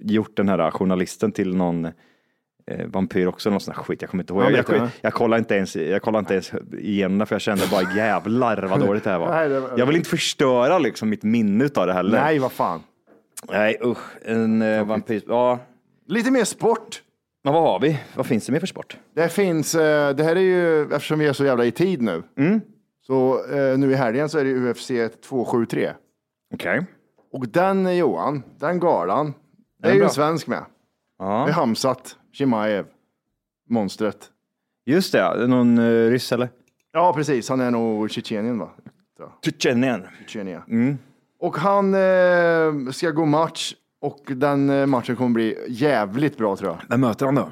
gjort 0.00 0.36
den 0.36 0.48
här 0.48 0.70
journalisten 0.70 1.32
till 1.32 1.56
någon 1.56 1.84
eh, 1.84 2.86
vampyr 2.86 3.26
också, 3.26 3.50
någon 3.50 3.60
sån 3.60 3.74
här 3.74 3.82
skit. 3.82 4.02
Jag 4.02 4.10
kommer 4.10 4.22
inte 4.22 4.32
ihåg. 4.32 4.42
Ja, 4.42 4.50
Jag, 4.50 4.64
jag, 4.68 4.76
jag. 4.76 4.88
jag, 5.00 5.12
kollar 5.12 5.38
inte 5.38 5.54
ens, 5.54 5.76
jag 5.76 6.02
kollar 6.02 6.18
inte 6.18 6.32
ens 6.34 6.50
det 6.50 7.26
för 7.26 7.34
jag 7.34 7.40
kände 7.42 7.64
bara 7.70 7.94
jävlar 7.96 8.62
vad 8.62 8.80
dåligt 8.80 9.04
det 9.04 9.10
här 9.10 9.18
var. 9.18 9.28
Nej, 9.34 9.48
det 9.48 9.60
var- 9.60 9.70
Jag 9.78 9.86
vill 9.86 9.96
inte 9.96 10.08
förstöra 10.10 10.78
liksom 10.78 11.08
mitt 11.08 11.22
minne 11.22 11.68
av 11.74 11.86
det 11.86 11.92
heller. 11.92 12.20
Nej, 12.20 12.38
vad 12.38 12.52
fan. 12.52 12.80
Nej 13.52 13.76
usch, 13.84 14.16
en 14.24 14.62
eh, 14.62 14.84
vampyr. 14.86 15.22
Ja, 15.28 15.58
Lite 16.08 16.30
mer 16.30 16.44
sport. 16.44 17.02
Men 17.46 17.54
vad 17.54 17.62
har 17.62 17.80
vi? 17.80 17.98
Vad 18.14 18.26
finns 18.26 18.46
det 18.46 18.52
mer 18.52 18.60
för 18.60 18.66
sport? 18.66 18.96
Det 19.14 19.28
finns, 19.28 19.74
eh, 19.74 20.14
det 20.16 20.24
här 20.24 20.36
är 20.36 20.40
ju, 20.40 20.82
eftersom 20.82 21.18
vi 21.18 21.26
är 21.26 21.32
så 21.32 21.44
jävla 21.44 21.64
i 21.64 21.70
tid 21.70 22.02
nu, 22.02 22.22
Mm. 22.36 22.60
så 23.06 23.44
eh, 23.54 23.78
nu 23.78 23.90
i 23.92 23.94
helgen 23.94 24.28
så 24.28 24.38
är 24.38 24.44
det 24.44 24.54
UFC 24.54 24.90
273. 25.28 25.92
Okej. 26.54 26.86
Och 27.32 27.48
den 27.48 27.86
eh, 27.86 27.92
Johan, 27.92 28.42
den 28.58 28.80
galan, 28.80 29.34
det 29.82 29.88
Är 29.88 29.90
är 29.90 29.94
ju 29.94 30.00
bra? 30.00 30.08
en 30.08 30.14
svensk 30.14 30.46
med. 30.46 30.64
Det 31.18 31.24
är. 31.24 31.52
Hamzat 31.52 32.16
Chimaev, 32.32 32.86
monstret. 33.68 34.30
Just 34.86 35.12
det, 35.12 35.18
ja. 35.18 35.34
någon 35.46 35.78
uh, 35.78 36.10
ryss 36.10 36.32
eller? 36.32 36.48
Ja, 36.92 37.12
precis. 37.12 37.48
Han 37.48 37.60
är 37.60 37.70
nog 37.70 38.10
Tjetjenien 38.10 38.58
va? 38.58 38.70
Tjetjenien. 39.44 40.06
Tjetjenien. 40.20 40.62
Mm. 40.68 40.98
Och 41.40 41.56
han 41.56 41.94
eh, 41.94 42.90
ska 42.92 43.10
gå 43.10 43.24
match 43.24 43.74
och 44.00 44.20
den 44.26 44.70
eh, 44.70 44.86
matchen 44.86 45.16
kommer 45.16 45.30
bli 45.34 45.56
jävligt 45.68 46.38
bra 46.38 46.56
tror 46.56 46.70
jag. 46.70 46.78
Vem 46.88 47.00
möter 47.00 47.26
han 47.26 47.34
då? 47.34 47.50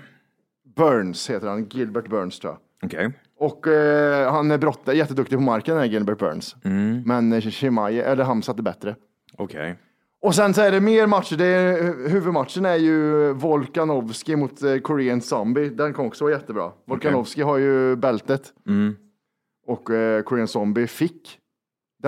Burns 0.77 1.31
heter 1.31 1.49
han, 1.49 1.65
Gilbert 1.65 2.09
Burns 2.09 2.39
tror 2.41 2.53
jag. 2.53 2.61
Okej. 2.89 3.13
Och 3.39 3.67
eh, 3.67 4.33
han 4.33 4.51
är 4.51 4.59
brottare, 4.59 4.97
jätteduktig 4.97 5.39
på 5.39 5.43
marken 5.45 5.75
den 5.75 5.85
här 5.85 5.91
Gilbert 5.91 6.19
Burns. 6.19 6.57
Mm. 6.65 7.03
Men 7.07 7.33
eh, 7.33 7.41
Chimaev, 7.41 8.01
eller 8.07 8.25
Hamzat 8.25 8.59
är 8.59 8.63
bättre. 8.63 8.97
Okej. 9.39 9.79
Och 10.21 10.35
sen 10.35 10.55
så 10.55 10.61
är 10.63 10.71
det 10.73 10.81
mer 10.81 11.07
matcher. 11.07 11.37
Det 11.37 11.45
är, 11.47 12.09
huvudmatchen 12.09 12.65
är 12.65 12.77
ju 12.77 13.33
Volkanovski 13.33 14.37
mot 14.37 14.63
eh, 14.63 14.77
Korean 14.79 15.21
Zombie. 15.21 15.69
Den 15.69 15.93
kommer 15.93 16.09
också 16.09 16.25
vara 16.25 16.35
jättebra. 16.35 16.73
Volkanovski 16.87 17.43
har 17.43 17.57
ju 17.59 17.97
bältet 17.97 18.53
Mm. 18.69 18.97
och 19.67 19.91
eh, 19.91 20.23
Korean 20.23 20.49
Zombie 20.49 20.87
fick 20.87 21.39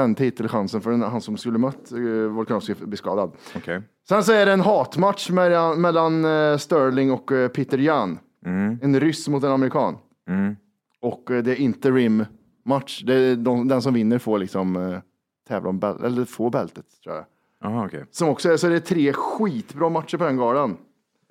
den 0.01 0.15
titelchansen 0.15 0.81
för 0.81 0.91
den, 0.91 1.03
han 1.03 1.21
som 1.21 1.37
skulle 1.37 1.59
mött 1.59 1.93
eh, 1.93 1.99
Volkanovski 2.31 2.75
blir 2.81 2.97
skadad. 2.97 3.33
Okej. 3.57 3.83
Sen 4.09 4.25
så 4.25 4.33
är 4.33 4.47
det 4.47 4.53
en 4.53 4.61
hatmatch 4.61 5.31
mellan, 5.31 5.81
mellan 5.81 6.25
eh, 6.25 6.57
Sterling 6.57 7.13
och 7.13 7.33
eh, 7.33 7.49
Peter 7.49 7.79
Jan. 7.79 8.19
Mm. 8.47 8.79
En 8.83 9.01
ryss 9.01 9.29
mot 9.29 9.45
en 9.45 9.51
amerikan. 9.53 9.97
Mm. 10.29 10.57
Och 11.01 11.23
det 11.27 11.53
är 11.53 11.61
interim 11.61 12.25
match. 12.65 13.03
Det 13.07 13.15
är 13.15 13.37
de, 13.37 13.69
den 13.69 13.83
som 13.83 13.95
vinner 13.95 14.19
får 14.19 14.39
liksom 14.39 15.01
tävla 15.49 15.69
om 15.69 15.81
bäl- 15.81 16.05
eller 16.05 16.25
få 16.25 16.51
bältet 16.51 16.85
tror 17.05 17.15
jag. 17.17 17.25
Aha, 17.65 17.87
okej. 17.87 18.05
Som 18.11 18.29
också 18.29 18.53
är, 18.53 18.57
så 18.57 18.69
det 18.69 18.77
är 18.77 18.81
tre 18.81 19.13
skitbra 19.13 19.89
matcher 19.89 20.17
på 20.17 20.25
den 20.25 20.37
galan. 20.37 20.77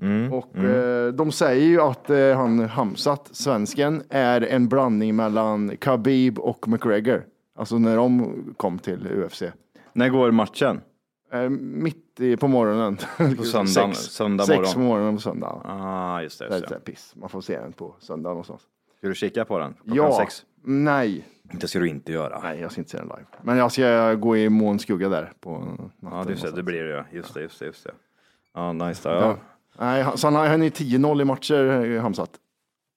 Mm. 0.01 0.33
Och 0.33 0.57
eh, 0.57 1.13
de 1.13 1.31
säger 1.31 1.65
ju 1.65 1.81
att 1.81 2.09
eh, 2.09 2.37
han 2.37 2.59
Hamzat, 2.59 3.29
svensken, 3.31 4.03
är 4.09 4.41
en 4.41 4.67
blandning 4.67 5.15
mellan 5.15 5.77
Khabib 5.77 6.39
och 6.39 6.67
McGregor. 6.67 7.25
Alltså 7.55 7.77
när 7.77 7.95
de 7.97 8.35
kom 8.57 8.79
till 8.79 9.07
UFC. 9.07 9.43
När 9.93 10.09
går 10.09 10.31
matchen? 10.31 10.81
Eh, 11.33 11.49
mitt 11.49 12.19
i, 12.19 12.37
på 12.37 12.47
morgonen. 12.47 12.97
På 13.37 13.43
söndagen, 13.43 13.67
Sex, 13.93 13.99
söndag 13.99 14.43
sex 14.45 14.57
morgon. 14.57 14.73
på 14.73 14.79
morgonen 14.79 15.15
på 15.15 15.21
söndag. 15.21 15.61
Ah, 15.65 16.21
just 16.21 16.39
det. 16.39 16.47
Det 16.47 16.51
Just 16.55 16.61
lite 16.61 16.73
det. 16.73 16.79
piss. 16.91 17.13
Man 17.15 17.29
får 17.29 17.41
se 17.41 17.59
den 17.59 17.73
på 17.73 17.95
söndag 17.99 18.29
någonstans. 18.29 18.61
Ska 18.97 19.07
du 19.07 19.15
kika 19.15 19.45
på 19.45 19.59
den? 19.59 19.73
Klockan 19.73 19.95
Ja, 19.95 20.17
sex? 20.19 20.45
nej. 20.63 21.27
Det 21.43 21.67
ska 21.67 21.79
du 21.79 21.87
inte 21.89 22.11
göra. 22.11 22.39
Nej, 22.43 22.59
jag 22.59 22.71
ska 22.71 22.81
inte 22.81 22.91
se 22.91 22.97
den 22.97 23.07
live. 23.07 23.25
Men 23.41 23.57
jag 23.57 23.71
ska 23.71 24.13
gå 24.13 24.37
i 24.37 24.49
månskugga 24.49 25.09
där 25.09 25.33
på 25.39 25.51
natten. 25.59 25.91
Ja, 26.01 26.07
det, 26.09 26.15
någonstans. 26.15 26.55
det 26.55 26.63
blir 26.63 26.83
det 26.83 26.93
ja. 26.93 27.05
Just 27.11 27.33
det, 27.33 27.41
just 27.41 27.59
det, 27.59 27.65
just 27.65 27.83
det. 27.83 27.91
Ja, 28.53 28.73
nice 28.73 29.09
då. 29.09 29.15
Ja. 29.15 29.21
Ja. 29.21 29.37
Nej, 29.79 30.05
så 30.15 30.27
han, 30.27 30.35
har- 30.35 30.47
han 30.47 30.61
är 30.63 30.69
10-0 30.69 31.21
i 31.21 31.25
matcher, 31.25 31.85
eh, 31.95 32.01
Hamzat. 32.01 32.29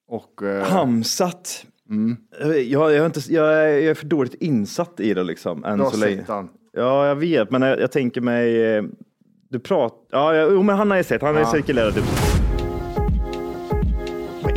Och, 0.09 0.43
eh, 0.43 0.65
Hamsat. 0.67 1.67
Mm. 1.91 2.17
Jag, 2.41 2.63
jag, 2.63 2.97
är 2.97 3.07
inte, 3.07 3.21
jag, 3.29 3.47
jag 3.55 3.83
är 3.85 3.95
för 3.95 4.07
dåligt 4.07 4.35
insatt 4.35 5.01
i 5.01 5.15
det 5.15 5.23
liksom. 5.25 5.65
Än 5.65 5.79
Du 5.79 5.85
har 5.85 5.91
så 5.91 5.97
länge. 5.99 6.17
sett 6.17 6.29
han. 6.29 6.49
Ja, 6.73 7.07
jag 7.07 7.17
vet, 7.17 7.51
men 7.51 7.63
jag, 7.63 7.81
jag 7.81 7.93
tänker 7.93 8.21
mig... 8.21 8.77
eh, 8.77 8.83
Du 9.51 9.59
pratar... 9.59 9.99
Ja, 10.11 10.37
jo, 10.51 10.63
men 10.63 10.77
han 10.77 10.91
har 10.91 10.97
jag 10.97 11.07
sett. 11.07 11.23
Han 11.23 11.35
har 11.35 11.43
Ja. 11.43 11.51
cirkulerat 11.53 11.95
typ. 11.95 12.05